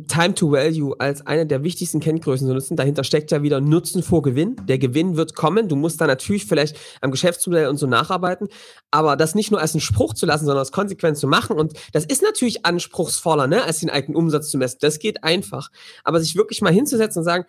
Time 0.07 0.35
to 0.35 0.51
Value 0.51 0.93
als 0.99 1.25
eine 1.25 1.45
der 1.45 1.63
wichtigsten 1.63 2.01
Kenngrößen 2.01 2.45
zu 2.45 2.53
nutzen. 2.53 2.75
Dahinter 2.75 3.05
steckt 3.05 3.31
ja 3.31 3.41
wieder 3.41 3.61
Nutzen 3.61 4.03
vor 4.03 4.21
Gewinn. 4.21 4.57
Der 4.67 4.79
Gewinn 4.79 5.15
wird 5.15 5.33
kommen. 5.33 5.69
Du 5.69 5.77
musst 5.77 6.01
da 6.01 6.07
natürlich 6.07 6.45
vielleicht 6.45 6.77
am 6.99 7.11
Geschäftsmodell 7.11 7.67
und 7.67 7.77
so 7.77 7.87
nacharbeiten. 7.87 8.49
Aber 8.91 9.15
das 9.15 9.33
nicht 9.33 9.49
nur 9.49 9.61
als 9.61 9.73
einen 9.73 9.81
Spruch 9.81 10.13
zu 10.13 10.25
lassen, 10.25 10.43
sondern 10.43 10.59
als 10.59 10.73
konsequent 10.73 11.17
zu 11.17 11.27
machen. 11.27 11.57
Und 11.57 11.71
das 11.93 12.03
ist 12.03 12.21
natürlich 12.21 12.65
anspruchsvoller, 12.65 13.47
ne, 13.47 13.63
als 13.63 13.79
den 13.79 13.89
eigenen 13.89 14.17
Umsatz 14.17 14.49
zu 14.49 14.57
messen. 14.57 14.79
Das 14.81 14.99
geht 14.99 15.23
einfach. 15.23 15.69
Aber 16.03 16.19
sich 16.19 16.35
wirklich 16.35 16.61
mal 16.61 16.73
hinzusetzen 16.73 17.19
und 17.19 17.25
sagen, 17.25 17.45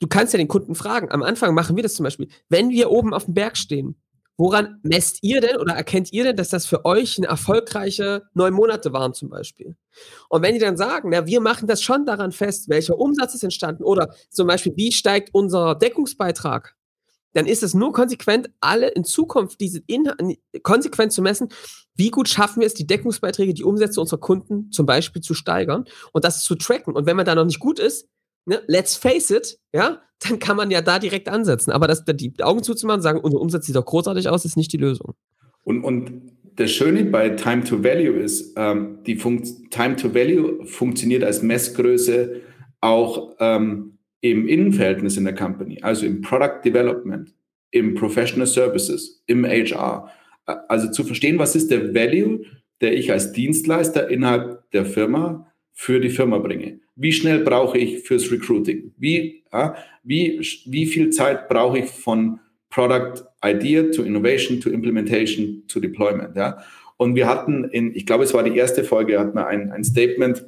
du 0.00 0.08
kannst 0.08 0.32
ja 0.32 0.38
den 0.38 0.48
Kunden 0.48 0.74
fragen. 0.74 1.12
Am 1.12 1.22
Anfang 1.22 1.54
machen 1.54 1.76
wir 1.76 1.84
das 1.84 1.94
zum 1.94 2.02
Beispiel. 2.02 2.28
Wenn 2.48 2.70
wir 2.70 2.90
oben 2.90 3.14
auf 3.14 3.26
dem 3.26 3.34
Berg 3.34 3.56
stehen, 3.56 3.94
Woran 4.36 4.80
messt 4.82 5.18
ihr 5.22 5.40
denn 5.40 5.56
oder 5.58 5.74
erkennt 5.74 6.12
ihr 6.12 6.24
denn, 6.24 6.36
dass 6.36 6.48
das 6.48 6.66
für 6.66 6.84
euch 6.84 7.18
eine 7.18 7.28
erfolgreiche 7.28 8.24
neun 8.34 8.52
Monate 8.52 8.92
waren 8.92 9.14
zum 9.14 9.28
Beispiel? 9.28 9.76
Und 10.28 10.42
wenn 10.42 10.54
die 10.54 10.60
dann 10.60 10.76
sagen, 10.76 11.10
na, 11.10 11.26
wir 11.26 11.40
machen 11.40 11.68
das 11.68 11.82
schon 11.82 12.04
daran 12.04 12.32
fest, 12.32 12.68
welcher 12.68 12.98
Umsatz 12.98 13.34
ist 13.34 13.44
entstanden 13.44 13.84
oder 13.84 14.12
zum 14.30 14.48
Beispiel, 14.48 14.72
wie 14.76 14.90
steigt 14.90 15.30
unser 15.32 15.76
Deckungsbeitrag, 15.76 16.74
dann 17.34 17.46
ist 17.46 17.62
es 17.62 17.74
nur 17.74 17.92
konsequent, 17.92 18.50
alle 18.60 18.88
in 18.88 19.04
Zukunft 19.04 19.60
diese 19.60 19.80
in 19.86 20.08
konsequent 20.62 21.12
zu 21.12 21.22
messen, 21.22 21.48
wie 21.94 22.10
gut 22.10 22.28
schaffen 22.28 22.60
wir 22.60 22.66
es, 22.66 22.74
die 22.74 22.86
Deckungsbeiträge, 22.86 23.54
die 23.54 23.64
Umsätze 23.64 24.00
unserer 24.00 24.20
Kunden 24.20 24.72
zum 24.72 24.86
Beispiel 24.86 25.22
zu 25.22 25.34
steigern 25.34 25.84
und 26.12 26.24
das 26.24 26.42
zu 26.42 26.54
tracken. 26.56 26.94
Und 26.94 27.06
wenn 27.06 27.16
man 27.16 27.26
da 27.26 27.34
noch 27.34 27.44
nicht 27.44 27.60
gut 27.60 27.78
ist, 27.78 28.08
ne, 28.46 28.62
let's 28.66 28.96
face 28.96 29.30
it, 29.30 29.58
ja, 29.72 30.00
dann 30.20 30.38
kann 30.38 30.56
man 30.56 30.70
ja 30.70 30.80
da 30.80 30.98
direkt 30.98 31.28
ansetzen. 31.28 31.70
Aber 31.70 31.86
das, 31.86 32.04
die 32.04 32.32
Augen 32.42 32.62
zuzumachen 32.62 32.98
und 32.98 33.02
sagen, 33.02 33.20
unser 33.20 33.40
Umsatz 33.40 33.66
sieht 33.66 33.76
doch 33.76 33.84
großartig 33.84 34.28
aus, 34.28 34.44
ist 34.44 34.56
nicht 34.56 34.72
die 34.72 34.78
Lösung. 34.78 35.14
Und, 35.62 35.82
und 35.82 36.32
das 36.56 36.70
Schöne 36.70 37.04
bei 37.04 37.30
Time 37.30 37.64
to 37.64 37.82
Value 37.82 38.18
ist, 38.18 38.54
ähm, 38.56 38.98
die 39.06 39.16
Funkt 39.16 39.48
Time 39.70 39.96
to 39.96 40.14
Value 40.14 40.64
funktioniert 40.66 41.24
als 41.24 41.42
Messgröße 41.42 42.40
auch 42.80 43.34
ähm, 43.40 43.98
im 44.20 44.48
Innenverhältnis 44.48 45.16
in 45.16 45.24
der 45.24 45.34
Company, 45.34 45.80
also 45.82 46.06
im 46.06 46.20
Product 46.20 46.60
Development, 46.64 47.34
im 47.70 47.94
Professional 47.94 48.46
Services, 48.46 49.22
im 49.26 49.44
HR. 49.44 50.10
Also 50.68 50.90
zu 50.90 51.04
verstehen, 51.04 51.38
was 51.38 51.56
ist 51.56 51.70
der 51.70 51.94
Value, 51.94 52.44
der 52.80 52.94
ich 52.94 53.10
als 53.10 53.32
Dienstleister 53.32 54.08
innerhalb 54.08 54.70
der 54.70 54.84
Firma 54.84 55.50
für 55.74 56.00
die 56.00 56.08
Firma 56.08 56.38
bringe. 56.38 56.80
Wie 56.96 57.12
schnell 57.12 57.40
brauche 57.40 57.76
ich 57.76 58.00
fürs 58.04 58.30
Recruiting? 58.30 58.92
Wie, 58.96 59.42
ja, 59.52 59.74
wie, 60.04 60.40
wie 60.66 60.86
viel 60.86 61.10
Zeit 61.10 61.48
brauche 61.48 61.80
ich 61.80 61.86
von 61.86 62.38
Product 62.70 63.24
Idea 63.44 63.90
to 63.90 64.02
Innovation 64.02 64.60
to 64.60 64.70
Implementation 64.70 65.64
to 65.68 65.80
Deployment? 65.80 66.36
Ja? 66.36 66.58
Und 66.96 67.16
wir 67.16 67.26
hatten 67.26 67.64
in, 67.64 67.94
ich 67.94 68.06
glaube, 68.06 68.24
es 68.24 68.32
war 68.32 68.44
die 68.44 68.56
erste 68.56 68.84
Folge, 68.84 69.18
hatten 69.18 69.34
wir 69.34 69.46
ein, 69.48 69.72
ein 69.72 69.82
Statement, 69.82 70.46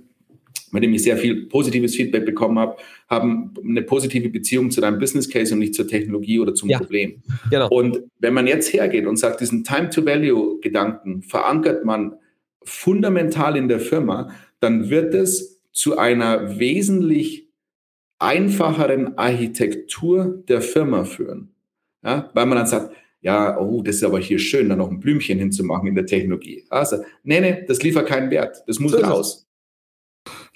mit 0.71 0.83
dem 0.83 0.93
ich 0.95 1.03
sehr 1.03 1.17
viel 1.17 1.47
positives 1.47 1.97
Feedback 1.97 2.25
bekommen 2.25 2.59
habe, 2.59 2.77
haben 3.09 3.55
eine 3.65 3.83
positive 3.83 4.29
Beziehung 4.29 4.71
zu 4.71 4.81
deinem 4.81 4.99
Business 4.99 5.29
Case 5.29 5.53
und 5.53 5.61
nicht 5.61 5.75
zur 5.75 5.89
Technologie 5.89 6.39
oder 6.39 6.55
zum 6.55 6.69
ja, 6.69 6.79
Problem. 6.79 7.23
Genau. 7.51 7.69
Und 7.69 8.01
wenn 8.19 8.35
man 8.35 8.47
jetzt 8.47 8.73
hergeht 8.73 9.07
und 9.07 9.17
sagt, 9.17 9.41
diesen 9.41 9.65
Time-to-Value-Gedanken 9.65 11.23
verankert 11.23 11.85
man 11.85 12.17
fundamental 12.63 13.57
in 13.57 13.69
der 13.69 13.81
Firma, 13.81 14.31
dann 14.61 14.91
wird 14.91 15.15
es 15.15 15.61
zu 15.73 15.99
einer 15.99 16.59
wesentlich 16.59 17.49
einfacheren 18.19 19.19
Architektur 19.19 20.43
der 20.49 20.63
Firma 20.63 21.05
führen. 21.05 21.55
Ja, 22.03 22.31
weil 22.35 22.47
man 22.47 22.59
dann 22.59 22.67
sagt, 22.67 22.95
ja, 23.21 23.59
oh, 23.59 23.83
das 23.83 23.97
ist 23.97 24.05
aber 24.05 24.21
hier 24.21 24.39
schön, 24.39 24.69
da 24.69 24.77
noch 24.77 24.91
ein 24.91 25.01
Blümchen 25.01 25.39
hinzumachen 25.39 25.89
in 25.89 25.95
der 25.97 26.07
Technologie. 26.07 26.65
Also, 26.71 26.99
nee, 27.25 27.41
nee, 27.41 27.65
das 27.67 27.83
liefert 27.83 28.07
keinen 28.07 28.31
Wert. 28.31 28.63
Das 28.67 28.79
muss 28.79 28.93
so 28.93 28.99
raus. 28.99 29.47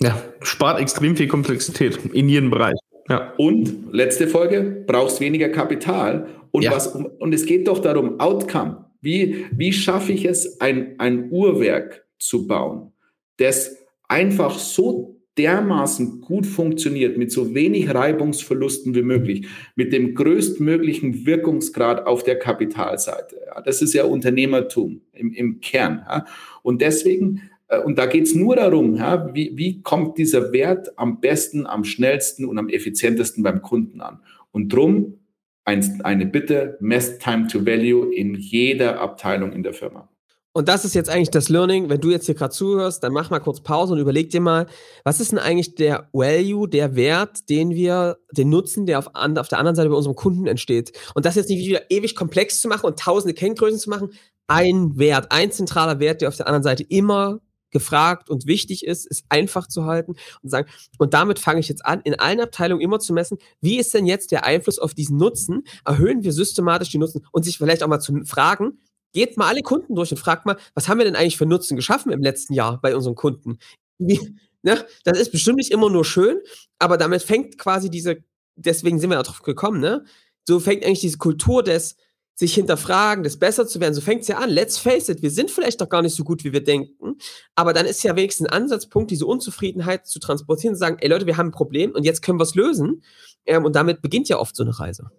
Ja, 0.01 0.23
spart 0.43 0.81
extrem 0.81 1.17
viel 1.17 1.29
Komplexität 1.29 1.99
in 2.13 2.29
jedem 2.29 2.51
Bereich. 2.51 2.79
Ja. 3.09 3.35
Und 3.39 3.93
letzte 3.93 4.29
Folge, 4.29 4.85
brauchst 4.87 5.21
weniger 5.21 5.49
Kapital. 5.49 6.29
Und, 6.53 6.63
ja. 6.63 6.73
was, 6.73 6.87
und 6.95 7.35
es 7.35 7.45
geht 7.45 7.67
doch 7.67 7.81
darum, 7.81 8.21
Outcome. 8.21 8.87
Wie, 9.01 9.47
wie 9.51 9.73
schaffe 9.73 10.13
ich 10.13 10.25
es, 10.25 10.61
ein, 10.61 10.95
ein 10.99 11.31
Uhrwerk 11.31 12.07
zu 12.19 12.47
bauen, 12.47 12.93
das 13.39 13.80
einfach 14.11 14.59
so 14.59 15.21
dermaßen 15.39 16.21
gut 16.21 16.45
funktioniert, 16.45 17.17
mit 17.17 17.31
so 17.31 17.55
wenig 17.55 17.95
Reibungsverlusten 17.95 18.95
wie 18.95 19.03
möglich, 19.03 19.47
mit 19.77 19.93
dem 19.93 20.15
größtmöglichen 20.15 21.25
Wirkungsgrad 21.25 22.07
auf 22.07 22.25
der 22.25 22.39
Kapitalseite. 22.39 23.37
Ja, 23.47 23.63
das 23.63 23.81
ist 23.81 23.95
ja 23.95 24.05
Unternehmertum 24.05 25.01
im, 25.13 25.33
im 25.33 25.61
Kern. 25.61 26.05
Ja. 26.07 26.27
Und 26.63 26.83
deswegen, 26.83 27.51
äh, 27.69 27.79
und 27.79 27.99
da 27.99 28.07
geht 28.07 28.25
es 28.25 28.35
nur 28.35 28.57
darum, 28.57 28.97
ja, 28.97 29.33
wie, 29.33 29.53
wie 29.55 29.81
kommt 29.81 30.19
dieser 30.19 30.53
Wert 30.53 30.99
am 30.99 31.21
besten, 31.21 31.67
am 31.67 31.85
schnellsten 31.85 32.45
und 32.45 32.59
am 32.59 32.69
effizientesten 32.69 33.45
beim 33.45 33.63
Kunden 33.63 34.01
an. 34.01 34.19
Und 34.51 34.73
drum 34.73 35.21
ein, 35.65 36.01
eine 36.03 36.27
Bitte, 36.27 36.77
Mess 36.81 37.19
Time 37.19 37.47
to 37.47 37.65
Value 37.65 38.13
in 38.13 38.35
jeder 38.35 39.01
Abteilung 39.01 39.53
in 39.53 39.63
der 39.63 39.73
Firma. 39.73 40.09
Und 40.53 40.69
das 40.69 40.85
ist 40.85 40.95
jetzt 40.95 41.09
eigentlich 41.09 41.31
das 41.31 41.49
Learning. 41.49 41.89
Wenn 41.89 42.01
du 42.01 42.11
jetzt 42.11 42.27
hier 42.27 42.35
gerade 42.35 42.53
zuhörst, 42.53 43.05
dann 43.05 43.13
mach 43.13 43.31
mal 43.31 43.39
kurz 43.39 43.61
Pause 43.61 43.93
und 43.93 44.01
überleg 44.01 44.31
dir 44.31 44.41
mal, 44.41 44.67
was 45.05 45.21
ist 45.21 45.31
denn 45.31 45.39
eigentlich 45.39 45.77
der 45.77 46.09
Value, 46.13 46.69
der 46.69 46.97
Wert, 46.97 47.49
den 47.49 47.71
wir, 47.71 48.19
den 48.33 48.49
Nutzen, 48.49 48.85
der 48.85 48.99
auf, 48.99 49.15
an, 49.15 49.39
auf 49.39 49.47
der 49.47 49.59
anderen 49.59 49.77
Seite 49.77 49.91
bei 49.91 49.95
unserem 49.95 50.17
Kunden 50.17 50.49
entsteht. 50.49 50.93
Und 51.15 51.25
das 51.25 51.37
jetzt 51.37 51.51
nicht 51.51 51.65
wieder 51.65 51.89
ewig 51.91 52.17
komplex 52.17 52.61
zu 52.61 52.67
machen 52.67 52.87
und 52.87 52.99
tausende 52.99 53.35
Kenngrößen 53.35 53.79
zu 53.79 53.91
machen. 53.91 54.11
Ein 54.49 54.99
Wert, 54.99 55.31
ein 55.31 55.53
zentraler 55.53 56.01
Wert, 56.01 56.21
der 56.21 56.29
auf 56.29 56.37
der 56.37 56.49
anderen 56.49 56.65
Seite 56.65 56.83
immer 56.83 57.41
gefragt 57.71 58.29
und 58.29 58.47
wichtig 58.47 58.85
ist, 58.85 59.07
ist 59.07 59.25
einfach 59.29 59.69
zu 59.69 59.85
halten 59.85 60.17
und 60.43 60.51
sagen, 60.51 60.69
und 60.99 61.15
damit 61.15 61.39
fange 61.39 61.61
ich 61.61 61.69
jetzt 61.69 61.87
an, 61.87 62.01
in 62.03 62.19
allen 62.19 62.41
Abteilungen 62.41 62.83
immer 62.83 62.99
zu 62.99 63.13
messen, 63.13 63.39
wie 63.61 63.79
ist 63.79 63.95
denn 63.95 64.07
jetzt 64.07 64.33
der 64.33 64.45
Einfluss 64.45 64.81
auf 64.81 64.93
diesen 64.93 65.17
Nutzen? 65.17 65.63
Erhöhen 65.85 66.25
wir 66.25 66.33
systematisch 66.33 66.91
die 66.91 66.99
Nutzen 66.99 67.25
und 67.31 67.45
sich 67.45 67.59
vielleicht 67.59 67.85
auch 67.85 67.89
mal 67.89 68.01
zu 68.01 68.25
fragen, 68.25 68.81
geht 69.13 69.37
mal 69.37 69.49
alle 69.49 69.63
Kunden 69.63 69.95
durch 69.95 70.11
und 70.11 70.19
fragt 70.19 70.47
mal, 70.47 70.57
was 70.75 70.89
haben 70.89 70.99
wir 70.99 71.05
denn 71.05 71.17
eigentlich 71.17 71.37
für 71.37 71.47
Nutzen 71.47 71.77
geschaffen 71.77 72.13
im 72.13 72.23
letzten 72.23 72.55
Jahr 72.55 72.81
bei 72.81 72.95
unseren 72.95 73.15
Kunden? 73.15 73.59
Wie, 73.99 74.19
ne? 74.63 74.85
Das 75.05 75.19
ist 75.19 75.33
bestimmt 75.33 75.57
nicht 75.57 75.71
immer 75.71 75.91
nur 75.91 76.05
schön, 76.05 76.39
aber 76.79 76.97
damit 76.97 77.23
fängt 77.23 77.59
quasi 77.59 77.91
diese, 77.91 78.19
deswegen 78.57 78.99
sind 78.99 79.11
wir 79.11 79.17
ja 79.17 79.23
drauf 79.23 79.43
gekommen, 79.43 79.81
ne? 79.81 80.05
So 80.47 80.61
fängt 80.61 80.85
eigentlich 80.85 81.01
diese 81.01 81.19
Kultur 81.19 81.63
des 81.63 81.97
sich 82.41 82.55
hinterfragen, 82.55 83.23
des 83.23 83.39
besser 83.39 83.67
zu 83.69 83.81
werden, 83.81 83.93
so 83.93 84.01
fängt 84.01 84.23
es 84.23 84.29
ja 84.29 84.39
an. 84.39 84.49
Let's 84.49 84.79
face 84.79 85.11
it, 85.11 85.21
wir 85.21 85.31
sind 85.31 85.51
vielleicht 85.51 85.81
doch 85.83 85.91
gar 85.91 86.01
nicht 86.01 86.17
so 86.17 86.25
gut, 86.25 86.43
wie 86.43 86.55
wir 86.55 86.65
denken, 86.65 87.19
aber 87.55 87.75
dann 87.75 87.85
ist 87.85 88.03
ja 88.03 88.17
wenigstens 88.17 88.47
ein 88.49 88.63
Ansatzpunkt, 88.63 89.11
diese 89.11 89.27
Unzufriedenheit 89.27 90.07
zu 90.07 90.19
transportieren 90.21 90.75
und 90.75 90.79
sagen, 90.79 90.97
ey 91.01 91.09
Leute, 91.09 91.27
wir 91.27 91.37
haben 91.37 91.49
ein 91.49 91.53
Problem 91.53 91.93
und 91.93 92.05
jetzt 92.05 92.23
können 92.23 92.39
wir 92.39 92.45
es 92.45 92.55
lösen. 92.55 93.03
Ähm, 93.45 93.65
und 93.67 93.77
damit 93.77 94.01
beginnt 94.01 94.29
ja 94.31 94.39
oft 94.39 94.57
so 94.57 94.63
eine 94.63 94.79
Reise. 94.79 95.11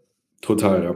Total, 0.41 0.83
ja. 0.83 0.95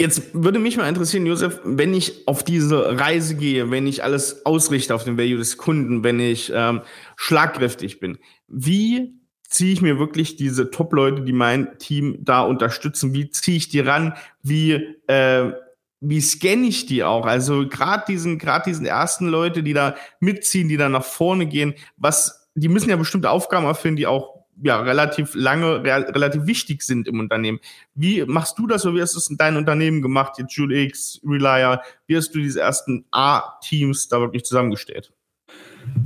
Jetzt 0.00 0.32
würde 0.32 0.60
mich 0.60 0.76
mal 0.76 0.88
interessieren, 0.88 1.26
Josef, 1.26 1.60
wenn 1.64 1.92
ich 1.92 2.28
auf 2.28 2.44
diese 2.44 3.00
Reise 3.00 3.34
gehe, 3.34 3.72
wenn 3.72 3.86
ich 3.88 4.04
alles 4.04 4.46
ausrichte 4.46 4.94
auf 4.94 5.02
den 5.02 5.18
Value 5.18 5.38
des 5.38 5.56
Kunden, 5.56 6.04
wenn 6.04 6.20
ich 6.20 6.52
ähm, 6.54 6.82
schlagkräftig 7.16 7.98
bin, 7.98 8.18
wie 8.46 9.18
ziehe 9.42 9.72
ich 9.72 9.82
mir 9.82 9.98
wirklich 9.98 10.36
diese 10.36 10.70
Top-Leute, 10.70 11.22
die 11.22 11.32
mein 11.32 11.78
Team 11.78 12.18
da 12.20 12.42
unterstützen, 12.42 13.12
wie 13.12 13.30
ziehe 13.30 13.56
ich 13.56 13.70
die 13.70 13.80
ran, 13.80 14.14
wie 14.42 14.74
äh, 15.08 15.52
wie 16.00 16.20
scanne 16.20 16.66
ich 16.66 16.86
die 16.86 17.02
auch? 17.02 17.26
Also 17.26 17.68
gerade 17.68 18.04
diesen, 18.06 18.38
gerade 18.38 18.70
diesen 18.70 18.86
ersten 18.86 19.26
Leute, 19.26 19.62
die 19.62 19.72
da 19.72 19.96
mitziehen, 20.20 20.68
die 20.68 20.76
da 20.76 20.88
nach 20.88 21.04
vorne 21.04 21.46
gehen, 21.46 21.74
was, 21.96 22.48
die 22.54 22.68
müssen 22.68 22.90
ja 22.90 22.96
bestimmte 22.96 23.30
Aufgaben 23.30 23.66
erfüllen, 23.66 23.96
die 23.96 24.06
auch 24.06 24.37
ja, 24.62 24.80
relativ 24.80 25.34
lange, 25.34 25.84
re 25.84 26.14
relativ 26.14 26.46
wichtig 26.46 26.82
sind 26.82 27.08
im 27.08 27.20
Unternehmen. 27.20 27.60
Wie 27.94 28.24
machst 28.24 28.58
du 28.58 28.66
das 28.66 28.84
oder 28.84 28.96
wie 28.96 29.02
hast 29.02 29.14
du 29.14 29.18
es 29.18 29.30
in 29.30 29.36
deinem 29.36 29.58
Unternehmen 29.58 30.02
gemacht, 30.02 30.34
jetzt 30.38 30.54
JuleX, 30.54 31.20
Relier? 31.24 31.82
Wie 32.06 32.16
hast 32.16 32.34
du 32.34 32.38
diese 32.38 32.60
ersten 32.60 33.04
A-Teams 33.10 34.08
da 34.08 34.20
wirklich 34.20 34.44
zusammengestellt? 34.44 35.12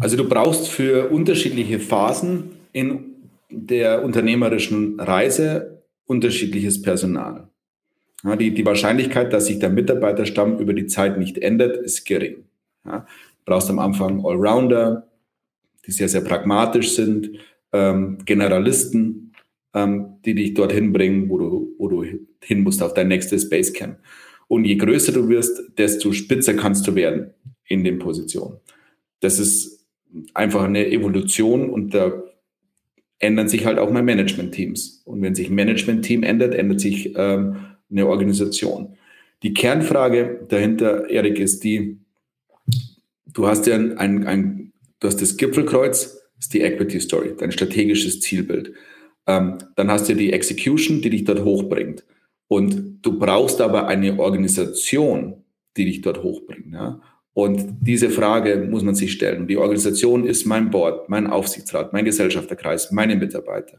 Also 0.00 0.16
du 0.16 0.28
brauchst 0.28 0.68
für 0.68 1.10
unterschiedliche 1.10 1.78
Phasen 1.78 2.50
in 2.72 3.12
der 3.50 4.04
unternehmerischen 4.04 4.98
Reise 5.00 5.82
unterschiedliches 6.06 6.82
Personal. 6.82 7.48
Ja, 8.24 8.36
die, 8.36 8.54
die 8.54 8.64
Wahrscheinlichkeit, 8.64 9.32
dass 9.32 9.46
sich 9.46 9.58
der 9.58 9.70
Mitarbeiterstamm 9.70 10.58
über 10.58 10.74
die 10.74 10.86
Zeit 10.86 11.18
nicht 11.18 11.38
ändert, 11.38 11.76
ist 11.76 12.04
gering. 12.04 12.44
Ja, 12.84 13.00
du 13.00 13.44
brauchst 13.44 13.70
am 13.70 13.78
Anfang 13.78 14.24
Allrounder, 14.24 15.08
die 15.86 15.92
sehr, 15.92 16.08
sehr 16.08 16.20
pragmatisch 16.20 16.94
sind, 16.94 17.30
ähm, 17.72 18.18
Generalisten, 18.24 19.32
ähm, 19.74 20.18
die 20.24 20.34
dich 20.34 20.54
dorthin 20.54 20.92
bringen, 20.92 21.28
wo 21.28 21.38
du, 21.38 21.74
wo 21.78 21.88
du 21.88 22.04
hin 22.42 22.62
musst, 22.62 22.82
auf 22.82 22.94
dein 22.94 23.08
nächstes 23.08 23.48
Basecamp. 23.48 23.98
Und 24.48 24.64
je 24.64 24.76
größer 24.76 25.12
du 25.12 25.28
wirst, 25.28 25.62
desto 25.78 26.12
spitzer 26.12 26.54
kannst 26.54 26.86
du 26.86 26.94
werden 26.94 27.32
in 27.66 27.84
den 27.84 27.98
Positionen. 27.98 28.58
Das 29.20 29.38
ist 29.38 29.86
einfach 30.34 30.64
eine 30.64 30.90
Evolution 30.90 31.70
und 31.70 31.94
da 31.94 32.22
ändern 33.18 33.48
sich 33.48 33.64
halt 33.64 33.78
auch 33.78 33.90
mal 33.90 34.02
Management-Teams. 34.02 35.02
Und 35.04 35.22
wenn 35.22 35.34
sich 35.34 35.48
ein 35.48 35.54
Management-Team 35.54 36.22
ändert, 36.22 36.54
ändert 36.54 36.80
sich 36.80 37.14
ähm, 37.16 37.56
eine 37.90 38.06
Organisation. 38.06 38.96
Die 39.42 39.54
Kernfrage 39.54 40.44
dahinter, 40.48 41.08
Erik, 41.08 41.38
ist 41.38 41.64
die, 41.64 41.98
du 43.32 43.46
hast 43.46 43.66
ja 43.66 43.76
ein, 43.76 44.26
ein, 44.26 44.72
du 45.00 45.08
hast 45.08 45.22
das 45.22 45.36
Gipfelkreuz, 45.36 46.21
ist 46.42 46.52
die 46.52 46.60
Equity 46.60 47.00
Story, 47.00 47.34
dein 47.38 47.52
strategisches 47.52 48.20
Zielbild. 48.20 48.72
Ähm, 49.28 49.58
dann 49.76 49.90
hast 49.90 50.08
du 50.08 50.14
die 50.14 50.32
Execution, 50.32 51.00
die 51.00 51.10
dich 51.10 51.22
dort 51.22 51.44
hochbringt. 51.44 52.04
Und 52.48 52.98
du 53.02 53.16
brauchst 53.16 53.60
aber 53.60 53.86
eine 53.86 54.18
Organisation, 54.18 55.44
die 55.76 55.84
dich 55.84 56.02
dort 56.02 56.24
hochbringt. 56.24 56.72
Ja? 56.72 57.00
Und 57.32 57.76
diese 57.80 58.10
Frage 58.10 58.66
muss 58.68 58.82
man 58.82 58.96
sich 58.96 59.12
stellen. 59.12 59.46
Die 59.46 59.56
Organisation 59.56 60.26
ist 60.26 60.44
mein 60.44 60.70
Board, 60.70 61.08
mein 61.08 61.28
Aufsichtsrat, 61.28 61.92
mein 61.92 62.04
Gesellschafterkreis, 62.04 62.90
meine 62.90 63.14
Mitarbeiter. 63.14 63.78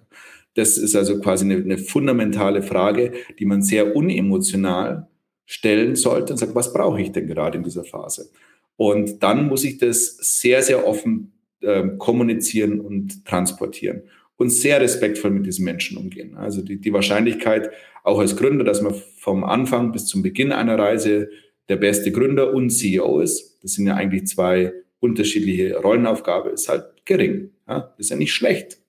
Das 0.56 0.78
ist 0.78 0.96
also 0.96 1.20
quasi 1.20 1.44
eine, 1.44 1.56
eine 1.56 1.78
fundamentale 1.78 2.64
Frage, 2.64 3.12
die 3.40 3.46
man 3.46 3.62
sehr 3.62 3.94
unemotional 3.94 5.08
stellen 5.46 5.98
sollte 5.98 6.32
und 6.32 6.40
sagt, 6.40 6.56
was 6.56 6.72
brauche 6.72 7.02
ich 7.02 7.12
denn 7.12 7.28
gerade 7.28 7.58
in 7.58 7.64
dieser 7.66 7.84
Phase? 7.84 8.30
Und 8.78 9.22
dann 9.22 9.48
muss 9.48 9.66
ich 9.66 9.78
das 9.80 10.16
sehr, 10.40 10.62
sehr 10.62 10.88
offen 10.88 11.33
äh, 11.64 11.90
kommunizieren 11.98 12.80
und 12.80 13.26
transportieren 13.26 14.04
und 14.38 14.50
sehr 14.50 14.82
respektvoll 14.82 15.32
mit 15.32 15.46
diesen 15.46 15.66
Menschen 15.66 15.98
umgehen. 15.98 16.36
Also 16.36 16.62
die, 16.62 16.78
die 16.78 16.94
Wahrscheinlichkeit, 16.94 17.72
auch 18.04 18.20
als 18.20 18.36
Gründer, 18.36 18.64
dass 18.64 18.82
man 18.82 18.94
vom 19.18 19.44
Anfang 19.44 19.92
bis 19.92 20.06
zum 20.06 20.22
Beginn 20.24 20.52
einer 20.52 20.78
Reise 20.78 21.30
der 21.70 21.78
beste 21.78 22.12
Gründer 22.12 22.54
und 22.54 22.70
CEO 22.70 23.22
ist, 23.22 23.58
das 23.64 23.74
sind 23.74 23.88
ja 23.88 23.96
eigentlich 23.96 24.28
zwei 24.28 24.74
unterschiedliche 25.00 25.78
Rollenaufgaben, 25.78 26.54
ist 26.54 26.70
halt 26.70 26.86
gering. 27.06 27.52
Ja? 27.68 27.94
Ist 27.98 28.10
ja 28.10 28.16
nicht 28.16 28.34
schlecht. 28.34 28.80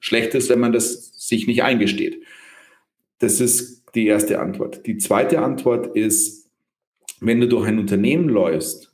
Schlecht 0.00 0.34
ist, 0.34 0.48
wenn 0.48 0.60
man 0.60 0.72
das 0.72 1.12
sich 1.28 1.46
nicht 1.46 1.62
eingesteht. 1.62 2.22
Das 3.18 3.40
ist 3.40 3.84
die 3.94 4.06
erste 4.06 4.38
Antwort. 4.38 4.86
Die 4.86 4.98
zweite 4.98 5.40
Antwort 5.40 5.96
ist, 5.96 6.48
wenn 7.20 7.40
du 7.40 7.48
durch 7.48 7.66
ein 7.66 7.78
Unternehmen 7.78 8.28
läufst 8.28 8.89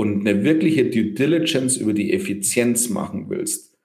und 0.00 0.26
eine 0.26 0.44
wirkliche 0.44 0.88
Due 0.88 1.12
Diligence 1.12 1.76
über 1.76 1.92
die 1.92 2.14
Effizienz 2.14 2.88
machen 2.88 3.28
willst, 3.28 3.76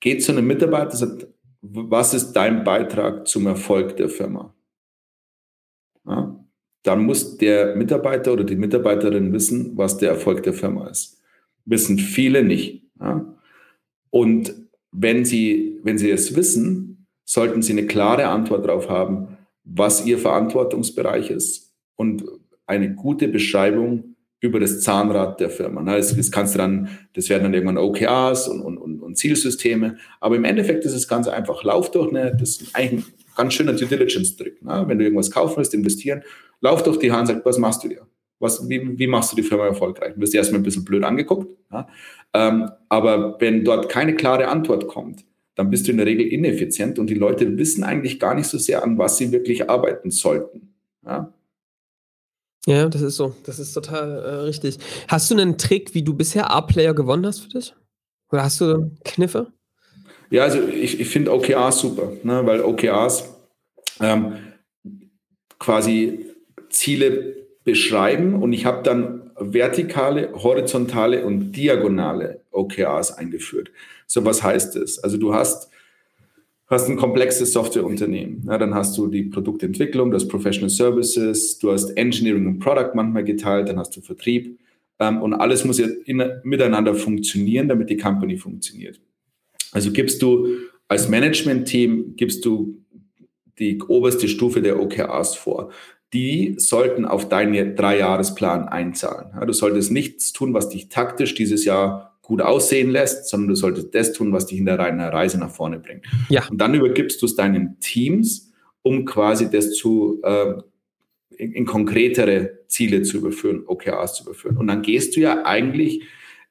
geh 0.00 0.16
zu 0.16 0.32
einem 0.32 0.46
Mitarbeiter 0.46 0.92
und 0.92 0.96
sagt, 0.96 1.26
was 1.60 2.14
ist 2.14 2.32
dein 2.32 2.64
Beitrag 2.64 3.28
zum 3.28 3.46
Erfolg 3.46 3.98
der 3.98 4.08
Firma? 4.08 4.54
Ja? 6.06 6.42
dann 6.84 7.04
muss 7.04 7.36
der 7.36 7.76
Mitarbeiter 7.76 8.32
oder 8.32 8.44
die 8.44 8.56
Mitarbeiterin 8.56 9.32
wissen, 9.34 9.76
was 9.76 9.98
der 9.98 10.10
Erfolg 10.10 10.42
der 10.44 10.54
Firma 10.54 10.88
ist. 10.88 11.20
Wissen 11.66 11.98
viele 11.98 12.42
nicht. 12.42 12.84
Ja? 12.98 13.36
Und 14.08 14.54
wenn 14.90 15.26
sie, 15.26 15.80
wenn 15.82 15.98
sie 15.98 16.10
es 16.10 16.34
wissen, 16.34 17.06
sollten 17.26 17.60
sie 17.60 17.72
eine 17.72 17.86
klare 17.86 18.28
Antwort 18.28 18.64
darauf 18.64 18.88
haben, 18.88 19.36
was 19.64 20.06
ihr 20.06 20.16
Verantwortungsbereich 20.16 21.28
ist 21.28 21.74
und 21.96 22.24
eine 22.66 22.94
gute 22.94 23.28
Beschreibung 23.28 24.15
über 24.40 24.60
das 24.60 24.80
Zahnrad 24.80 25.40
der 25.40 25.50
Firma. 25.50 25.82
Das, 25.82 26.14
das 26.14 26.30
kannst 26.30 26.58
dann, 26.58 26.88
das 27.14 27.28
werden 27.28 27.44
dann 27.44 27.54
irgendwann 27.54 27.78
OKRs 27.78 28.48
und, 28.48 28.60
und, 28.62 29.00
und 29.00 29.16
Zielsysteme. 29.16 29.96
Aber 30.20 30.36
im 30.36 30.44
Endeffekt 30.44 30.84
ist 30.84 30.92
es 30.94 31.08
ganz 31.08 31.26
einfach. 31.26 31.64
Lauf 31.64 31.90
durch 31.90 32.10
eine, 32.10 32.36
das 32.36 32.60
ist 32.60 32.76
eigentlich 32.76 33.06
ein 33.06 33.14
ganz 33.36 33.54
schöner 33.54 33.72
Due 33.72 33.88
Diligence-Trick. 33.88 34.62
Ne? 34.62 34.84
Wenn 34.86 34.98
du 34.98 35.04
irgendwas 35.04 35.30
kaufen 35.30 35.56
willst, 35.56 35.74
investieren, 35.74 36.22
lauf 36.60 36.82
durch 36.82 36.98
die 36.98 37.12
Hand 37.12 37.28
und 37.28 37.36
sag, 37.36 37.46
was 37.46 37.58
machst 37.58 37.84
du 37.84 37.88
dir? 37.88 38.06
Was, 38.38 38.68
wie, 38.68 38.98
wie 38.98 39.06
machst 39.06 39.32
du 39.32 39.36
die 39.36 39.42
Firma 39.42 39.66
erfolgreich? 39.66 40.14
Du 40.14 40.20
wirst 40.20 40.34
erstmal 40.34 40.60
ein 40.60 40.64
bisschen 40.64 40.84
blöd 40.84 41.04
angeguckt. 41.04 41.56
Ja? 41.72 41.88
Ähm, 42.34 42.70
aber 42.90 43.40
wenn 43.40 43.64
dort 43.64 43.88
keine 43.88 44.14
klare 44.14 44.48
Antwort 44.48 44.86
kommt, 44.86 45.24
dann 45.54 45.70
bist 45.70 45.86
du 45.86 45.92
in 45.92 45.96
der 45.96 46.06
Regel 46.06 46.26
ineffizient 46.26 46.98
und 46.98 47.08
die 47.08 47.14
Leute 47.14 47.56
wissen 47.56 47.82
eigentlich 47.82 48.20
gar 48.20 48.34
nicht 48.34 48.46
so 48.46 48.58
sehr, 48.58 48.84
an 48.84 48.98
was 48.98 49.16
sie 49.16 49.32
wirklich 49.32 49.70
arbeiten 49.70 50.10
sollten. 50.10 50.74
Ja, 51.04 51.32
ja 52.66 52.88
das 52.88 53.02
ist 53.02 53.16
so. 53.16 53.34
Das 53.44 53.58
ist 53.58 53.72
total 53.72 54.18
äh, 54.18 54.30
richtig. 54.42 54.78
Hast 55.08 55.30
du 55.30 55.34
einen 55.34 55.58
Trick, 55.58 55.94
wie 55.94 56.02
du 56.02 56.14
bisher 56.14 56.50
A-Player 56.50 56.94
gewonnen 56.94 57.26
hast 57.26 57.40
für 57.40 57.48
dich? 57.48 57.74
Oder 58.30 58.44
hast 58.44 58.60
du 58.60 58.90
Kniffe? 59.04 59.52
Ja, 60.30 60.42
also 60.42 60.62
ich, 60.66 61.00
ich 61.00 61.08
finde 61.08 61.32
OKRs 61.32 61.78
super, 61.78 62.12
ne, 62.22 62.44
weil 62.44 62.60
OKRs 62.60 63.24
ähm, 64.00 64.36
quasi 65.58 66.26
Ziele 66.68 67.36
beschreiben 67.64 68.42
und 68.42 68.52
ich 68.52 68.66
habe 68.66 68.82
dann 68.82 69.30
vertikale, 69.38 70.32
horizontale 70.32 71.24
und 71.24 71.52
diagonale 71.52 72.40
OKRs 72.50 73.12
eingeführt. 73.12 73.70
So, 74.06 74.24
was 74.24 74.42
heißt 74.42 74.76
das? 74.76 74.98
Also 74.98 75.16
du 75.16 75.34
hast, 75.34 75.68
hast 76.66 76.88
ein 76.88 76.96
komplexes 76.96 77.52
Softwareunternehmen. 77.52 78.44
Ja, 78.46 78.58
dann 78.58 78.74
hast 78.74 78.96
du 78.98 79.06
die 79.06 79.24
Produktentwicklung, 79.24 80.10
das 80.10 80.26
Professional 80.26 80.70
Services, 80.70 81.58
du 81.58 81.72
hast 81.72 81.90
Engineering 81.90 82.46
und 82.46 82.58
Product 82.58 82.92
manchmal 82.94 83.24
geteilt, 83.24 83.68
dann 83.68 83.78
hast 83.78 83.96
du 83.96 84.00
Vertrieb. 84.00 84.58
Ähm, 84.98 85.22
und 85.22 85.34
alles 85.34 85.64
muss 85.64 85.78
ja 85.78 85.86
in, 86.04 86.22
miteinander 86.42 86.94
funktionieren, 86.94 87.68
damit 87.68 87.90
die 87.90 87.96
Company 87.96 88.36
funktioniert. 88.36 89.00
Also 89.72 89.92
gibst 89.92 90.22
du 90.22 90.48
als 90.88 91.08
Management-Team, 91.08 92.14
gibst 92.16 92.44
du 92.44 92.78
die 93.58 93.80
oberste 93.82 94.28
Stufe 94.28 94.60
der 94.60 94.80
OKRs 94.80 95.34
vor 95.34 95.70
die 96.12 96.54
sollten 96.58 97.04
auf 97.04 97.28
deinen 97.28 97.76
Dreijahresplan 97.76 98.68
einzahlen. 98.68 99.32
Ja, 99.34 99.44
du 99.44 99.52
solltest 99.52 99.90
nichts 99.90 100.32
tun, 100.32 100.54
was 100.54 100.68
dich 100.68 100.88
taktisch 100.88 101.34
dieses 101.34 101.64
Jahr 101.64 102.15
gut 102.26 102.42
aussehen 102.42 102.90
lässt, 102.90 103.28
sondern 103.28 103.50
du 103.50 103.54
solltest 103.54 103.94
das 103.94 104.12
tun, 104.12 104.32
was 104.32 104.46
dich 104.46 104.58
in 104.58 104.66
der 104.66 104.78
Reise 104.80 105.38
nach 105.38 105.50
vorne 105.50 105.78
bringt. 105.78 106.04
Ja. 106.28 106.48
Und 106.50 106.60
dann 106.60 106.74
übergibst 106.74 107.22
du 107.22 107.26
es 107.26 107.36
deinen 107.36 107.78
Teams, 107.78 108.52
um 108.82 109.04
quasi 109.04 109.48
das 109.48 109.74
zu 109.74 110.20
äh, 110.24 110.54
in, 111.36 111.52
in, 111.52 111.66
konkretere 111.66 112.58
Ziele 112.66 113.02
zu 113.02 113.18
überführen, 113.18 113.62
OKRs 113.66 114.14
zu 114.14 114.24
überführen. 114.24 114.56
Und 114.56 114.66
dann 114.66 114.82
gehst 114.82 115.14
du 115.14 115.20
ja 115.20 115.44
eigentlich 115.44 116.02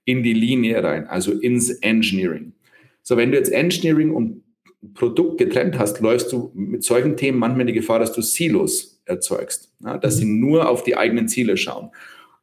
in 0.05 0.23
die 0.23 0.33
Linie 0.33 0.81
rein, 0.81 1.07
also 1.07 1.33
ins 1.33 1.69
Engineering. 1.69 2.53
So, 3.01 3.17
wenn 3.17 3.31
du 3.31 3.37
jetzt 3.37 3.51
Engineering 3.51 4.11
und 4.11 4.43
Produkt 4.93 5.39
getrennt 5.39 5.77
hast, 5.77 5.99
läufst 5.99 6.31
du 6.31 6.51
mit 6.53 6.85
solchen 6.85 7.17
Themen 7.17 7.37
manchmal 7.37 7.65
die 7.65 7.73
Gefahr, 7.73 7.99
dass 7.99 8.13
du 8.13 8.21
Silos 8.21 9.01
erzeugst, 9.03 9.73
ja, 9.83 9.97
dass 9.97 10.17
sie 10.17 10.25
nur 10.25 10.69
auf 10.69 10.83
die 10.83 10.95
eigenen 10.95 11.27
Ziele 11.27 11.57
schauen. 11.57 11.89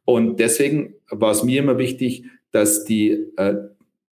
Und 0.05 0.39
deswegen 0.39 0.93
war 1.09 1.31
es 1.31 1.43
mir 1.43 1.63
immer 1.63 1.79
wichtig, 1.79 2.25
dass 2.53 2.85
die, 2.85 3.11
äh, 3.35 3.55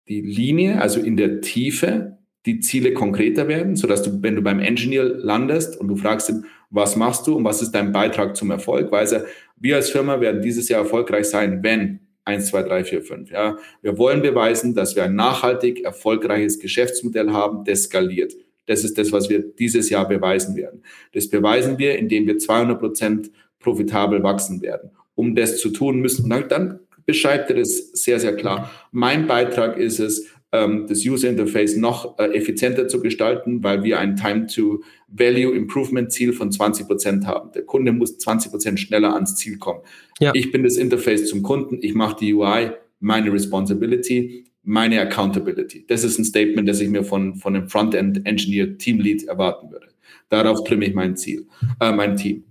die 0.09 0.21
Linie, 0.21 0.81
also 0.81 1.01
in 1.01 1.17
der 1.17 1.41
Tiefe, 1.41 2.19
die 2.45 2.61
Ziele 2.61 2.95
konkreter 2.95 3.49
werden, 3.49 3.75
sodass 3.75 4.03
du, 4.03 4.23
wenn 4.23 4.37
du 4.37 4.43
beim 4.43 4.61
Engineer 4.61 5.05
landest 5.05 5.77
und 5.81 5.89
du 5.89 5.97
fragst 5.97 6.29
ihn, 6.29 6.45
was 6.71 6.95
machst 6.95 7.27
du 7.27 7.37
und 7.37 7.45
was 7.45 7.61
ist 7.61 7.73
dein 7.73 7.93
Beitrag 7.93 8.37
zum 8.37 8.53
Erfolg, 8.53 8.93
weiß 8.93 9.13
er, 9.13 9.25
wir 9.57 9.77
als 9.77 9.91
Firma 9.91 10.21
werden 10.21 10.43
dieses 10.43 10.69
Jahr 10.69 10.83
erfolgreich 10.83 11.27
sein, 11.27 11.63
wenn 11.65 12.01
1, 12.25 12.49
2, 12.49 12.63
3, 12.65 12.85
4, 12.85 13.03
5. 13.03 13.31
Ja. 13.31 13.57
Wir 13.83 13.99
wollen 13.99 14.21
beweisen, 14.21 14.75
dass 14.75 14.97
wir 14.97 15.05
ein 15.05 15.15
nachhaltig 15.15 15.85
erfolgreiches 15.85 16.59
Geschäftsmodell 16.59 17.31
haben, 17.31 17.65
das 17.65 17.85
skaliert. 17.85 18.35
Das 18.67 18.85
ist 18.85 18.99
das, 18.99 19.13
was 19.13 19.31
wir 19.31 19.41
dieses 19.41 19.91
Jahr 19.91 20.07
beweisen 20.09 20.57
werden. 20.57 20.83
Das 21.13 21.29
beweisen 21.29 21.79
wir, 21.79 21.99
indem 21.99 22.27
wir 22.27 22.37
200 22.39 22.79
Prozent 22.79 23.31
profitabel 23.61 24.23
wachsen 24.23 24.61
werden. 24.61 24.91
Um 25.15 25.35
das 25.35 25.59
zu 25.59 25.71
tun 25.71 26.01
müssen, 26.01 26.31
und 26.31 26.51
dann 26.51 26.81
beschreibt 27.07 27.51
er 27.51 27.57
das 27.57 27.93
sehr, 27.93 28.21
sehr 28.21 28.37
klar. 28.37 28.71
Mein 28.93 29.27
Beitrag 29.27 29.79
ist 29.79 29.99
es, 30.01 30.27
ähm, 30.53 30.87
das 30.89 31.05
User 31.05 31.29
Interface 31.29 31.77
noch 31.77 32.19
äh, 32.19 32.37
effizienter 32.37 32.87
zu 32.89 33.01
gestalten, 33.01 33.65
weil 33.65 33.85
wir 33.85 33.99
ein 33.99 34.17
Time-to-Value-Improvement-Ziel 34.17 36.33
von 36.33 36.51
20 36.53 36.87
Prozent 36.87 37.27
haben. 37.27 37.53
Der 37.53 37.63
Kunde 37.63 37.93
muss 37.93 38.19
20 38.19 38.51
Prozent 38.51 38.81
schneller 38.81 39.15
ans 39.15 39.37
Ziel 39.37 39.59
kommen. 39.59 39.81
Ja. 40.21 40.33
Ich 40.35 40.53
bin 40.53 40.63
das 40.63 40.77
Interface 40.77 41.27
zum 41.27 41.43
Kunden, 41.43 41.79
ich 41.81 41.95
mache 41.95 42.17
die 42.21 42.35
UI, 42.35 42.73
meine 43.01 43.33
Responsibility 43.33 44.47
meine 44.67 45.01
Accountability. 45.01 45.87
Das 45.87 46.03
ist 46.03 46.19
ein 46.19 46.25
Statement, 46.25 46.69
das 46.69 46.81
ich 46.81 46.89
mir 46.89 47.05
von, 47.05 47.37
von 47.37 47.55
einem 47.55 47.69
Frontend-Engineer 47.69 48.77
Teamlead 48.79 49.25
erwarten 49.25 49.71
würde. 49.71 49.87
Darauf 50.29 50.65
trimme 50.65 50.87
ich 50.87 50.95
mein 50.95 51.17
Ziel, 51.17 51.47
äh, 51.81 51.93
mein 51.93 52.17
Team. 52.17 52.43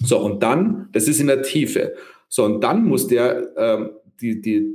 So, 0.00 0.18
und 0.18 0.42
dann, 0.42 0.88
das 0.90 1.06
ist 1.06 1.20
in 1.20 1.28
der 1.28 1.42
Tiefe. 1.42 1.94
So, 2.32 2.44
und 2.44 2.62
dann 2.62 2.84
muss 2.84 3.08
der 3.08 3.52
ähm, 3.56 3.90
die, 4.20 4.40
die, 4.40 4.74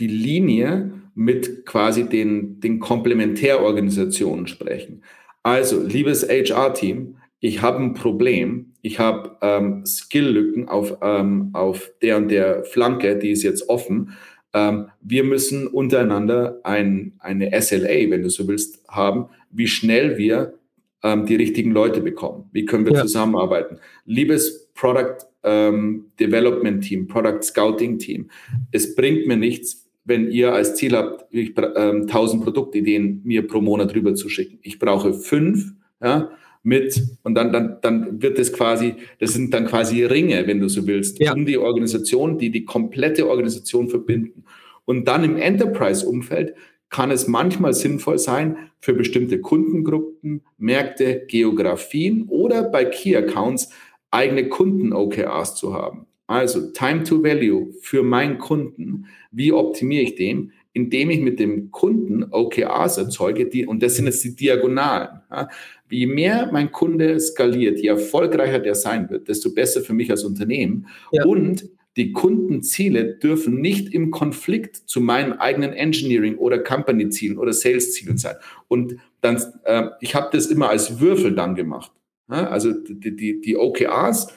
die 0.00 0.08
Linie 0.08 0.92
mit 1.14 1.64
quasi 1.64 2.08
den, 2.08 2.58
den 2.58 2.80
Komplementärorganisationen 2.80 4.48
sprechen. 4.48 5.04
Also, 5.44 5.80
liebes 5.80 6.28
HR-Team, 6.28 7.18
ich 7.38 7.62
habe 7.62 7.78
ein 7.78 7.94
Problem, 7.94 8.72
ich 8.82 8.98
habe 8.98 9.36
ähm, 9.42 9.86
Skill-Lücken 9.86 10.68
auf, 10.68 10.96
ähm, 11.02 11.50
auf 11.52 11.92
der 12.02 12.16
und 12.16 12.30
der 12.30 12.64
Flanke, 12.64 13.16
die 13.16 13.30
ist 13.30 13.42
jetzt 13.42 13.68
offen 13.68 14.14
ähm, 14.54 14.88
wir 15.00 15.24
müssen 15.24 15.66
untereinander 15.66 16.60
ein, 16.62 17.14
eine 17.18 17.50
SLA, 17.60 18.10
wenn 18.10 18.22
du 18.22 18.30
so 18.30 18.46
willst, 18.46 18.86
haben, 18.88 19.28
wie 19.50 19.66
schnell 19.66 20.16
wir 20.16 20.54
ähm, 21.02 21.26
die 21.26 21.34
richtigen 21.34 21.72
Leute 21.72 22.00
bekommen? 22.00 22.48
Wie 22.52 22.64
können 22.64 22.86
wir 22.86 22.94
ja. 22.94 23.02
zusammenarbeiten? 23.02 23.80
Liebes 24.06 24.70
Product 24.74 25.16
ähm, 25.44 26.06
Development 26.18 26.82
Team, 26.82 27.06
Product 27.06 27.42
Scouting 27.42 27.98
Team, 27.98 28.30
es 28.72 28.94
bringt 28.94 29.26
mir 29.26 29.36
nichts, 29.36 29.88
wenn 30.04 30.30
ihr 30.30 30.52
als 30.52 30.74
Ziel 30.74 30.96
habt, 30.96 31.26
ich, 31.32 31.54
ähm, 31.76 32.06
1000 32.06 32.42
Produktideen 32.42 33.20
mir 33.24 33.46
pro 33.46 33.60
Monat 33.60 33.94
rüber 33.94 34.14
zu 34.14 34.28
schicken. 34.28 34.58
Ich 34.62 34.78
brauche 34.78 35.14
fünf, 35.14 35.72
ja, 36.02 36.30
mit 36.62 37.00
und 37.22 37.34
dann, 37.34 37.52
dann, 37.52 37.76
dann 37.82 38.22
wird 38.22 38.38
es 38.38 38.52
quasi, 38.52 38.94
das 39.20 39.34
sind 39.34 39.52
dann 39.52 39.66
quasi 39.66 40.02
Ringe, 40.02 40.46
wenn 40.46 40.60
du 40.60 40.68
so 40.68 40.86
willst, 40.86 41.20
ja. 41.20 41.32
um 41.32 41.44
die 41.44 41.58
Organisation, 41.58 42.38
die 42.38 42.50
die 42.50 42.64
komplette 42.64 43.28
Organisation 43.28 43.88
verbinden. 43.88 44.44
Und 44.86 45.06
dann 45.06 45.24
im 45.24 45.36
Enterprise-Umfeld 45.36 46.54
kann 46.88 47.10
es 47.10 47.28
manchmal 47.28 47.74
sinnvoll 47.74 48.18
sein, 48.18 48.56
für 48.80 48.94
bestimmte 48.94 49.40
Kundengruppen, 49.40 50.42
Märkte, 50.58 51.24
Geografien 51.26 52.26
oder 52.28 52.62
bei 52.62 52.84
Key 52.84 53.16
Accounts 53.16 53.70
eigene 54.14 54.48
Kunden-OKRs 54.48 55.56
zu 55.56 55.74
haben. 55.74 56.06
Also 56.26 56.70
Time 56.72 57.02
to 57.02 57.22
Value 57.22 57.72
für 57.80 58.02
meinen 58.02 58.38
Kunden. 58.38 59.06
Wie 59.30 59.52
optimiere 59.52 60.04
ich 60.04 60.14
den? 60.14 60.52
Indem 60.72 61.10
ich 61.10 61.20
mit 61.20 61.38
dem 61.38 61.70
Kunden 61.70 62.24
OKRs 62.30 62.96
erzeuge, 62.98 63.46
die, 63.46 63.66
und 63.66 63.82
das 63.82 63.96
sind 63.96 64.06
jetzt 64.06 64.24
die 64.24 64.34
Diagonalen. 64.34 65.20
Ja. 65.30 65.48
Je 65.90 66.06
mehr 66.06 66.48
mein 66.50 66.72
Kunde 66.72 67.20
skaliert, 67.20 67.78
je 67.78 67.88
erfolgreicher 67.88 68.58
der 68.58 68.74
sein 68.74 69.08
wird, 69.10 69.28
desto 69.28 69.52
besser 69.52 69.82
für 69.82 69.92
mich 69.92 70.10
als 70.10 70.24
Unternehmen. 70.24 70.86
Ja. 71.12 71.24
Und 71.24 71.68
die 71.96 72.12
Kundenziele 72.12 73.14
dürfen 73.18 73.60
nicht 73.60 73.94
im 73.94 74.10
Konflikt 74.10 74.76
zu 74.76 75.00
meinen 75.00 75.34
eigenen 75.34 75.72
Engineering- 75.72 76.38
oder 76.38 76.58
Company-Zielen 76.58 77.38
oder 77.38 77.52
Sales-Zielen 77.52 78.18
sein. 78.18 78.34
Und 78.66 78.96
dann, 79.20 79.40
äh, 79.64 79.90
ich 80.00 80.16
habe 80.16 80.28
das 80.32 80.46
immer 80.46 80.70
als 80.70 80.98
Würfel 80.98 81.36
dann 81.36 81.54
gemacht. 81.54 81.92
Ja, 82.30 82.48
also 82.48 82.72
die, 82.72 83.14
die, 83.14 83.40
die 83.40 83.56
OKRs 83.56 84.28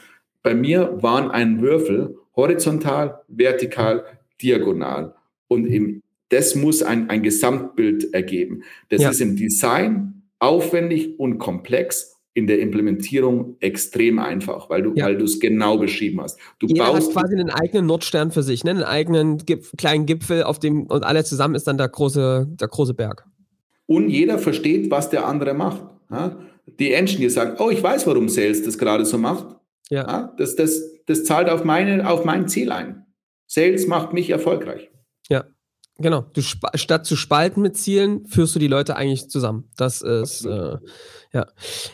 bei 0.44 0.56
mir 0.56 0.98
waren 1.02 1.30
ein 1.30 1.62
Würfel, 1.62 2.18
horizontal, 2.36 3.22
vertikal, 3.28 4.06
diagonal. 4.42 5.14
Und 5.48 5.66
im, 5.66 6.04
das 6.30 6.56
muss 6.56 6.82
ein, 6.82 7.10
ein 7.10 7.22
Gesamtbild 7.22 8.14
ergeben. 8.14 8.64
Das 8.90 9.02
ja. 9.02 9.10
ist 9.10 9.20
im 9.20 9.36
Design 9.36 10.24
aufwendig 10.40 11.20
und 11.20 11.38
komplex 11.40 12.18
in 12.34 12.46
der 12.46 12.60
Implementierung 12.60 13.56
extrem 13.62 14.20
einfach, 14.20 14.70
weil 14.70 14.84
du 14.84 14.94
ja. 14.94 15.08
weil 15.08 15.18
du 15.18 15.26
es 15.26 15.40
genau 15.40 15.80
beschrieben 15.80 16.22
hast. 16.22 16.40
Du 16.60 16.68
Jeder 16.68 16.86
baust 16.86 17.08
hat 17.08 17.24
quasi 17.24 17.34
einen 17.34 17.50
eigenen 17.50 17.88
Nordstern 17.88 18.30
für 18.30 18.44
sich, 18.44 18.64
ne? 18.64 18.72
einen 18.72 18.84
eigenen 18.84 19.40
Gipf 19.40 19.74
kleinen 19.76 20.06
Gipfel, 20.06 20.44
auf 20.44 20.60
dem 20.60 20.84
und 20.84 21.04
alle 21.04 21.24
zusammen 21.24 21.56
ist 21.56 21.66
dann 21.66 21.80
der 21.80 21.90
große 21.90 22.48
der 22.48 22.68
große 22.68 22.94
Berg. 22.94 23.26
Und 23.88 24.10
jeder 24.10 24.38
versteht, 24.38 24.92
was 24.92 25.10
der 25.10 25.26
andere 25.26 25.56
macht. 25.56 25.82
Ja? 26.12 26.38
Die 26.80 26.94
Engineers 26.94 27.34
sagen, 27.34 27.58
oh, 27.60 27.70
ich 27.70 27.82
weiß, 27.82 28.06
warum 28.08 28.30
Sales 28.30 28.64
das 28.64 28.78
gerade 28.78 29.06
so 29.06 29.18
macht. 29.18 29.56
Ja. 29.90 30.08
ja. 30.08 30.34
das, 30.38 30.56
das, 30.56 30.82
das 31.06 31.24
zahlt 31.24 31.50
auf, 31.50 31.64
meine, 31.64 32.10
auf 32.10 32.26
mein 32.26 32.48
Ziel 32.48 32.72
ein. 32.72 33.06
Sales 33.48 33.88
macht 33.88 34.14
mich 34.14 34.30
erfolgreich. 34.30 34.90
Ja. 35.30 35.46
Genau. 36.00 36.26
Du 36.34 36.42
statt 36.42 37.06
zu 37.08 37.16
spalten 37.16 37.62
mit 37.62 37.76
Zielen, 37.76 38.28
führst 38.28 38.54
du 38.54 38.60
die 38.60 38.68
Leute 38.68 38.96
eigentlich 38.96 39.30
zusammen. 39.30 39.72
Das 39.78 40.04
ist 40.04 40.46
äh, 40.46 40.78
ja. 41.34 41.48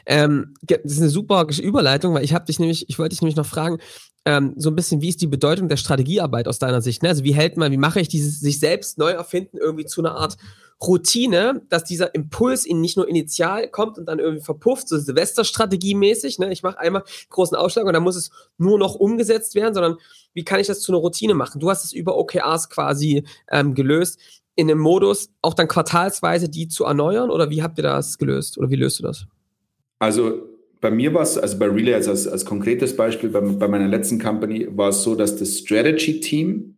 Ähm, 0.06 0.54
das 0.62 0.80
ist 0.84 1.00
eine 1.00 1.10
super 1.10 1.48
Überleitung, 1.62 2.14
weil 2.14 2.24
ich 2.24 2.34
habe 2.34 2.46
dich 2.46 2.60
nämlich, 2.60 2.90
ich 2.90 3.00
wollte 3.00 3.14
dich 3.14 3.22
nämlich 3.22 3.38
noch 3.38 3.46
fragen, 3.46 3.78
ähm, 4.26 4.54
so 4.58 4.70
ein 4.70 4.76
bisschen, 4.76 5.02
wie 5.02 5.10
ist 5.10 5.22
die 5.22 5.28
Bedeutung 5.28 5.68
der 5.68 5.78
Strategiearbeit 5.78 6.48
aus 6.48 6.60
deiner 6.60 6.82
Sicht? 6.82 7.04
Ne? 7.04 7.10
Also 7.10 7.24
wie 7.24 7.34
hält 7.34 7.58
man, 7.58 7.72
wie 7.72 7.78
mache 7.78 8.00
ich 8.00 8.08
dieses 8.08 8.40
sich 8.40 8.60
selbst 8.60 8.98
neu 8.98 9.12
erfinden 9.12 9.58
irgendwie 9.58 9.86
zu 9.86 10.02
einer 10.02 10.16
Art 10.16 10.38
Routine, 10.82 11.62
dass 11.70 11.84
dieser 11.84 12.14
Impuls 12.16 12.66
ihnen 12.66 12.82
nicht 12.82 12.98
nur 12.98 13.08
initial 13.08 13.70
kommt 13.70 13.98
und 13.98 14.06
dann 14.06 14.20
irgendwie 14.20 14.44
verpufft, 14.44 14.88
so 14.88 14.98
Silvesterstrategie-mäßig, 14.98 16.40
ne? 16.40 16.52
Ich 16.52 16.64
mache 16.64 16.80
einmal 16.80 17.04
großen 17.30 17.56
Ausschlag 17.56 17.86
und 17.86 17.94
dann 17.94 18.04
muss 18.04 18.16
es 18.16 18.32
nur 18.58 18.78
noch 18.78 18.96
umgesetzt 18.96 19.56
werden, 19.56 19.74
sondern 19.74 19.98
wie 20.34 20.44
kann 20.44 20.60
ich 20.60 20.68
das 20.68 20.82
zu 20.82 20.92
einer 20.92 21.00
Routine 21.00 21.34
machen? 21.34 21.60
Du 21.60 21.70
hast 21.70 21.84
es 21.86 21.94
über 21.94 22.18
OKRs 22.18 22.70
quasi 22.70 23.24
ähm, 23.50 23.76
gelöst, 23.76 24.20
in 24.56 24.70
einem 24.70 24.80
Modus 24.80 25.30
auch 25.42 25.54
dann 25.54 25.68
quartalsweise 25.68 26.50
die 26.50 26.68
zu 26.68 26.86
erneuern 26.86 27.30
oder 27.30 27.50
wie 27.50 27.64
habt 27.64 27.80
ihr 27.80 27.84
das 27.84 28.18
gelöst 28.18 28.58
oder 28.58 28.70
wie 28.70 28.76
löst 28.76 29.00
du 29.00 29.04
das? 29.04 29.26
Also 30.00 30.44
bei 30.84 30.92
mir 30.92 31.14
war 31.14 31.22
es, 31.22 31.38
also 31.38 31.58
bei 31.58 31.68
Relay 31.68 31.94
als, 31.94 32.08
als, 32.08 32.28
als 32.28 32.46
konkretes 32.46 32.96
Beispiel, 32.96 33.30
bei, 33.30 33.40
bei, 33.40 33.68
meiner 33.68 33.88
letzten 33.88 34.20
Company 34.20 34.68
war 34.70 34.90
es 34.90 35.02
so, 35.02 35.16
dass 35.16 35.38
das 35.38 35.60
Strategy-Team 35.60 36.76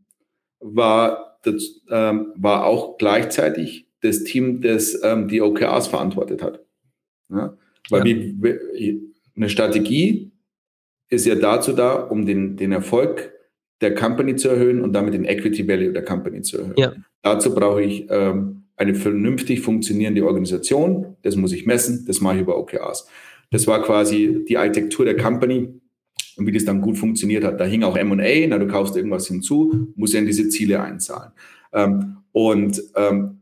war, 0.60 1.40
das, 1.44 1.82
ähm, 1.90 2.32
war 2.36 2.66
auch 2.66 2.98
gleichzeitig 2.98 3.85
das 4.06 4.24
Team, 4.24 4.62
das 4.62 5.00
ähm, 5.04 5.28
die 5.28 5.42
OKRs 5.42 5.88
verantwortet 5.88 6.42
hat. 6.42 6.64
Ja? 7.30 7.58
Weil 7.90 8.08
ja. 8.08 8.16
wie, 8.16 9.02
eine 9.36 9.50
Strategie 9.50 10.32
ist 11.10 11.26
ja 11.26 11.36
dazu 11.36 11.74
da, 11.74 11.94
um 11.94 12.26
den, 12.26 12.56
den 12.58 12.72
Erfolg 12.72 13.34
der 13.82 13.94
Company 13.94 14.36
zu 14.36 14.50
erhöhen 14.50 14.82
und 14.82 14.94
damit 14.94 15.14
den 15.14 15.26
Equity 15.26 15.68
Value 15.68 15.92
der 15.92 16.04
Company 16.04 16.42
zu 16.42 16.60
erhöhen. 16.60 16.76
Ja. 16.78 16.94
Dazu 17.22 17.54
brauche 17.54 17.84
ich 17.84 18.08
ähm, 18.10 18.64
eine 18.78 18.96
vernünftig 18.96 19.62
funktionierende 19.62 20.26
Organisation. 20.26 21.18
Das 21.22 21.36
muss 21.36 21.52
ich 21.52 21.66
messen. 21.66 22.06
Das 22.08 22.22
mache 22.22 22.36
ich 22.36 22.42
über 22.42 22.58
OKRs. 22.58 23.08
Das 23.52 23.68
war 23.68 23.82
quasi 23.84 24.44
die 24.48 24.58
Architektur 24.58 25.06
der 25.06 25.18
Company 25.18 25.70
und 26.38 26.48
wie 26.48 26.52
das 26.52 26.66
dann 26.66 26.82
gut 26.82 26.98
funktioniert 26.98 27.44
hat. 27.44 27.60
Da 27.60 27.66
hing 27.66 27.84
auch 27.84 27.96
M&A, 27.96 28.48
na, 28.48 28.58
du 28.58 28.68
kaufst 28.68 28.96
irgendwas 28.96 29.28
hinzu, 29.28 29.94
musst 29.96 30.14
ja 30.14 30.20
in 30.20 30.26
diese 30.26 30.50
Ziele 30.50 30.82
einzahlen. 30.82 31.32
Ähm, 31.74 32.18
und 32.32 32.82
ähm, 32.96 33.42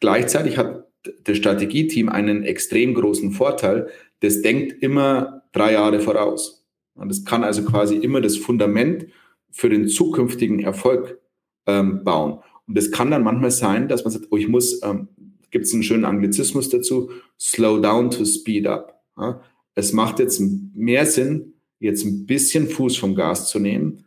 Gleichzeitig 0.00 0.58
hat 0.58 0.86
das 1.24 1.36
Strategieteam 1.36 2.08
einen 2.08 2.44
extrem 2.44 2.94
großen 2.94 3.32
Vorteil. 3.32 3.88
Das 4.20 4.42
denkt 4.42 4.82
immer 4.82 5.42
drei 5.52 5.72
Jahre 5.72 6.00
voraus. 6.00 6.66
Und 6.94 7.08
das 7.08 7.24
kann 7.24 7.44
also 7.44 7.64
quasi 7.64 7.96
immer 7.96 8.20
das 8.20 8.36
Fundament 8.36 9.06
für 9.50 9.68
den 9.68 9.88
zukünftigen 9.88 10.60
Erfolg 10.60 11.18
ähm, 11.66 12.04
bauen. 12.04 12.40
Und 12.66 12.76
das 12.76 12.90
kann 12.90 13.10
dann 13.10 13.22
manchmal 13.22 13.50
sein, 13.50 13.88
dass 13.88 14.04
man 14.04 14.12
sagt, 14.12 14.26
oh, 14.30 14.36
ich 14.36 14.48
muss, 14.48 14.82
ähm, 14.82 15.08
gibt 15.50 15.66
es 15.66 15.74
einen 15.74 15.82
schönen 15.82 16.04
Anglizismus 16.04 16.68
dazu, 16.68 17.10
slow 17.38 17.80
down 17.80 18.10
to 18.10 18.24
speed 18.24 18.66
up. 18.66 19.02
Ja? 19.16 19.40
Es 19.74 19.92
macht 19.92 20.18
jetzt 20.18 20.40
mehr 20.40 21.04
Sinn, 21.06 21.54
jetzt 21.78 22.04
ein 22.04 22.26
bisschen 22.26 22.68
Fuß 22.68 22.96
vom 22.96 23.14
Gas 23.14 23.48
zu 23.48 23.58
nehmen 23.58 24.03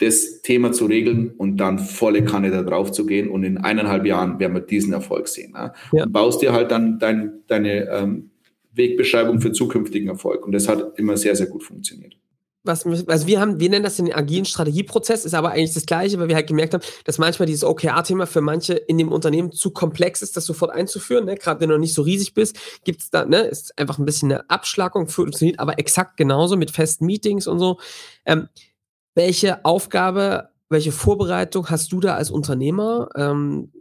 das 0.00 0.40
Thema 0.42 0.72
zu 0.72 0.86
regeln 0.86 1.30
und 1.36 1.58
dann 1.58 1.78
volle 1.78 2.24
Kanne 2.24 2.50
da 2.50 2.62
drauf 2.62 2.90
zu 2.90 3.04
gehen 3.04 3.28
und 3.28 3.44
in 3.44 3.58
eineinhalb 3.58 4.06
Jahren 4.06 4.38
werden 4.38 4.54
wir 4.54 4.62
diesen 4.62 4.92
Erfolg 4.92 5.28
sehen. 5.28 5.52
Ne? 5.52 5.72
Ja. 5.92 6.04
Und 6.04 6.12
baust 6.12 6.42
dir 6.42 6.52
halt 6.52 6.70
dann 6.70 6.98
dein, 6.98 7.40
deine 7.46 7.88
ähm, 7.90 8.30
Wegbeschreibung 8.72 9.40
für 9.40 9.52
zukünftigen 9.52 10.08
Erfolg 10.08 10.46
und 10.46 10.52
das 10.52 10.68
hat 10.68 10.98
immer 10.98 11.16
sehr, 11.16 11.36
sehr 11.36 11.46
gut 11.46 11.62
funktioniert. 11.62 12.16
Was, 12.62 12.84
also 12.84 13.26
wir 13.26 13.40
haben, 13.40 13.58
wir 13.58 13.70
nennen 13.70 13.84
das 13.84 13.96
den 13.96 14.12
agilen 14.12 14.44
Strategieprozess, 14.44 15.24
ist 15.24 15.32
aber 15.32 15.52
eigentlich 15.52 15.72
das 15.72 15.86
Gleiche, 15.86 16.18
weil 16.18 16.28
wir 16.28 16.34
halt 16.34 16.46
gemerkt 16.46 16.74
haben, 16.74 16.82
dass 17.04 17.16
manchmal 17.16 17.46
dieses 17.46 17.64
OKR-Thema 17.64 18.26
für 18.26 18.42
manche 18.42 18.74
in 18.74 18.98
dem 18.98 19.12
Unternehmen 19.12 19.50
zu 19.50 19.70
komplex 19.70 20.20
ist, 20.20 20.36
das 20.36 20.44
sofort 20.44 20.70
einzuführen. 20.70 21.24
Ne? 21.24 21.36
Gerade 21.36 21.60
wenn 21.60 21.70
du 21.70 21.76
noch 21.76 21.80
nicht 21.80 21.94
so 21.94 22.02
riesig 22.02 22.34
bist, 22.34 22.58
gibt 22.84 23.00
es 23.00 23.10
da, 23.10 23.24
ne, 23.24 23.40
ist 23.40 23.78
einfach 23.78 23.98
ein 23.98 24.04
bisschen 24.04 24.30
eine 24.30 24.50
Abschlagung, 24.50 25.08
funktioniert 25.08 25.58
aber 25.58 25.78
exakt 25.78 26.18
genauso 26.18 26.58
mit 26.58 26.70
festen 26.70 27.06
Meetings 27.06 27.46
und 27.46 27.60
so. 27.60 27.78
Ähm, 28.26 28.48
welche 29.14 29.64
Aufgabe, 29.64 30.50
welche 30.68 30.92
Vorbereitung 30.92 31.68
hast 31.68 31.92
du 31.92 32.00
da 32.00 32.14
als 32.14 32.30
Unternehmer? 32.30 33.08
Ähm, 33.16 33.72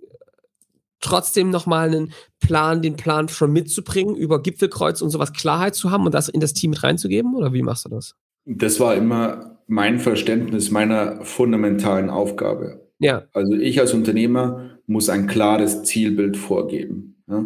trotzdem 0.99 1.49
nochmal 1.49 1.87
einen 1.87 2.13
Plan, 2.39 2.81
den 2.81 2.95
Plan 2.95 3.29
schon 3.29 3.53
mitzubringen, 3.53 4.15
über 4.15 4.41
Gipfelkreuz 4.41 5.01
und 5.01 5.09
sowas 5.09 5.33
Klarheit 5.33 5.75
zu 5.75 5.91
haben 5.91 6.05
und 6.05 6.13
das 6.13 6.29
in 6.29 6.39
das 6.39 6.53
Team 6.53 6.71
mit 6.71 6.83
reinzugeben? 6.83 7.35
Oder 7.35 7.53
wie 7.53 7.61
machst 7.61 7.85
du 7.85 7.89
das? 7.89 8.15
Das 8.45 8.79
war 8.79 8.95
immer 8.95 9.59
mein 9.67 9.99
Verständnis 9.99 10.71
meiner 10.71 11.23
fundamentalen 11.23 12.09
Aufgabe. 12.09 12.87
Ja. 12.99 13.23
Also 13.33 13.53
ich 13.53 13.79
als 13.79 13.93
Unternehmer 13.93 14.71
muss 14.87 15.09
ein 15.09 15.27
klares 15.27 15.83
Zielbild 15.83 16.35
vorgeben. 16.35 17.21
Ja? 17.27 17.45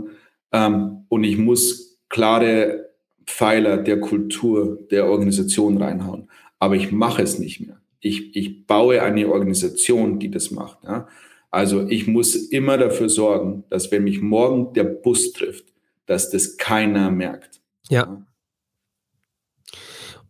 Ähm, 0.51 1.05
und 1.09 1.23
ich 1.23 1.37
muss 1.37 1.99
klare 2.09 2.89
Pfeiler 3.25 3.77
der 3.77 3.99
Kultur, 3.99 4.79
der 4.89 5.07
Organisation 5.07 5.77
reinhauen 5.77 6.29
aber 6.63 6.77
ich 6.77 6.93
mache 6.93 7.21
es 7.21 7.39
nicht 7.39 7.59
mehr. 7.59 7.81
Ich, 7.99 8.37
ich 8.37 8.65
baue 8.65 9.01
eine 9.01 9.27
Organisation, 9.27 10.17
die 10.17 10.31
das 10.31 10.49
macht. 10.49 10.77
Ja? 10.85 11.09
Also 11.51 11.85
ich 11.89 12.07
muss 12.07 12.35
immer 12.35 12.77
dafür 12.77 13.09
sorgen, 13.09 13.65
dass 13.69 13.91
wenn 13.91 14.05
mich 14.05 14.21
morgen 14.21 14.71
der 14.73 14.85
Bus 14.85 15.33
trifft, 15.33 15.65
dass 16.05 16.29
das 16.29 16.55
keiner 16.55 17.11
merkt. 17.11 17.59
Ja. 17.89 18.25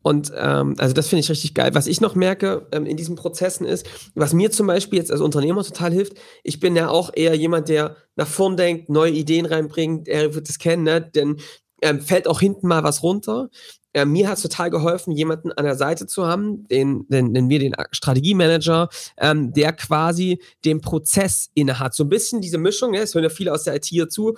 Und 0.02 0.32
ähm, 0.36 0.74
also 0.80 0.96
das 0.96 1.08
finde 1.08 1.20
ich 1.20 1.30
richtig 1.30 1.54
geil. 1.54 1.76
Was 1.76 1.86
ich 1.86 2.02
noch 2.02 2.16
merke 2.16 2.68
ähm, 2.72 2.88
in 2.88 2.98
diesen 2.98 3.16
Prozessen 3.16 3.68
ist, 3.68 3.88
was 4.16 4.34
mir 4.34 4.50
zum 4.50 4.66
Beispiel 4.66 4.98
jetzt 4.98 5.12
als 5.12 5.22
Unternehmer 5.22 5.64
total 5.64 5.94
hilft, 5.94 6.14
ich 6.44 6.60
bin 6.60 6.76
ja 6.76 6.90
auch 6.90 7.12
eher 7.14 7.36
jemand, 7.36 7.70
der 7.70 7.96
nach 8.16 8.28
vorn 8.28 8.58
denkt, 8.58 8.90
neue 8.90 9.12
Ideen 9.12 9.46
reinbringt, 9.46 10.08
er 10.08 10.34
wird 10.34 10.50
es 10.50 10.58
kennen, 10.58 10.82
ne? 10.82 11.00
denn 11.00 11.38
ähm, 11.84 12.02
fällt 12.02 12.28
auch 12.28 12.40
hinten 12.40 12.68
mal 12.68 12.84
was 12.84 13.04
runter 13.04 13.52
äh, 13.94 14.06
mir 14.06 14.28
hat 14.28 14.38
es 14.38 14.44
total 14.44 14.70
geholfen, 14.70 15.12
jemanden 15.12 15.52
an 15.52 15.66
der 15.66 15.76
Seite 15.76 16.08
zu 16.08 16.26
haben, 16.26 16.68
den, 16.68 17.08
den 17.08 17.32
nennen 17.32 17.50
wir 17.50 17.60
den 17.60 17.76
Strategiemanager, 17.92 18.90
ähm, 19.18 19.54
der 19.54 19.74
quasi 19.74 20.40
den 20.66 20.82
Prozess 20.82 21.50
innehat. 21.54 21.94
So 21.94 22.04
ein 22.04 22.10
bisschen 22.10 22.42
diese 22.42 22.58
Mischung, 22.58 22.92
ne, 22.92 23.00
es 23.00 23.14
hören 23.14 23.24
ja 23.24 23.30
viele 23.30 23.54
aus 23.54 23.64
der 23.64 23.76
IT 23.76 23.86
hier 23.86 24.10
zu, 24.10 24.36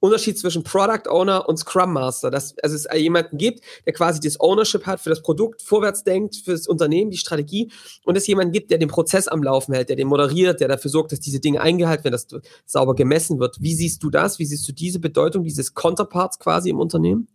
Unterschied 0.00 0.38
zwischen 0.38 0.62
Product 0.62 1.08
Owner 1.08 1.48
und 1.48 1.56
Scrum 1.56 1.92
Master. 1.92 2.30
Dass 2.30 2.54
also 2.62 2.76
es 2.76 2.86
jemanden 2.94 3.38
gibt, 3.38 3.60
der 3.86 3.92
quasi 3.92 4.20
das 4.20 4.38
Ownership 4.40 4.86
hat 4.86 5.00
für 5.00 5.10
das 5.10 5.22
Produkt, 5.22 5.62
vorwärts 5.62 6.04
denkt, 6.04 6.36
für 6.36 6.52
das 6.52 6.66
Unternehmen, 6.66 7.10
die 7.10 7.16
Strategie 7.16 7.70
und 8.04 8.16
es 8.16 8.26
jemanden 8.26 8.52
gibt, 8.52 8.70
der 8.70 8.78
den 8.78 8.88
Prozess 8.88 9.28
am 9.28 9.42
Laufen 9.42 9.74
hält, 9.74 9.88
der 9.88 9.96
den 9.96 10.08
moderiert, 10.08 10.60
der 10.60 10.68
dafür 10.68 10.90
sorgt, 10.90 11.12
dass 11.12 11.20
diese 11.20 11.40
Dinge 11.40 11.60
eingehalten 11.60 12.04
werden, 12.04 12.12
dass 12.12 12.26
sauber 12.66 12.94
gemessen 12.94 13.38
wird. 13.38 13.56
Wie 13.60 13.74
siehst 13.74 14.02
du 14.02 14.10
das? 14.10 14.38
Wie 14.38 14.44
siehst 14.44 14.68
du 14.68 14.72
diese 14.72 15.00
Bedeutung 15.00 15.44
dieses 15.44 15.74
Counterparts 15.74 16.38
quasi 16.38 16.70
im 16.70 16.78
Unternehmen? 16.78 17.28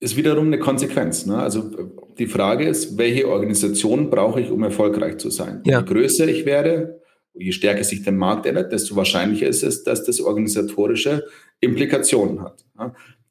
Ist 0.00 0.16
wiederum 0.16 0.46
eine 0.46 0.58
Konsequenz. 0.58 1.26
Ne? 1.26 1.36
Also 1.36 1.70
die 2.18 2.26
Frage 2.26 2.68
ist, 2.68 2.98
welche 2.98 3.28
Organisation 3.28 4.10
brauche 4.10 4.40
ich, 4.40 4.50
um 4.50 4.62
erfolgreich 4.62 5.18
zu 5.18 5.30
sein? 5.30 5.62
Ja. 5.64 5.80
Je 5.80 5.86
größer 5.86 6.28
ich 6.28 6.46
werde, 6.46 7.00
je 7.34 7.52
stärker 7.52 7.82
sich 7.84 8.02
der 8.02 8.12
Markt 8.12 8.46
ändert, 8.46 8.72
desto 8.72 8.94
wahrscheinlicher 8.96 9.48
ist 9.48 9.62
es, 9.62 9.82
dass 9.82 10.04
das 10.04 10.20
organisatorische 10.20 11.24
Implikationen 11.60 12.42
hat. 12.42 12.64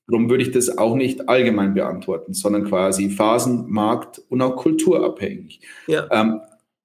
Darum 0.07 0.29
würde 0.29 0.43
ich 0.43 0.51
das 0.51 0.77
auch 0.77 0.95
nicht 0.95 1.27
allgemein 1.27 1.73
beantworten, 1.73 2.33
sondern 2.33 2.65
quasi 2.65 3.09
Phasen, 3.09 3.69
Markt 3.69 4.21
und 4.29 4.41
auch 4.41 4.55
kulturabhängig. 4.55 5.61
Ja. 5.87 6.07
Ähm, 6.11 6.39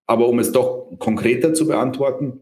aber 0.06 0.28
um 0.28 0.38
es 0.40 0.50
doch 0.50 0.90
konkreter 0.98 1.54
zu 1.54 1.66
beantworten, 1.68 2.40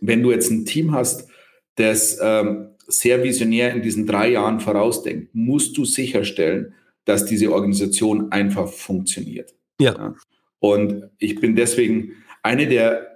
wenn 0.00 0.22
du 0.22 0.32
jetzt 0.32 0.50
ein 0.50 0.64
Team 0.64 0.92
hast, 0.92 1.28
das 1.76 2.18
ähm, 2.20 2.69
sehr 2.90 3.22
visionär 3.22 3.74
in 3.74 3.82
diesen 3.82 4.06
drei 4.06 4.30
Jahren 4.30 4.60
vorausdenkt, 4.60 5.34
musst 5.34 5.76
du 5.76 5.84
sicherstellen, 5.84 6.74
dass 7.04 7.24
diese 7.24 7.52
Organisation 7.52 8.30
einfach 8.30 8.68
funktioniert. 8.68 9.54
Ja. 9.80 9.94
ja. 9.96 10.14
Und 10.58 11.10
ich 11.18 11.40
bin 11.40 11.56
deswegen 11.56 12.12
eine 12.42 12.68
der 12.68 13.10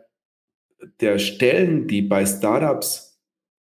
der 1.01 1.19
Stellen, 1.19 1.87
die 1.87 2.03
bei 2.03 2.27
Startups 2.27 3.19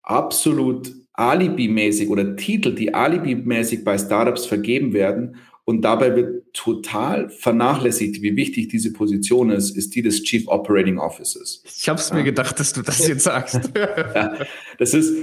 absolut 0.02 0.92
alibimäßig 1.12 2.08
oder 2.08 2.36
Titel, 2.36 2.74
die 2.74 2.92
alibimäßig 2.92 3.84
bei 3.84 3.96
Startups 3.96 4.46
vergeben 4.46 4.92
werden 4.92 5.36
und 5.64 5.82
dabei 5.82 6.14
wird 6.14 6.52
total 6.52 7.30
vernachlässigt, 7.30 8.20
wie 8.20 8.36
wichtig 8.36 8.68
diese 8.68 8.92
Position 8.92 9.50
ist, 9.50 9.76
ist 9.76 9.94
die 9.94 10.02
des 10.02 10.22
Chief 10.22 10.46
Operating 10.48 10.98
Officers. 10.98 11.62
Ich 11.64 11.88
habe 11.88 11.98
es 11.98 12.10
ja. 12.10 12.16
mir 12.16 12.24
gedacht, 12.24 12.60
dass 12.60 12.72
du 12.72 12.82
das 12.82 13.06
jetzt 13.06 13.24
sagst. 13.24 13.70
ja, 13.76 14.36
das 14.78 14.92
ist, 14.92 15.14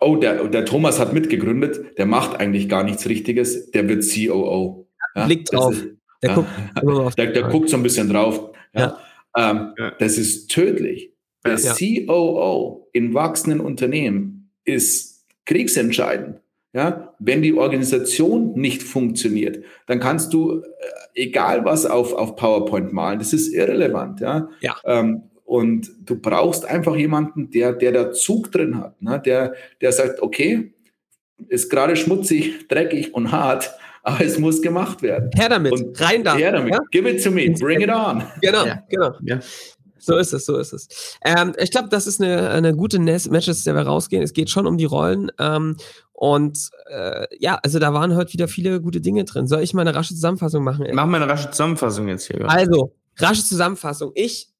oh, 0.00 0.16
der, 0.16 0.48
der 0.48 0.64
Thomas 0.64 0.98
hat 0.98 1.12
mitgegründet, 1.12 1.98
der 1.98 2.06
macht 2.06 2.40
eigentlich 2.40 2.68
gar 2.68 2.84
nichts 2.84 3.08
Richtiges, 3.08 3.70
der 3.70 3.88
wird 3.88 4.04
COO. 4.04 4.86
Ja, 5.14 5.26
Blick 5.26 5.46
drauf. 5.46 5.72
Ist, 5.72 5.88
der, 6.22 6.34
guckt, 6.34 6.48
der, 7.18 7.26
der 7.32 7.42
guckt 7.44 7.68
so 7.68 7.76
ein 7.76 7.82
bisschen 7.82 8.08
drauf. 8.08 8.50
Ja. 8.74 8.98
Ähm, 9.36 9.74
das 9.98 10.18
ist 10.18 10.48
tödlich. 10.48 11.12
Der 11.44 11.56
ja. 11.56 11.74
COO 11.74 12.88
in 12.92 13.14
wachsenden 13.14 13.60
Unternehmen 13.60 14.50
ist 14.64 15.24
kriegsentscheidend. 15.46 16.40
Ja, 16.74 17.14
wenn 17.18 17.40
die 17.40 17.54
Organisation 17.54 18.52
nicht 18.54 18.82
funktioniert, 18.82 19.64
dann 19.86 20.00
kannst 20.00 20.34
du 20.34 20.60
äh, 20.60 20.64
egal 21.14 21.64
was 21.64 21.86
auf, 21.86 22.12
auf 22.12 22.36
PowerPoint 22.36 22.92
malen. 22.92 23.18
Das 23.18 23.32
ist 23.32 23.54
irrelevant. 23.54 24.20
Ja. 24.20 24.48
ja. 24.60 24.76
Ähm, 24.84 25.22
und 25.48 25.90
du 26.04 26.14
brauchst 26.14 26.66
einfach 26.66 26.94
jemanden, 26.94 27.50
der, 27.50 27.72
der 27.72 27.90
da 27.90 28.12
Zug 28.12 28.52
drin 28.52 28.76
hat, 28.78 29.00
ne? 29.00 29.18
der, 29.24 29.54
der 29.80 29.92
sagt, 29.92 30.20
okay, 30.20 30.74
ist 31.48 31.70
gerade 31.70 31.96
schmutzig, 31.96 32.68
dreckig 32.68 33.14
und 33.14 33.32
hart, 33.32 33.70
aber 34.02 34.22
es 34.22 34.38
muss 34.38 34.60
gemacht 34.60 35.00
werden. 35.00 35.30
Her 35.34 35.48
damit, 35.48 35.72
und 35.72 35.98
rein 36.02 36.22
da. 36.22 36.36
Her 36.36 36.52
damit, 36.52 36.74
ja? 36.74 36.80
give 36.90 37.08
it 37.08 37.24
to 37.24 37.30
me, 37.30 37.50
bring 37.58 37.80
it 37.80 37.88
on. 37.88 38.22
Genau, 38.42 38.66
ja. 38.66 38.82
genau. 38.90 39.14
Ja. 39.22 39.40
So 39.98 40.18
ist 40.18 40.34
es, 40.34 40.44
so 40.44 40.58
ist 40.58 40.74
es. 40.74 41.16
Ähm, 41.24 41.54
ich 41.56 41.70
glaube, 41.70 41.88
das 41.88 42.06
ist 42.06 42.20
eine, 42.20 42.50
eine 42.50 42.74
gute 42.76 42.98
Matches, 42.98 43.64
der 43.64 43.74
wir 43.74 43.82
rausgehen. 43.82 44.22
Es 44.22 44.34
geht 44.34 44.50
schon 44.50 44.66
um 44.66 44.76
die 44.76 44.84
Rollen. 44.84 45.32
Ähm, 45.38 45.76
und 46.12 46.70
äh, 46.90 47.26
ja, 47.40 47.58
also 47.62 47.78
da 47.78 47.94
waren 47.94 48.14
heute 48.16 48.34
wieder 48.34 48.48
viele 48.48 48.82
gute 48.82 49.00
Dinge 49.00 49.24
drin. 49.24 49.46
Soll 49.46 49.62
ich 49.62 49.72
mal 49.72 49.80
eine 49.80 49.94
rasche 49.94 50.14
Zusammenfassung 50.14 50.62
machen? 50.62 50.86
Mach 50.92 51.06
mal 51.06 51.22
eine 51.22 51.30
rasche 51.30 51.50
Zusammenfassung 51.50 52.06
jetzt 52.08 52.26
hier. 52.26 52.48
Also, 52.50 52.92
rasche 53.16 53.44
Zusammenfassung. 53.44 54.12
Ich 54.14 54.50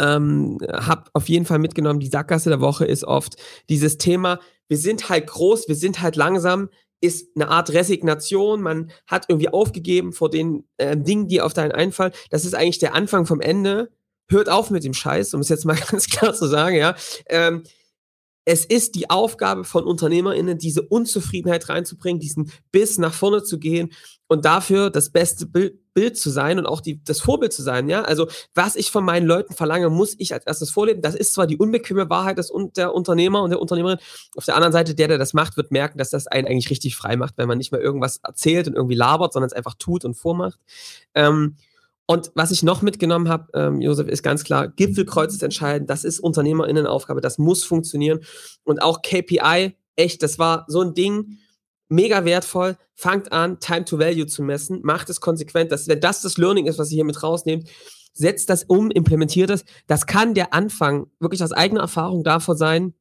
ähm, 0.00 0.58
habe 0.72 1.10
auf 1.12 1.28
jeden 1.28 1.44
Fall 1.44 1.58
mitgenommen, 1.58 2.00
die 2.00 2.08
Sackgasse 2.08 2.48
der 2.48 2.60
Woche 2.60 2.84
ist 2.84 3.04
oft 3.04 3.36
dieses 3.68 3.98
Thema, 3.98 4.40
wir 4.68 4.78
sind 4.78 5.08
halt 5.08 5.26
groß, 5.26 5.68
wir 5.68 5.74
sind 5.74 6.00
halt 6.00 6.16
langsam, 6.16 6.70
ist 7.00 7.28
eine 7.34 7.48
Art 7.48 7.70
Resignation. 7.70 8.60
Man 8.62 8.92
hat 9.06 9.26
irgendwie 9.28 9.48
aufgegeben 9.48 10.12
vor 10.12 10.30
den 10.30 10.64
äh, 10.76 10.96
Dingen, 10.96 11.28
die 11.28 11.40
auf 11.40 11.54
deinen 11.54 11.72
einfallen. 11.72 12.12
Das 12.30 12.44
ist 12.44 12.54
eigentlich 12.54 12.78
der 12.78 12.94
Anfang 12.94 13.26
vom 13.26 13.40
Ende 13.40 13.90
hört 14.28 14.48
auf 14.48 14.70
mit 14.70 14.84
dem 14.84 14.94
Scheiß, 14.94 15.34
um 15.34 15.40
es 15.40 15.48
jetzt 15.48 15.64
mal 15.64 15.76
ganz 15.90 16.06
klar 16.06 16.34
zu 16.34 16.46
sagen, 16.46 16.76
ja. 16.76 16.94
Ähm, 17.28 17.64
es 18.44 18.64
ist 18.64 18.94
die 18.94 19.10
Aufgabe 19.10 19.64
von 19.64 19.84
UnternehmerInnen, 19.84 20.58
diese 20.58 20.82
Unzufriedenheit 20.82 21.68
reinzubringen, 21.68 22.20
diesen 22.20 22.50
Biss 22.72 22.98
nach 22.98 23.12
vorne 23.12 23.42
zu 23.42 23.58
gehen 23.58 23.92
und 24.28 24.44
dafür 24.44 24.90
das 24.90 25.10
beste 25.10 25.46
Bild, 25.46 25.76
zu 26.14 26.30
sein 26.30 26.58
und 26.58 26.64
auch 26.64 26.80
die, 26.80 27.02
das 27.04 27.20
Vorbild 27.20 27.52
zu 27.52 27.62
sein, 27.62 27.90
ja. 27.90 28.00
Also, 28.00 28.26
was 28.54 28.74
ich 28.74 28.90
von 28.90 29.04
meinen 29.04 29.26
Leuten 29.26 29.52
verlange, 29.52 29.90
muss 29.90 30.14
ich 30.16 30.32
als 30.32 30.46
erstes 30.46 30.70
vorleben. 30.70 31.02
Das 31.02 31.14
ist 31.14 31.34
zwar 31.34 31.46
die 31.46 31.58
unbequeme 31.58 32.08
Wahrheit 32.08 32.38
des, 32.38 32.50
der 32.74 32.94
Unternehmer 32.94 33.42
und 33.42 33.50
der 33.50 33.60
Unternehmerin. 33.60 33.98
Auf 34.34 34.46
der 34.46 34.54
anderen 34.54 34.72
Seite, 34.72 34.94
der, 34.94 35.08
der 35.08 35.18
das 35.18 35.34
macht, 35.34 35.58
wird 35.58 35.72
merken, 35.72 35.98
dass 35.98 36.08
das 36.08 36.26
einen 36.26 36.46
eigentlich 36.46 36.70
richtig 36.70 36.96
frei 36.96 37.16
macht, 37.16 37.36
wenn 37.36 37.48
man 37.48 37.58
nicht 37.58 37.70
mehr 37.70 37.82
irgendwas 37.82 38.18
erzählt 38.22 38.66
und 38.66 38.76
irgendwie 38.76 38.94
labert, 38.94 39.34
sondern 39.34 39.48
es 39.48 39.52
einfach 39.52 39.74
tut 39.74 40.06
und 40.06 40.14
vormacht. 40.14 40.58
Ähm, 41.14 41.56
und 42.10 42.32
was 42.34 42.50
ich 42.50 42.64
noch 42.64 42.82
mitgenommen 42.82 43.28
habe, 43.28 43.46
ähm, 43.54 43.80
Josef, 43.80 44.08
ist 44.08 44.24
ganz 44.24 44.42
klar, 44.42 44.66
Gipfelkreuz 44.66 45.32
ist 45.32 45.44
entscheidend, 45.44 45.88
das 45.88 46.02
ist 46.02 46.18
UnternehmerInnenaufgabe, 46.18 47.20
das 47.20 47.38
muss 47.38 47.62
funktionieren. 47.62 48.18
Und 48.64 48.82
auch 48.82 49.00
KPI, 49.02 49.76
echt, 49.94 50.20
das 50.24 50.36
war 50.36 50.64
so 50.66 50.80
ein 50.80 50.94
Ding, 50.94 51.38
mega 51.88 52.24
wertvoll. 52.24 52.76
Fangt 52.96 53.30
an, 53.30 53.60
Time 53.60 53.84
to 53.84 54.00
Value 54.00 54.26
zu 54.26 54.42
messen, 54.42 54.80
macht 54.82 55.08
es 55.08 55.20
konsequent. 55.20 55.70
Das, 55.70 55.86
wenn 55.86 56.00
das 56.00 56.20
das 56.20 56.36
Learning 56.36 56.66
ist, 56.66 56.80
was 56.80 56.90
ihr 56.90 56.96
hier 56.96 57.04
mit 57.04 57.22
rausnehmt, 57.22 57.68
setzt 58.12 58.50
das 58.50 58.64
um, 58.64 58.90
implementiert 58.90 59.50
es. 59.50 59.64
Das 59.86 60.04
kann 60.04 60.34
der 60.34 60.52
Anfang 60.52 61.06
wirklich 61.20 61.44
aus 61.44 61.52
eigener 61.52 61.82
Erfahrung 61.82 62.24
davor 62.24 62.56
sein, 62.56 62.92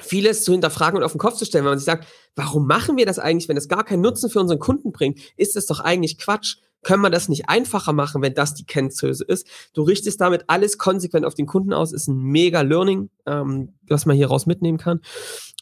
vieles 0.00 0.44
zu 0.44 0.52
hinterfragen 0.52 0.98
und 0.98 1.02
auf 1.02 1.10
den 1.10 1.18
Kopf 1.18 1.34
zu 1.34 1.46
stellen, 1.46 1.64
wenn 1.64 1.72
man 1.72 1.80
sich 1.80 1.86
sagt, 1.86 2.06
warum 2.36 2.68
machen 2.68 2.96
wir 2.96 3.06
das 3.06 3.18
eigentlich, 3.18 3.48
wenn 3.48 3.56
es 3.56 3.66
gar 3.66 3.82
keinen 3.82 4.02
Nutzen 4.02 4.30
für 4.30 4.38
unseren 4.38 4.60
Kunden 4.60 4.92
bringt? 4.92 5.18
Ist 5.36 5.56
es 5.56 5.66
doch 5.66 5.80
eigentlich 5.80 6.16
Quatsch 6.16 6.58
können 6.82 7.02
wir 7.02 7.10
das 7.10 7.28
nicht 7.28 7.48
einfacher 7.48 7.92
machen, 7.92 8.22
wenn 8.22 8.34
das 8.34 8.54
die 8.54 8.64
Kennzöse 8.64 9.24
ist? 9.24 9.46
Du 9.74 9.82
richtest 9.82 10.20
damit 10.20 10.44
alles 10.48 10.78
konsequent 10.78 11.24
auf 11.24 11.34
den 11.34 11.46
Kunden 11.46 11.72
aus, 11.72 11.92
ist 11.92 12.08
ein 12.08 12.18
mega 12.18 12.60
Learning, 12.60 13.10
ähm, 13.26 13.74
was 13.88 14.06
man 14.06 14.16
hier 14.16 14.28
raus 14.28 14.46
mitnehmen 14.46 14.78
kann. 14.78 15.00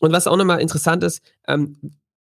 Und 0.00 0.12
was 0.12 0.26
auch 0.26 0.36
nochmal 0.36 0.60
interessant 0.60 1.02
ist, 1.02 1.22
ähm, 1.48 1.78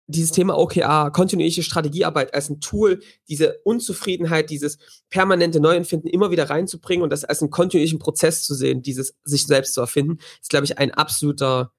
dieses 0.08 0.30
Thema 0.30 0.56
OKR, 0.56 1.10
kontinuierliche 1.10 1.62
Strategiearbeit 1.62 2.32
als 2.32 2.48
ein 2.48 2.60
Tool, 2.60 3.00
diese 3.28 3.58
Unzufriedenheit, 3.64 4.50
dieses 4.50 4.78
permanente 5.10 5.60
Neuempfinden 5.60 6.08
immer 6.08 6.30
wieder 6.30 6.48
reinzubringen 6.48 7.02
und 7.02 7.10
das 7.10 7.24
als 7.24 7.42
einen 7.42 7.50
kontinuierlichen 7.50 7.98
Prozess 7.98 8.44
zu 8.44 8.54
sehen, 8.54 8.82
dieses 8.82 9.16
sich 9.24 9.46
selbst 9.46 9.74
zu 9.74 9.80
erfinden, 9.80 10.18
ist, 10.40 10.50
glaube 10.50 10.64
ich, 10.64 10.78
ein 10.78 10.92
absoluter 10.92 11.72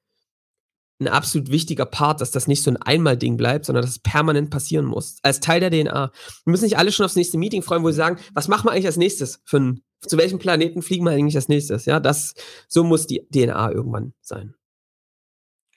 ein 0.99 1.07
absolut 1.07 1.51
wichtiger 1.51 1.85
Part, 1.85 2.21
dass 2.21 2.31
das 2.31 2.47
nicht 2.47 2.63
so 2.63 2.71
ein 2.71 2.77
Einmal-Ding 2.77 3.37
bleibt, 3.37 3.65
sondern 3.65 3.83
dass 3.83 3.91
es 3.91 3.99
permanent 3.99 4.49
passieren 4.49 4.85
muss. 4.85 5.17
Als 5.21 5.39
Teil 5.39 5.59
der 5.59 5.69
DNA. 5.69 6.11
Wir 6.43 6.51
müssen 6.51 6.63
nicht 6.63 6.77
alle 6.77 6.91
schon 6.91 7.05
aufs 7.05 7.15
nächste 7.15 7.37
Meeting 7.37 7.61
freuen, 7.61 7.83
wo 7.83 7.91
sie 7.91 7.97
sagen, 7.97 8.19
was 8.33 8.47
machen 8.47 8.65
wir 8.65 8.71
eigentlich 8.71 8.87
als 8.87 8.97
nächstes? 8.97 9.39
Für 9.45 9.59
ein, 9.59 9.81
zu 10.01 10.17
welchem 10.17 10.39
Planeten 10.39 10.81
fliegen 10.81 11.05
wir 11.05 11.11
eigentlich 11.11 11.35
als 11.35 11.49
nächstes? 11.49 11.85
Ja, 11.85 11.99
das, 11.99 12.33
so 12.67 12.83
muss 12.83 13.05
die 13.05 13.27
DNA 13.31 13.71
irgendwann 13.71 14.13
sein. 14.21 14.55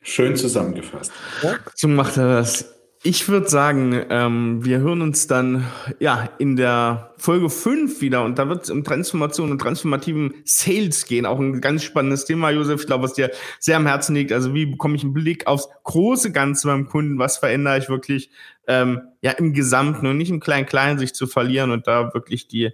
Schön 0.02 0.36
zusammengefasst. 0.36 1.12
Ja? 1.42 1.58
So 1.74 1.88
macht 1.88 2.16
er 2.16 2.36
das. 2.36 2.79
Ich 3.02 3.30
würde 3.30 3.48
sagen, 3.48 4.04
ähm, 4.10 4.62
wir 4.62 4.80
hören 4.80 5.00
uns 5.00 5.26
dann 5.26 5.66
ja 6.00 6.28
in 6.38 6.56
der 6.56 7.14
Folge 7.16 7.48
5 7.48 8.02
wieder 8.02 8.22
und 8.24 8.38
da 8.38 8.50
wird 8.50 8.64
es 8.64 8.70
um 8.70 8.84
Transformation 8.84 9.50
und 9.50 9.58
transformativen 9.58 10.34
Sales 10.44 11.06
gehen. 11.06 11.24
Auch 11.24 11.38
ein 11.38 11.62
ganz 11.62 11.82
spannendes 11.82 12.26
Thema, 12.26 12.50
Josef. 12.50 12.82
Ich 12.82 12.86
glaube, 12.86 13.04
was 13.04 13.14
dir 13.14 13.30
sehr 13.58 13.78
am 13.78 13.86
Herzen 13.86 14.14
liegt. 14.14 14.32
Also 14.32 14.52
wie 14.52 14.66
bekomme 14.66 14.96
ich 14.96 15.02
einen 15.02 15.14
Blick 15.14 15.46
aufs 15.46 15.70
große 15.84 16.30
Ganze 16.30 16.66
beim 16.66 16.88
Kunden? 16.88 17.18
Was 17.18 17.38
verändere 17.38 17.78
ich 17.78 17.88
wirklich 17.88 18.30
ähm, 18.66 19.00
ja 19.22 19.30
im 19.30 19.54
Gesamten 19.54 20.06
und 20.06 20.18
nicht 20.18 20.30
im 20.30 20.40
Klein-Klein 20.40 20.98
sich 20.98 21.14
zu 21.14 21.26
verlieren 21.26 21.70
und 21.70 21.86
da 21.86 22.12
wirklich 22.12 22.48
die 22.48 22.72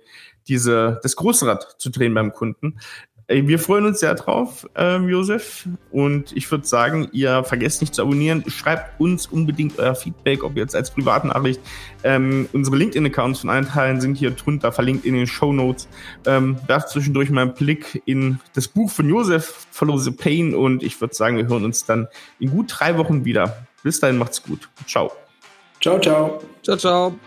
diese 0.48 0.98
das 1.04 1.14
Großrad 1.14 1.76
zu 1.78 1.90
drehen 1.90 2.14
beim 2.14 2.32
Kunden. 2.32 2.80
Wir 3.28 3.58
freuen 3.58 3.86
uns 3.86 3.98
sehr 3.98 4.14
drauf, 4.14 4.68
ähm, 4.76 5.08
Josef. 5.08 5.66
Und 5.90 6.36
ich 6.36 6.48
würde 6.48 6.64
sagen, 6.64 7.08
ihr 7.10 7.42
vergesst 7.42 7.80
nicht 7.80 7.92
zu 7.92 8.02
abonnieren. 8.02 8.44
Schreibt 8.48 9.00
uns 9.00 9.26
unbedingt 9.26 9.80
euer 9.80 9.96
Feedback, 9.96 10.44
ob 10.44 10.56
jetzt 10.56 10.76
als 10.76 10.92
Privatnachricht. 10.92 11.60
Ähm, 12.04 12.48
unsere 12.52 12.76
LinkedIn-Accounts 12.76 13.40
von 13.40 13.50
allen 13.50 13.66
Teilen 13.66 14.00
sind 14.00 14.14
hier 14.14 14.30
drunter 14.30 14.70
verlinkt 14.70 15.04
in 15.04 15.14
den 15.14 15.26
Show 15.26 15.52
Notes. 15.52 15.88
Ähm, 16.24 16.56
werft 16.68 16.90
zwischendurch 16.90 17.30
mal 17.30 17.42
einen 17.42 17.54
Blick 17.54 18.00
in 18.06 18.38
das 18.54 18.68
Buch 18.68 18.92
von 18.92 19.08
Josef, 19.08 19.66
Follow 19.72 19.96
the 19.96 20.12
Pain. 20.12 20.54
Und 20.54 20.84
ich 20.84 21.00
würde 21.00 21.14
sagen, 21.14 21.36
wir 21.36 21.48
hören 21.48 21.64
uns 21.64 21.84
dann 21.84 22.06
in 22.38 22.50
gut 22.50 22.66
drei 22.78 22.96
Wochen 22.96 23.24
wieder. 23.24 23.66
Bis 23.82 23.98
dahin 23.98 24.18
macht's 24.18 24.40
gut. 24.40 24.68
Ciao. 24.86 25.10
Ciao, 25.80 25.98
ciao. 25.98 26.40
Ciao, 26.62 26.76
ciao. 26.76 27.18